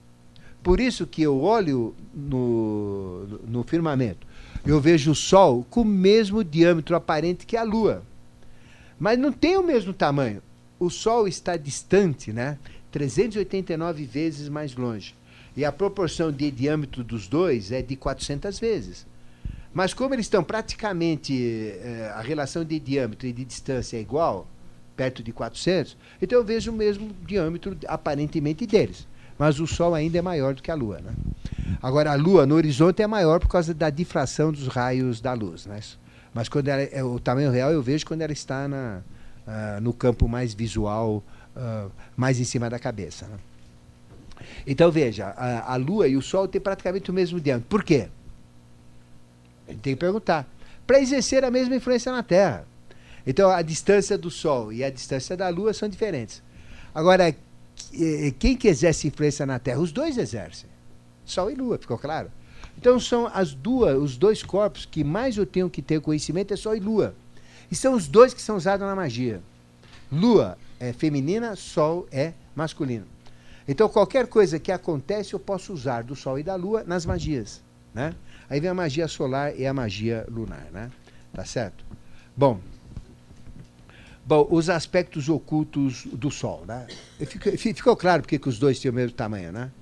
[0.62, 4.26] Por isso que eu olho no, no firmamento,
[4.64, 8.02] eu vejo o Sol com o mesmo diâmetro aparente que a Lua.
[8.98, 10.42] Mas não tem o mesmo tamanho
[10.80, 12.58] o Sol está distante, né?
[12.90, 15.14] 389 vezes mais longe.
[15.54, 19.06] E a proporção de diâmetro dos dois é de 400 vezes.
[19.74, 24.48] Mas como eles estão praticamente, eh, a relação de diâmetro e de distância é igual,
[25.00, 29.08] perto de 400, então eu vejo o mesmo diâmetro aparentemente deles.
[29.38, 31.00] Mas o Sol ainda é maior do que a Lua.
[31.00, 31.14] Né?
[31.82, 35.64] Agora, a Lua no horizonte é maior por causa da difração dos raios da luz.
[35.64, 35.80] Né?
[36.34, 39.00] Mas quando ela, é, o tamanho real eu vejo quando ela está na,
[39.46, 41.24] uh, no campo mais visual,
[41.56, 43.26] uh, mais em cima da cabeça.
[43.26, 43.38] Né?
[44.66, 47.70] Então veja, a, a, Lua e o Sol têm praticamente o mesmo diâmetro.
[47.70, 48.10] Por quê?
[49.66, 50.46] Gente tem que perguntar.
[50.86, 52.66] Para exercer a mesma influência na Terra.
[53.26, 56.42] Então a distância do Sol e a distância da Lua são diferentes.
[56.94, 57.34] Agora,
[58.38, 59.80] quem que exerce influência na Terra?
[59.80, 60.68] Os dois exercem.
[61.24, 62.30] Sol e Lua, ficou claro?
[62.76, 66.56] Então são as duas, os dois corpos que mais eu tenho que ter conhecimento é
[66.56, 67.14] Sol e Lua.
[67.70, 69.40] E são os dois que são usados na magia.
[70.10, 73.06] Lua é feminina, Sol é masculino.
[73.68, 77.62] Então, qualquer coisa que acontece, eu posso usar do Sol e da Lua nas magias.
[77.94, 78.14] Né?
[78.48, 80.66] Aí vem a magia solar e a magia lunar.
[80.72, 80.90] Né?
[81.32, 81.84] Tá certo?
[82.36, 82.58] Bom,
[84.30, 86.64] bom os aspectos ocultos do Sol.
[86.66, 86.86] Né?
[87.18, 89.72] Ficou, ficou claro porque que os dois têm o mesmo tamanho, né?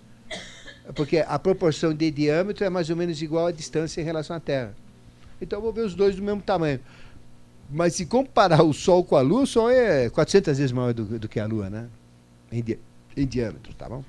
[0.97, 4.41] Porque a proporção de diâmetro é mais ou menos igual à distância em relação à
[4.41, 4.75] Terra.
[5.39, 6.81] Então, eu vou ver os dois do mesmo tamanho.
[7.71, 11.19] Mas se comparar o Sol com a Lua, o Sol é 400 vezes maior do,
[11.19, 11.87] do que a Lua, né?
[12.51, 12.79] Em, di
[13.15, 14.03] em, diâmetro, tá bom?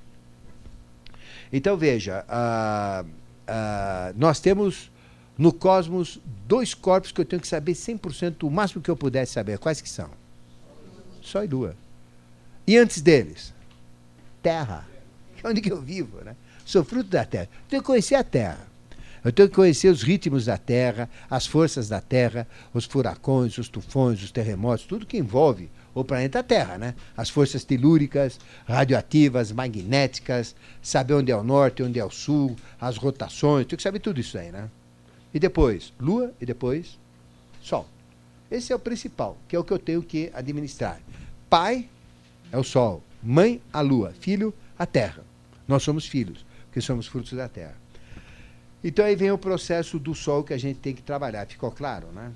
[1.52, 4.90] Então veja, uh, uh, nós temos
[5.38, 9.34] no cosmos dois corpos que eu tenho que saber 100%, o máximo que eu pudesse
[9.34, 9.57] saber.
[9.60, 10.19] Quais que são?
[11.28, 11.76] Sol e Lua.
[12.66, 13.54] E antes deles?
[14.41, 14.88] Terra.
[15.44, 16.36] Onde que eu vivo, né?
[16.66, 17.50] Sou fruto da Terra.
[17.68, 18.68] Tenho que conhecer a Terra.
[19.24, 23.68] Eu tenho que conhecer os ritmos da Terra, as forças da Terra, os furacões, os
[23.68, 26.96] tufões, os terremotos, tudo que envolve o planeta Terra, né?
[27.18, 32.96] As forças telúricas, radioativas, magnéticas, saber onde é o norte, onde é o sul, as
[32.96, 34.70] rotações, tem que saber tudo isso aí, né?
[35.34, 36.98] E depois, Lua e depois
[37.62, 37.88] Sol.
[38.50, 41.00] Esse é o principal, que é o que eu tenho que administrar.
[41.50, 41.90] Pai
[42.52, 45.24] é o Sol, mãe a Lua, filho a Terra.
[45.68, 47.76] Nós somos filhos, porque somos frutos da Terra.
[48.84, 52.08] Então aí vem o processo do Sol que a gente tem que trabalhar, ficou claro,
[52.14, 52.32] né?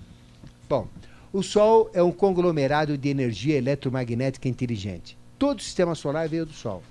[0.67, 0.87] Bom,
[1.31, 5.15] o Sol é um conglomerado de energia eletromagnética inteligente.
[5.37, 6.81] Todo o sistema solar veio do Sol.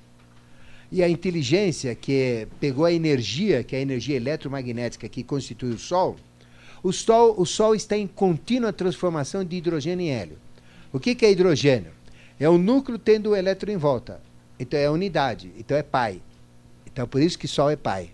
[0.92, 5.78] E a inteligência, que pegou a energia, que é a energia eletromagnética que constitui o
[5.78, 6.14] Sol,
[6.84, 10.38] o Sol, o Sol está em contínua transformação de hidrogênio em hélio.
[10.92, 11.90] O que, que é hidrogênio?
[12.42, 14.20] É o núcleo tendo o elétron em volta.
[14.58, 16.20] Então é unidade, então é pai.
[16.84, 18.10] Então por isso que Sol é pai.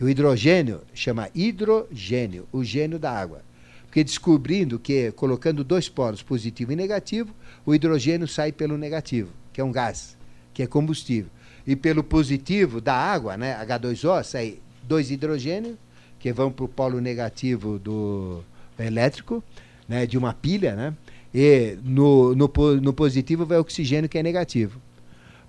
[0.00, 3.42] E o hidrogênio chama hidrogênio, o gênio da água.
[3.84, 7.34] Porque descobrindo que colocando dois polos, positivo e negativo,
[7.66, 10.16] o hidrogênio sai pelo negativo, que é um gás,
[10.54, 11.30] que é combustível.
[11.66, 15.76] E pelo positivo da água, né, H2O, sai dois hidrogênios,
[16.18, 18.42] que vão para o polo negativo do
[18.78, 19.44] elétrico,
[19.86, 20.94] né, de uma pilha, né?
[21.34, 22.50] E no, no,
[22.80, 24.80] no positivo vai oxigênio, que é negativo.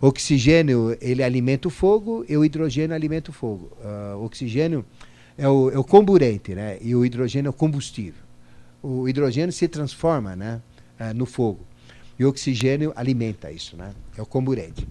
[0.01, 3.69] Oxigênio ele alimenta o fogo e o hidrogênio alimenta o fogo.
[3.81, 4.85] Uh, oxigênio
[5.37, 6.77] é o, é o comburente, né?
[6.81, 8.23] E o hidrogênio é o combustível.
[8.81, 10.61] O hidrogênio se transforma, né,
[10.99, 11.65] uh, no fogo.
[12.17, 13.91] E o oxigênio alimenta isso, né?
[14.17, 14.87] É o comburente.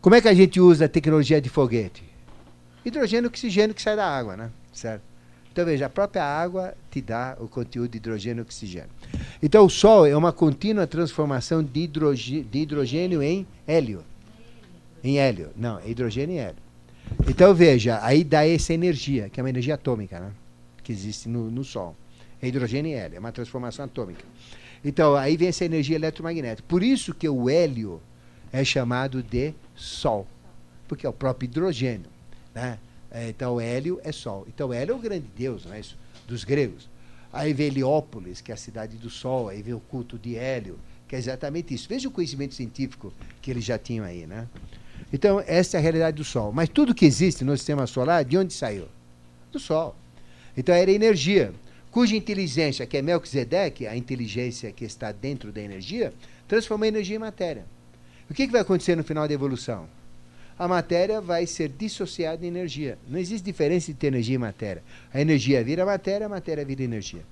[0.00, 2.02] Como é que a gente usa a tecnologia de foguete?
[2.84, 4.50] Hidrogênio e oxigênio que sai da água, né?
[4.72, 5.11] Certo?
[5.52, 8.88] Então veja, a própria água te dá o conteúdo de hidrogênio e oxigênio.
[9.42, 14.02] Então o Sol é uma contínua transformação de, hidrogênio, de hidrogênio em hélio.
[15.04, 15.50] Em hélio.
[15.54, 16.62] Não, é hidrogênio e hélio.
[17.28, 20.30] Então veja, aí dá essa energia, que é uma energia atômica, né?
[20.82, 21.94] Que existe no, no Sol.
[22.40, 24.24] É hidrogênio e hélio, é uma transformação atômica.
[24.82, 26.66] Então aí vem essa energia eletromagnética.
[26.66, 28.00] Por isso que o hélio
[28.50, 30.26] é chamado de Sol,
[30.88, 32.06] porque é o próprio hidrogênio.
[32.54, 32.78] Né?
[33.12, 34.46] É, então, Hélio é Sol.
[34.48, 35.98] Então, Hélio é o grande deus não é isso?
[36.26, 36.88] dos gregos.
[37.30, 40.78] Aí vem Heliópolis, que é a cidade do Sol, aí vem o culto de Hélio,
[41.06, 41.88] que é exatamente isso.
[41.88, 44.26] Veja o conhecimento científico que eles já tinham aí.
[44.26, 44.48] Né?
[45.12, 46.52] Então, essa é a realidade do Sol.
[46.52, 48.88] Mas tudo que existe no sistema solar, de onde saiu?
[49.50, 49.94] Do Sol.
[50.56, 51.52] Então, era energia,
[51.90, 56.12] cuja inteligência, que é Melquisedeque, a inteligência que está dentro da energia,
[56.48, 57.66] transformou a energia em matéria.
[58.30, 59.86] O que, que vai acontecer no final da evolução?
[60.62, 62.96] A matéria vai ser dissociada em energia.
[63.08, 64.80] Não existe diferença entre energia e matéria.
[65.12, 67.22] A energia vira matéria, a matéria vira energia.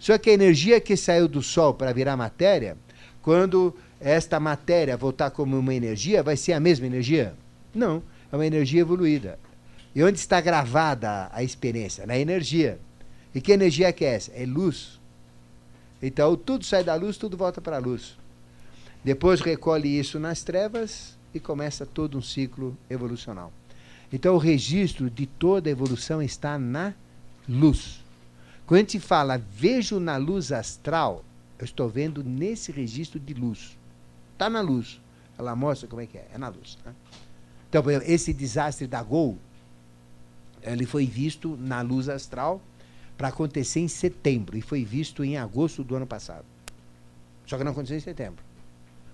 [0.00, 2.76] Só que a energia que saiu do Sol para virar matéria,
[3.22, 7.32] quando esta matéria voltar como uma energia, vai ser a mesma energia?
[7.72, 8.02] Não,
[8.32, 9.38] é uma energia evoluída.
[9.94, 12.04] E onde está gravada a experiência?
[12.08, 12.80] Na energia.
[13.32, 14.32] E que energia que é essa?
[14.32, 14.98] É luz.
[16.02, 18.18] Então, tudo sai da luz, tudo volta para a luz.
[19.04, 23.52] Depois recolhe isso nas trevas e começa todo um ciclo evolucional.
[24.12, 26.94] Então, o registro de toda a evolução está na
[27.48, 28.04] luz.
[28.66, 31.24] Quando a gente fala vejo na luz astral,
[31.58, 33.76] eu estou vendo nesse registro de luz.
[34.32, 35.00] Está na luz.
[35.38, 36.28] Ela mostra como é que é.
[36.34, 36.78] É na luz.
[36.84, 36.94] Né?
[37.68, 39.38] Então, por exemplo, esse desastre da Gol,
[40.62, 42.60] ele foi visto na luz astral
[43.16, 46.44] para acontecer em setembro e foi visto em agosto do ano passado.
[47.46, 48.42] Só que não aconteceu em setembro.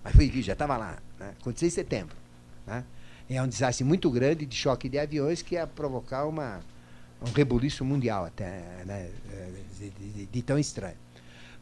[0.07, 0.99] Mas foi já estava lá.
[1.19, 1.35] Né?
[1.41, 2.15] Aconteceu em setembro.
[2.65, 2.85] Né?
[3.29, 6.61] É um desastre muito grande de choque de aviões que ia provocar uma,
[7.21, 9.11] um rebuliço mundial até, né?
[9.77, 10.95] de, de, de, tão estranho.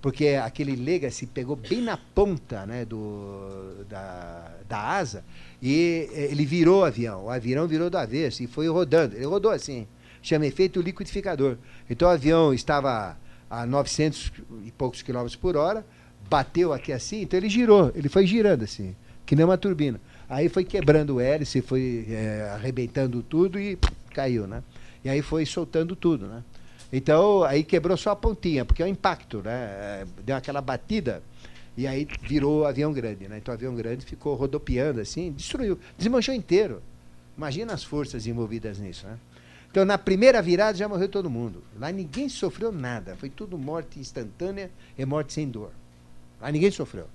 [0.03, 5.25] Porque aquele Legacy pegou bem na ponta né, do, da, da asa
[5.63, 7.25] e ele virou o avião.
[7.25, 9.17] O avião virou do avesso e foi rodando.
[9.17, 9.89] Ele rodou assim,
[10.21, 11.57] chama efeito liquidificador.
[11.89, 13.17] Então o avião estava
[13.49, 14.33] a 900
[14.67, 15.87] e poucos quilômetros por hora,
[16.29, 18.95] bateu aqui assim, então ele girou, ele foi girando assim,
[19.25, 20.01] que nem uma turbina.
[20.29, 23.79] Aí foi quebrando o hélice, foi é, arrebentando tudo e
[24.13, 24.63] caiu, né?
[25.05, 26.43] E aí foi soltando tudo, né?
[26.93, 29.53] Então, aí quebrou só a pontinha, porque é o impacto, né?
[29.53, 31.23] É, deu aquela batida
[31.77, 33.39] e aí virou o avião grande, né?
[33.39, 36.83] Então o avião grande ficou rodopiando assim, destruiu, desmanchou inteiro.
[37.37, 39.19] Imagina as forças envolvidas nisso, né?
[39.71, 41.65] Então, na primeira virada já morreu todo mundo.
[41.77, 45.73] Lá ninguém sofreu nada, foi tudo morte instantânea e morte sem dor.
[46.45, 47.07] Lá ninguém sofreu.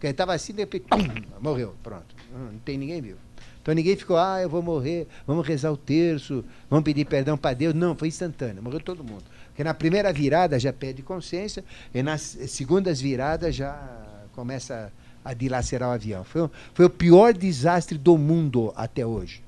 [0.00, 0.86] Quem estava assim, de repente,
[1.38, 1.74] morreu.
[1.82, 2.16] Pronto.
[2.32, 3.18] Não tem ninguém vivo.
[3.60, 7.54] Então ninguém ficou, ah, eu vou morrer, vamos rezar o terço, vamos pedir perdão para
[7.54, 7.74] Deus.
[7.74, 9.24] Não, foi instantâneo, morreu todo mundo.
[9.48, 11.62] Porque na primeira virada já perde consciência,
[11.92, 13.78] e nas segundas viradas já
[14.32, 14.90] começa
[15.22, 16.24] a dilacerar o avião.
[16.24, 19.42] Foi, foi o pior desastre do mundo até hoje.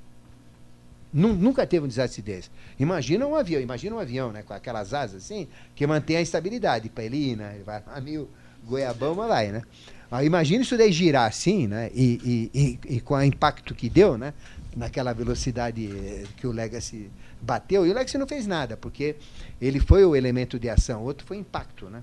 [1.12, 2.50] Nunca teve um desastre desse.
[2.78, 6.90] Imagina um avião, imagina um avião, né, com aquelas asas assim, que mantém a estabilidade
[6.90, 8.28] para ele ir, né, ele vai a mil,
[8.64, 9.62] Goiabama vai, né?
[10.10, 11.90] Ah, imagina isso daí girar assim, né?
[11.94, 14.34] E, e, e, e com o impacto que deu, né?
[14.76, 17.10] Naquela velocidade eh, que o Legacy
[17.40, 17.86] bateu.
[17.86, 19.16] E o Legacy não fez nada, porque
[19.60, 22.02] ele foi o elemento de ação, o outro foi impacto, né?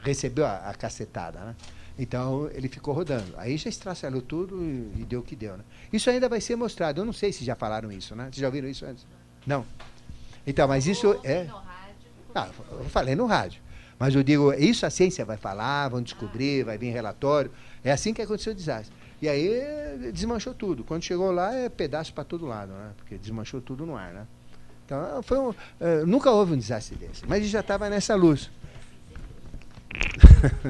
[0.00, 1.56] Recebeu a, a cacetada, né?
[1.98, 3.32] Então ele ficou rodando.
[3.36, 5.64] Aí já estraçalhou tudo e, e, deu o que deu, né?
[5.90, 7.00] Isso ainda vai ser mostrado.
[7.00, 8.24] Eu não sei se já falaram isso, né?
[8.24, 9.06] Vocês já ouviram isso antes?
[9.46, 9.64] Não.
[10.46, 11.48] Então, mas isso é.
[12.34, 13.61] Ah, eu falei no rádio.
[14.02, 17.52] Mas eu digo, isso a ciência vai falar, vão descobrir, vai vir relatório.
[17.84, 18.92] É assim que aconteceu o desastre.
[19.22, 20.82] E aí desmanchou tudo.
[20.82, 22.90] Quando chegou lá, é pedaço para todo lado, né?
[22.96, 24.26] Porque desmanchou tudo no ar, né?
[24.84, 25.54] Então, foi um, uh,
[26.04, 27.24] nunca houve um desastre desse.
[27.28, 28.50] Mas já estava nessa luz.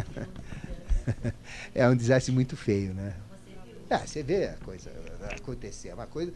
[1.75, 3.15] é um desastre muito feio, né?
[3.89, 4.93] Ah, você vê a coisa
[5.41, 5.89] acontecer.
[5.89, 6.35] É uma coisa,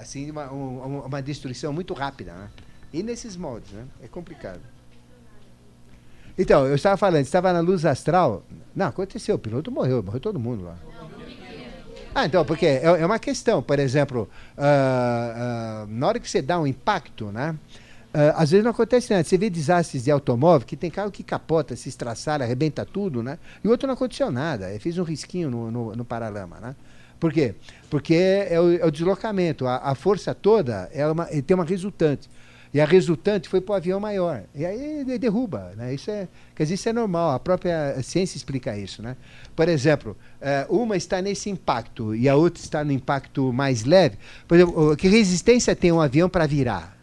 [0.00, 2.48] assim, uma, uma, uma destruição muito rápida, né?
[2.90, 3.84] E nesses moldes, né?
[4.02, 4.62] É complicado.
[6.38, 8.44] Então, eu estava falando, estava na luz astral.
[8.74, 10.76] Não, aconteceu, o piloto morreu, morreu todo mundo lá.
[12.14, 16.40] Ah, então, porque é, é uma questão, por exemplo, uh, uh, na hora que você
[16.40, 17.56] dá um impacto, né?
[18.14, 19.22] Uh, às vezes não acontece nada.
[19.22, 23.38] Você vê desastres de automóvel que tem carro que capota, se estraçalha, arrebenta tudo, né?
[23.62, 24.72] E o outro não aconteceu nada.
[24.72, 26.74] Eu fiz um risquinho no, no, no paralama, né?
[27.20, 27.54] Por quê?
[27.90, 29.66] Porque é o, é o deslocamento.
[29.66, 32.28] A, a, força toda é uma, tem uma resultante.
[32.78, 34.44] E a resultante foi para o avião maior.
[34.54, 35.72] E aí derruba.
[35.76, 35.94] Né?
[35.94, 37.32] Isso é, quer dizer, isso é normal.
[37.32, 39.02] A própria ciência explica isso.
[39.02, 39.16] Né?
[39.56, 44.16] Por exemplo, é, uma está nesse impacto e a outra está no impacto mais leve.
[44.46, 46.96] Por exemplo, que resistência tem um avião para virar?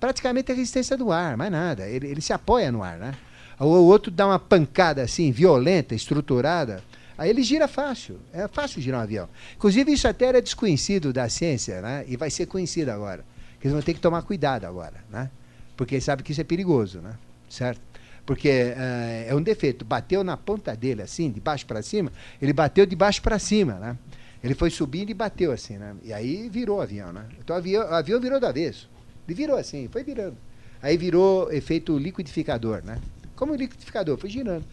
[0.00, 1.86] Praticamente a resistência do ar, mais nada.
[1.86, 2.96] Ele, ele se apoia no ar.
[2.96, 3.12] Né?
[3.60, 6.82] O outro dá uma pancada assim, violenta, estruturada.
[7.18, 8.18] Aí ele gira fácil.
[8.32, 9.28] É fácil girar um avião.
[9.54, 12.06] Inclusive, isso até era desconhecido da ciência, né?
[12.08, 13.22] e vai ser conhecido agora
[13.60, 15.30] eles vão ter que tomar cuidado agora, né?
[15.76, 17.14] Porque sabe que isso é perigoso, né?
[17.48, 17.80] Certo?
[18.26, 19.84] Porque uh, é um defeito.
[19.84, 22.12] Bateu na ponta dele, assim, de baixo para cima,
[22.42, 23.96] ele bateu de baixo para cima, né?
[24.42, 25.96] Ele foi subindo e bateu assim, né?
[26.02, 27.26] E aí virou o avião, né?
[27.38, 28.88] Então o avião, o avião virou do avesso.
[29.26, 30.36] Ele virou assim, foi virando.
[30.80, 32.98] Aí virou efeito liquidificador, né?
[33.34, 34.64] Como liquidificador, foi girando.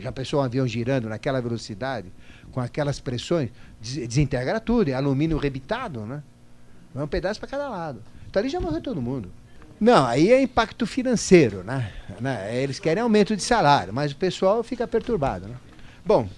[0.00, 2.12] Já pensou um avião girando naquela velocidade,
[2.52, 3.50] com aquelas pressões,
[3.80, 6.22] desintegra tudo, é alumínio rebitado, né?
[6.94, 8.02] É um pedaço para cada lado.
[8.38, 9.30] Ali já morreu todo mundo.
[9.80, 11.90] Não, aí é impacto financeiro, né?
[12.20, 12.50] né?
[12.62, 15.54] Eles querem aumento de salário, mas o pessoal fica perturbado, né?
[16.04, 16.28] Bom,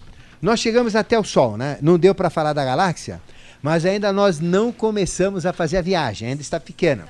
[0.42, 1.78] nós chegamos até o Sol, né?
[1.80, 3.20] Não deu para falar da galáxia,
[3.62, 7.06] mas ainda nós não começamos a fazer a viagem, ainda está pequena.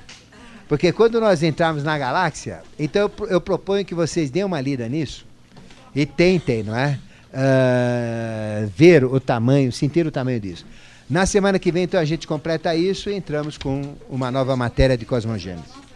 [0.67, 4.87] Porque quando nós entrarmos na galáxia, então eu, eu proponho que vocês deem uma lida
[4.87, 5.25] nisso
[5.95, 6.99] e tentem, não é?
[7.31, 10.65] Uh, ver o tamanho, sentir o tamanho disso.
[11.09, 14.95] Na semana que vem, então, a gente completa isso e entramos com uma nova matéria
[14.95, 15.79] de cosmogênese.